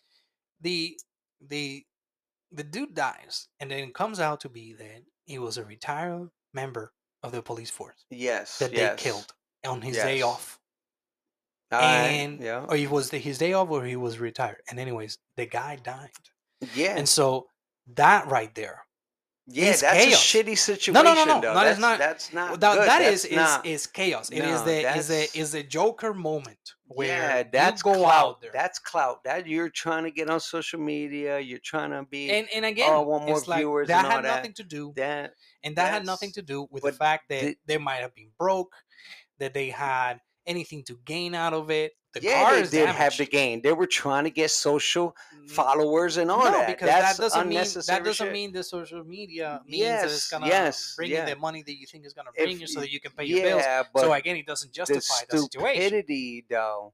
[0.62, 1.00] the
[1.42, 1.86] the
[2.52, 6.30] the dude dies, and then it comes out to be that he was a retired
[6.54, 6.92] member
[7.24, 9.00] of the police force yes, that yes.
[9.00, 9.34] they killed
[9.66, 10.60] on his day off,
[11.72, 14.62] and yeah, or he was his day off, or he was retired.
[14.70, 16.10] And anyways, the guy died,
[16.74, 17.48] yeah, and so
[17.96, 18.84] that right there,
[19.48, 19.66] yeah.
[19.66, 20.14] That's chaos.
[20.14, 20.94] a shitty situation.
[20.94, 21.54] No, no, no, no, Though.
[21.54, 22.60] that is that's, not- That's not.
[22.60, 22.88] that, good.
[22.88, 24.30] that is is is chaos.
[24.30, 28.14] It is no, the is the is the Joker moment yeah, that's go clout.
[28.26, 29.24] out there, That's clout.
[29.24, 31.40] That you're trying to get on social media.
[31.40, 34.38] You're trying to be and and again, I want more like viewers that had that.
[34.38, 35.34] nothing to do that.
[35.64, 38.32] and that had nothing to do with the fact that the- they might have been
[38.38, 38.74] broke,
[39.40, 41.94] that they had anything to gain out of it.
[42.14, 43.32] The yeah, they did have the damaged.
[43.32, 43.62] gain.
[43.62, 45.50] They were trying to get social mm.
[45.50, 46.68] followers and all no, that.
[46.68, 48.34] because That's that doesn't mean that doesn't shit.
[48.34, 51.28] mean the social media means that it's gonna yes, bring yeah.
[51.28, 53.12] you the money that you think is gonna If bring you, so that you can
[53.12, 53.64] pay your bills.
[53.94, 55.82] But So again, it doesn't the justify the, situation.
[55.82, 56.94] stupidity, though,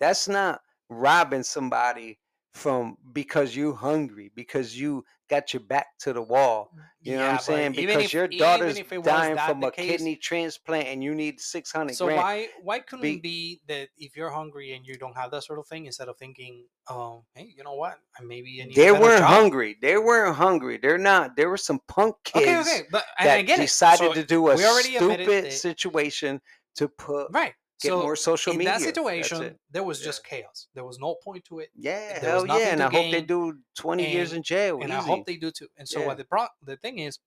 [0.00, 2.18] that's not robbing somebody
[2.54, 6.70] from because you hungry because you got your back to the wall.
[7.00, 7.72] You know what I'm saying?
[7.72, 11.14] Because if- your daughter's if it was dying from a case- kidney transplant and you
[11.16, 12.20] need six hundred So grand.
[12.20, 15.42] why why couldn't be- it be that if you're hungry and you don't have that
[15.42, 18.92] sort of thing, instead of thinking, um, hey, you know what, maybe I need they
[18.92, 19.28] weren't job.
[19.30, 19.76] hungry.
[19.82, 20.76] They weren't hungry.
[20.76, 21.34] They're not.
[21.34, 24.48] There were some punk kids Okay, okay, but that I get decided So to do
[24.50, 26.40] a we already admitted stupid situation
[26.76, 27.54] to put right.
[27.84, 28.72] Get so more social in media.
[28.74, 30.06] that situation, there was Yeah.
[30.06, 30.68] just chaos.
[30.74, 33.60] There was no point to it, Yeah, there hell yeah, and I hope they do
[33.74, 34.82] twenty years in jail.
[34.82, 34.98] and easy.
[34.98, 35.68] I hope they do too.
[35.76, 36.06] And so Yeah.
[36.08, 37.18] what the pro- the thing is,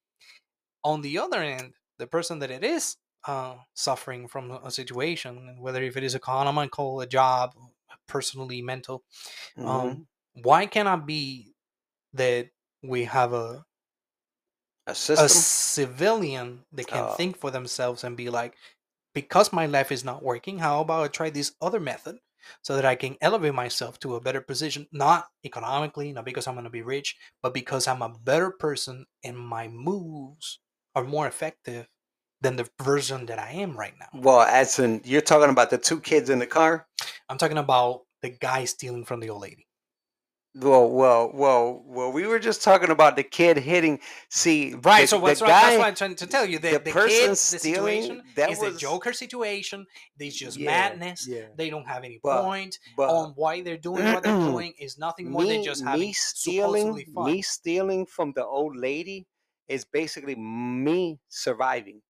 [0.83, 2.97] on the other end, the person that it is
[3.27, 7.55] uh, suffering from a situation, whether if it is economical, a job,
[8.07, 9.03] personally, mental,
[9.55, 9.67] Mhm.
[9.69, 11.55] um, why cannot be
[12.13, 12.51] that
[12.83, 13.65] we have a
[14.87, 17.15] a a civilian that can Oh.
[17.17, 18.55] think for themselves and be like,
[19.17, 22.17] because my life is not working, how about I try this other method
[22.61, 26.53] so that I can elevate myself to a better position, not economically, not because I'm
[26.53, 30.59] going to be rich, but because I'm a better person and my moves
[30.93, 31.87] are more effective
[32.41, 34.09] than the version that I am right now.
[34.13, 36.85] well, as in you're talking about the two kids in the car.
[37.27, 39.66] I'm talking about the guy stealing from the old lady.
[40.59, 42.11] Well, well, well, well.
[42.11, 43.99] We were just talking about the kid hitting.
[44.29, 45.01] See, Right.
[45.01, 46.57] the- so the what's right, guy, that's what I'm trying to tell you.
[46.57, 49.85] The, the the, person kid, the stealing, situation that is was- a Joker situation.
[50.17, 51.27] It's just Yeah, madness.
[51.27, 51.47] yeah.
[51.55, 54.73] They don't have any But- point But on why they're doing what they're doing.
[54.79, 57.25] Is nothing more than me, just me having stealing, fun.
[57.31, 59.27] me stealing from the old lady
[59.67, 62.01] is basically me surviving.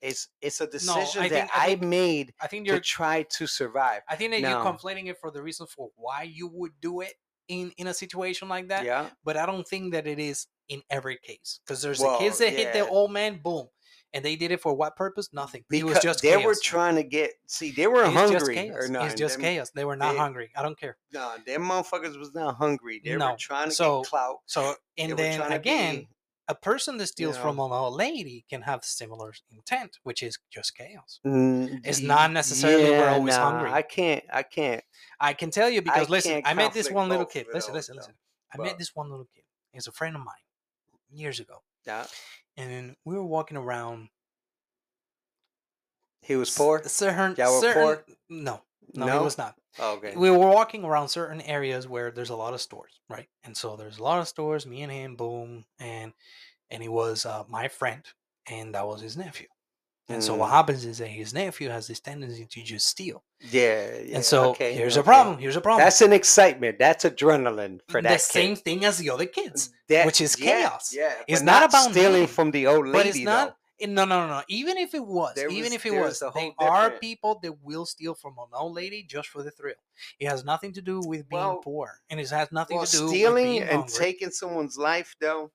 [0.00, 2.80] It's it's a decision I that think- I I, think made I think you're.
[2.80, 4.00] try to survive.
[4.08, 4.48] I think that no.
[4.48, 7.14] you're conflating it for the reason for why you would do it
[7.50, 8.84] in in a situation like that.
[8.84, 9.10] yeah.
[9.24, 12.38] But I don't think that it is in every case because there's Well, the kids
[12.38, 13.66] that hit the old man, boom,
[14.14, 15.28] and they did it for what purpose?
[15.32, 15.64] Nothing.
[15.70, 16.44] it was Because just they chaos.
[16.44, 17.32] were trying to get.
[17.48, 19.06] See, they were it's hungry or not.
[19.06, 19.70] it's just them, chaos.
[19.74, 20.50] They were not they- hungry.
[20.56, 20.96] I don't care.
[21.12, 23.00] No, them motherfuckers was not hungry.
[23.04, 24.36] They No, were trying to so- get clout.
[24.46, 26.06] So and were then again,
[26.50, 27.42] a person that steals know.
[27.42, 31.20] from an old lady can have similar intent, which is just chaos.
[31.24, 33.70] Mm, It's not necessarily we're yeah, always nah, hungry.
[33.70, 34.24] I can't.
[34.32, 34.82] I can't.
[35.20, 37.46] I can tell you because listen, I met this one little kid.
[37.54, 38.14] Listen, listen, listen.
[38.52, 39.44] I met this one little kid.
[39.72, 40.34] He's a friend of mine
[41.12, 42.04] years ago, Yeah.
[42.56, 44.08] and we were walking around.
[46.22, 46.82] He was poor.
[46.84, 48.04] Certain, Y'all were certain, poor?
[48.28, 48.60] No,
[48.94, 49.18] no, No?
[49.18, 49.54] he was not.
[49.78, 50.14] Oh, okay.
[50.16, 53.28] We were walking around certain areas where there's a lot of stores, right?
[53.44, 54.66] And so there's a lot of stores.
[54.66, 56.12] Me and him, boom, and
[56.70, 58.02] and he was uh, my friend,
[58.48, 59.46] and that was his nephew.
[60.08, 60.52] And so what Mm.
[60.52, 63.22] happens is that his nephew has this tendency to just steal.
[63.38, 63.86] Yeah.
[64.02, 65.38] yeah, and so okay, here's a problem.
[65.38, 65.84] Here's a problem.
[65.84, 66.80] That's an excitement.
[66.80, 68.64] That's adrenaline for the that The same kid.
[68.64, 69.70] thing as the other kids.
[69.88, 70.92] That- which is yeah, chaos.
[70.92, 72.98] Yeah, It's but not about stealing me, from the old lady.
[72.98, 73.48] but it's not.
[73.50, 73.54] though.
[73.80, 74.42] Eh, No, no, no, no.
[74.48, 77.52] Even if it was, There even was- if it was, a they are people that
[77.62, 79.74] will steal from an old lady just for the thrill.
[80.18, 82.96] It has nothing to do with being Well- poor, and it has nothing Well, to
[82.96, 83.94] do with stealing being and hungry.
[83.98, 85.52] taking someone's life, though,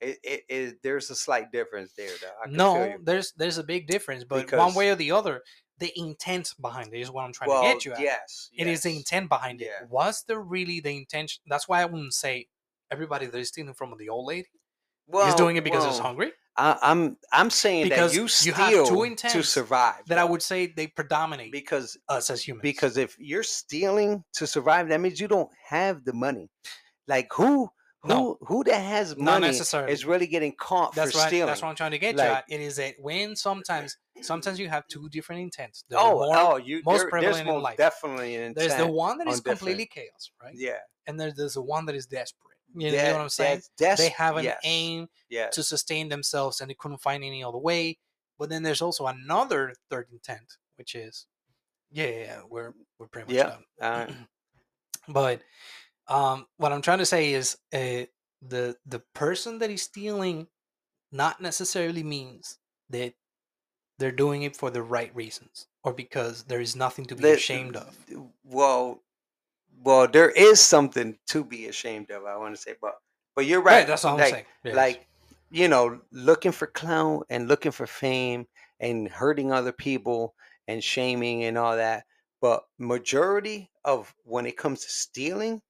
[0.00, 2.10] it, it, it there's a slight difference there.
[2.20, 5.42] Though no, there's there's a big difference, but one way or the other,
[5.78, 8.00] the intent behind it is what I'm trying well, to get you at.
[8.00, 9.68] yes, It is the intent behind Yeah.
[9.82, 9.88] it.
[9.88, 11.42] Was there really the intention?
[11.48, 12.48] That's why I wouldn't say
[12.90, 14.48] everybody that is stealing from the old lady
[15.08, 16.32] Well, is doing it because well, hungry.
[16.58, 20.00] I, I'm I'm saying Because that you you steal have two to survive.
[20.06, 22.62] That I would say they predominate because us as humans.
[22.62, 26.48] because if you're stealing to survive, that means you don't have the money.
[27.06, 27.68] Like who
[28.02, 28.38] who No.
[28.40, 31.28] who that has money is really getting caught that's for right.
[31.28, 31.46] stealing.
[31.48, 32.44] That's what I'm trying to get Like- you at.
[32.48, 35.84] It is that when sometimes sometimes you have two different intents.
[35.90, 37.76] There's oh, more- oh, you most prevalent in life.
[37.76, 40.54] definitely an there's the one that on is different- completely chaos, right?
[40.54, 42.55] Yeah, And there's there's the one that is desperate.
[42.74, 43.62] You know, what I'm saying?
[43.78, 45.54] They have an yes, aim Yes.
[45.54, 47.98] to sustain themselves and they couldn't find any other way.
[48.38, 51.26] But then there's also another third intent, which is,
[51.90, 53.56] yeah, yeah, yeah, we're we're pretty much Yeah.
[53.80, 54.08] done.
[54.10, 54.12] Uh,
[55.08, 55.42] But
[56.08, 58.06] um, what I'm trying to say is, uh,
[58.42, 60.48] the the person that is stealing,
[61.12, 62.58] not necessarily means
[62.90, 63.14] that
[63.98, 67.34] they're doing it for the right reasons or because there is nothing to be the-
[67.34, 67.96] ashamed of.
[68.44, 69.02] Well,
[69.86, 72.24] well, there is something to be ashamed of.
[72.24, 72.94] I want to say, but
[73.34, 73.86] but you're right.
[73.86, 74.46] that's all I'm saying.
[74.64, 74.76] Yes.
[74.76, 75.08] Like
[75.50, 78.46] you know, looking for clout and looking for fame
[78.80, 80.34] and hurting other people
[80.68, 82.04] and shaming and all that.
[82.40, 85.62] But majority of when it comes to stealing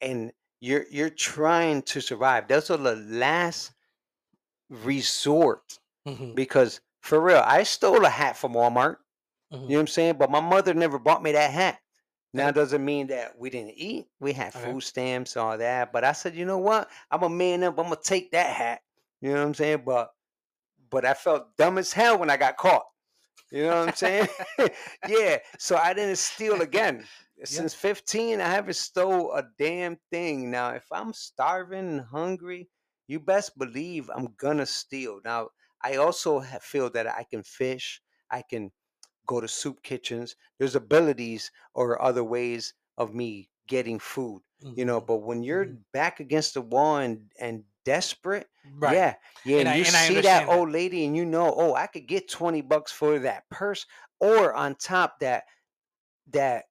[0.00, 3.72] and you're you're trying to survive, are the last
[4.68, 8.98] resort Mhm, because for real, I stole a hat from Walmart.
[9.52, 9.62] mhm.
[9.64, 10.18] You know what I'm saying?
[10.18, 11.80] But my mother never bought me that hat.
[12.32, 14.06] Now doesn't mean that we didn't eat.
[14.20, 14.64] We had Okay.
[14.64, 15.92] food stamps, all that.
[15.92, 16.88] But I said, you know what?
[17.10, 17.78] I'm a man up.
[17.78, 18.82] I'm gonna take that hat.
[19.20, 19.82] You know what I'm saying?
[19.84, 20.10] But
[20.90, 22.84] but I felt dumb as hell when I got caught.
[23.50, 24.28] You know what I'm saying?
[25.08, 25.38] yeah.
[25.58, 27.04] So I didn't steal again.
[27.44, 30.50] Since 15, I haven't stole a damn thing.
[30.50, 32.68] Now, if I'm starving and hungry,
[33.08, 35.20] you best believe I'm gonna steal.
[35.24, 35.48] Now,
[35.82, 38.02] I also ha- feel that I can fish.
[38.30, 38.70] I can
[39.30, 40.36] go to soup kitchens.
[40.58, 44.42] There's abilities or other ways of me getting food,
[44.74, 45.00] you know.
[45.00, 45.06] Mhm.
[45.10, 45.84] But when you're Mhm.
[45.92, 48.96] back against the wall and and desperate, right.
[48.96, 50.48] yeah, yeah, And and I- you and see that that.
[50.48, 53.86] old lady, and you know, oh, I could get twenty bucks for that purse,
[54.20, 55.44] or on top that
[56.28, 56.66] that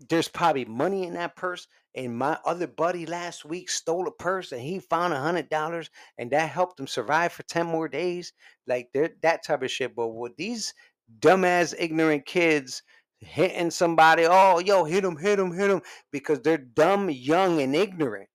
[0.00, 1.68] there's probably money in that purse.
[1.94, 5.90] And my other buddy last week stole a purse, and he found a hundred dollars,
[6.18, 8.32] and that helped him survive for ten more days.
[8.66, 9.96] Like that type of shit.
[9.96, 10.74] But with these
[11.20, 12.82] dumbass, ignorant kids
[13.20, 15.82] hitting somebody, oh, yo, hit him, hit him, hit him,
[16.12, 18.28] because they're dumb, young, and ignorant.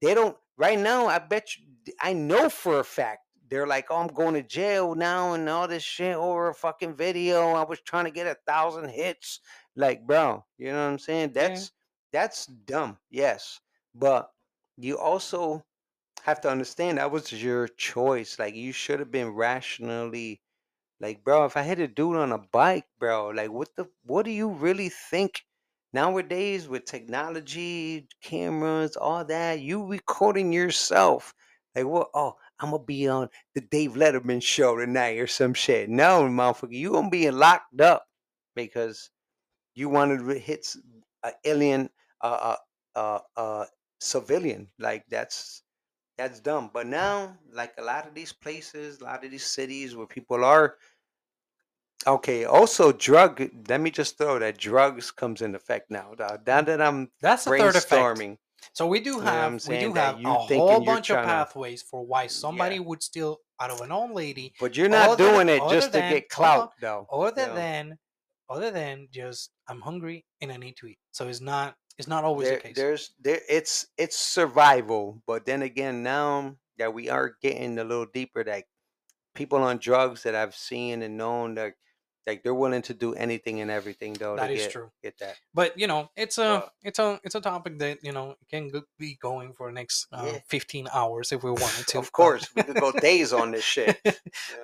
[0.00, 0.36] They don't.
[0.56, 1.64] Right now, I bet you.
[2.00, 5.66] I know for a fact they're like, oh, I'm going to jail now, and all
[5.66, 7.54] this shit over a fucking video.
[7.54, 9.40] I was trying to get a thousand hits.
[9.76, 11.32] Like, bro, you know what I'm saying?
[11.34, 11.48] Yeah.
[11.48, 11.72] That's
[12.12, 12.98] that's dumb.
[13.10, 13.60] Yes,
[13.94, 14.30] but
[14.76, 15.64] you also
[16.22, 18.38] have to understand that was your choice.
[18.38, 20.40] Like, you should have been rationally.
[21.00, 24.24] Like, bro, if I hit a dude on a bike, bro, like, what the, what
[24.24, 25.44] do you really think?
[25.92, 31.34] Nowadays, with technology, cameras, all that, you recording yourself.
[31.74, 32.10] Like, what?
[32.14, 35.88] Oh, I'm gonna be on the Dave Letterman show tonight or some shit.
[35.88, 38.06] No, motherfucker, you gonna be locked up
[38.54, 39.10] because
[39.74, 40.78] you wanted to hit s-
[41.22, 41.90] a alien,
[42.20, 42.56] uh,
[42.94, 43.66] uh, uh,
[44.00, 44.68] civilian.
[44.78, 45.62] Like that's
[46.18, 46.70] that's dumb.
[46.72, 50.44] But now, like a lot of these places, a lot of these cities where people
[50.44, 50.76] are
[52.06, 52.44] okay.
[52.44, 53.42] Also, drug.
[53.68, 56.14] Let me just throw that drugs comes in effect now.
[56.18, 57.90] Now that I'm That's the third effect.
[57.90, 58.36] brainstorming,
[58.72, 59.88] So we do know what I'm have we saying?
[59.88, 62.78] do That have you a thinking whole you're bunch of tryna- pathways for why somebody
[62.80, 65.88] would steal out of an old lady, but you're not Other- doing it other just
[65.88, 66.56] to than- get hold on.
[66.58, 67.06] clout, though.
[67.12, 67.54] other Yeah.
[67.54, 67.98] than
[68.48, 70.98] other than just I'm hungry and I need to eat.
[71.12, 72.76] So it's not it's not always There, the case.
[72.76, 78.06] there's there it's it's survival, but then again, now that we are getting a little
[78.06, 78.42] deeper.
[78.42, 78.64] That
[79.34, 81.74] people on drugs that I've seen and known that
[82.26, 84.90] like they're willing to do anything and everything though That is get, true.
[85.02, 85.36] get that.
[85.54, 88.70] But you know, it's a Uh, it's a it's a topic that you know can
[88.98, 90.38] be going for the next uh, Yeah.
[90.48, 91.98] 15 hours if we wanted to.
[91.98, 93.98] Of course, we could go days on this shit.
[94.04, 94.12] you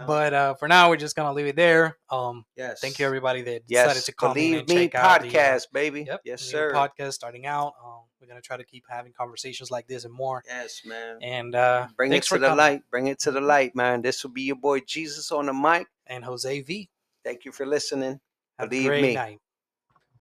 [0.01, 0.07] know?
[0.07, 1.97] but uh, for now, we're just gonna leave it there.
[2.11, 4.99] Um, yes, thank you everybody that decided Yes, to come believe and me, check the,
[5.05, 6.05] uh, podcast, baby.
[6.07, 6.21] Yep.
[6.25, 6.73] yes, sir.
[6.73, 7.73] Podcast starting out.
[7.85, 10.43] Um, we're gonna try to keep having conversations like this and more.
[10.47, 11.19] yes, man.
[11.23, 12.57] And uh, Bring it to the coming.
[12.59, 12.83] light.
[12.91, 14.03] Bring it to the light, man.
[14.03, 15.87] This will be your boy Jesus on the mic.
[16.09, 16.89] And Jose V.
[17.27, 18.21] Thank you for listening.
[18.57, 19.15] Have Believe a great me.
[19.15, 19.41] night.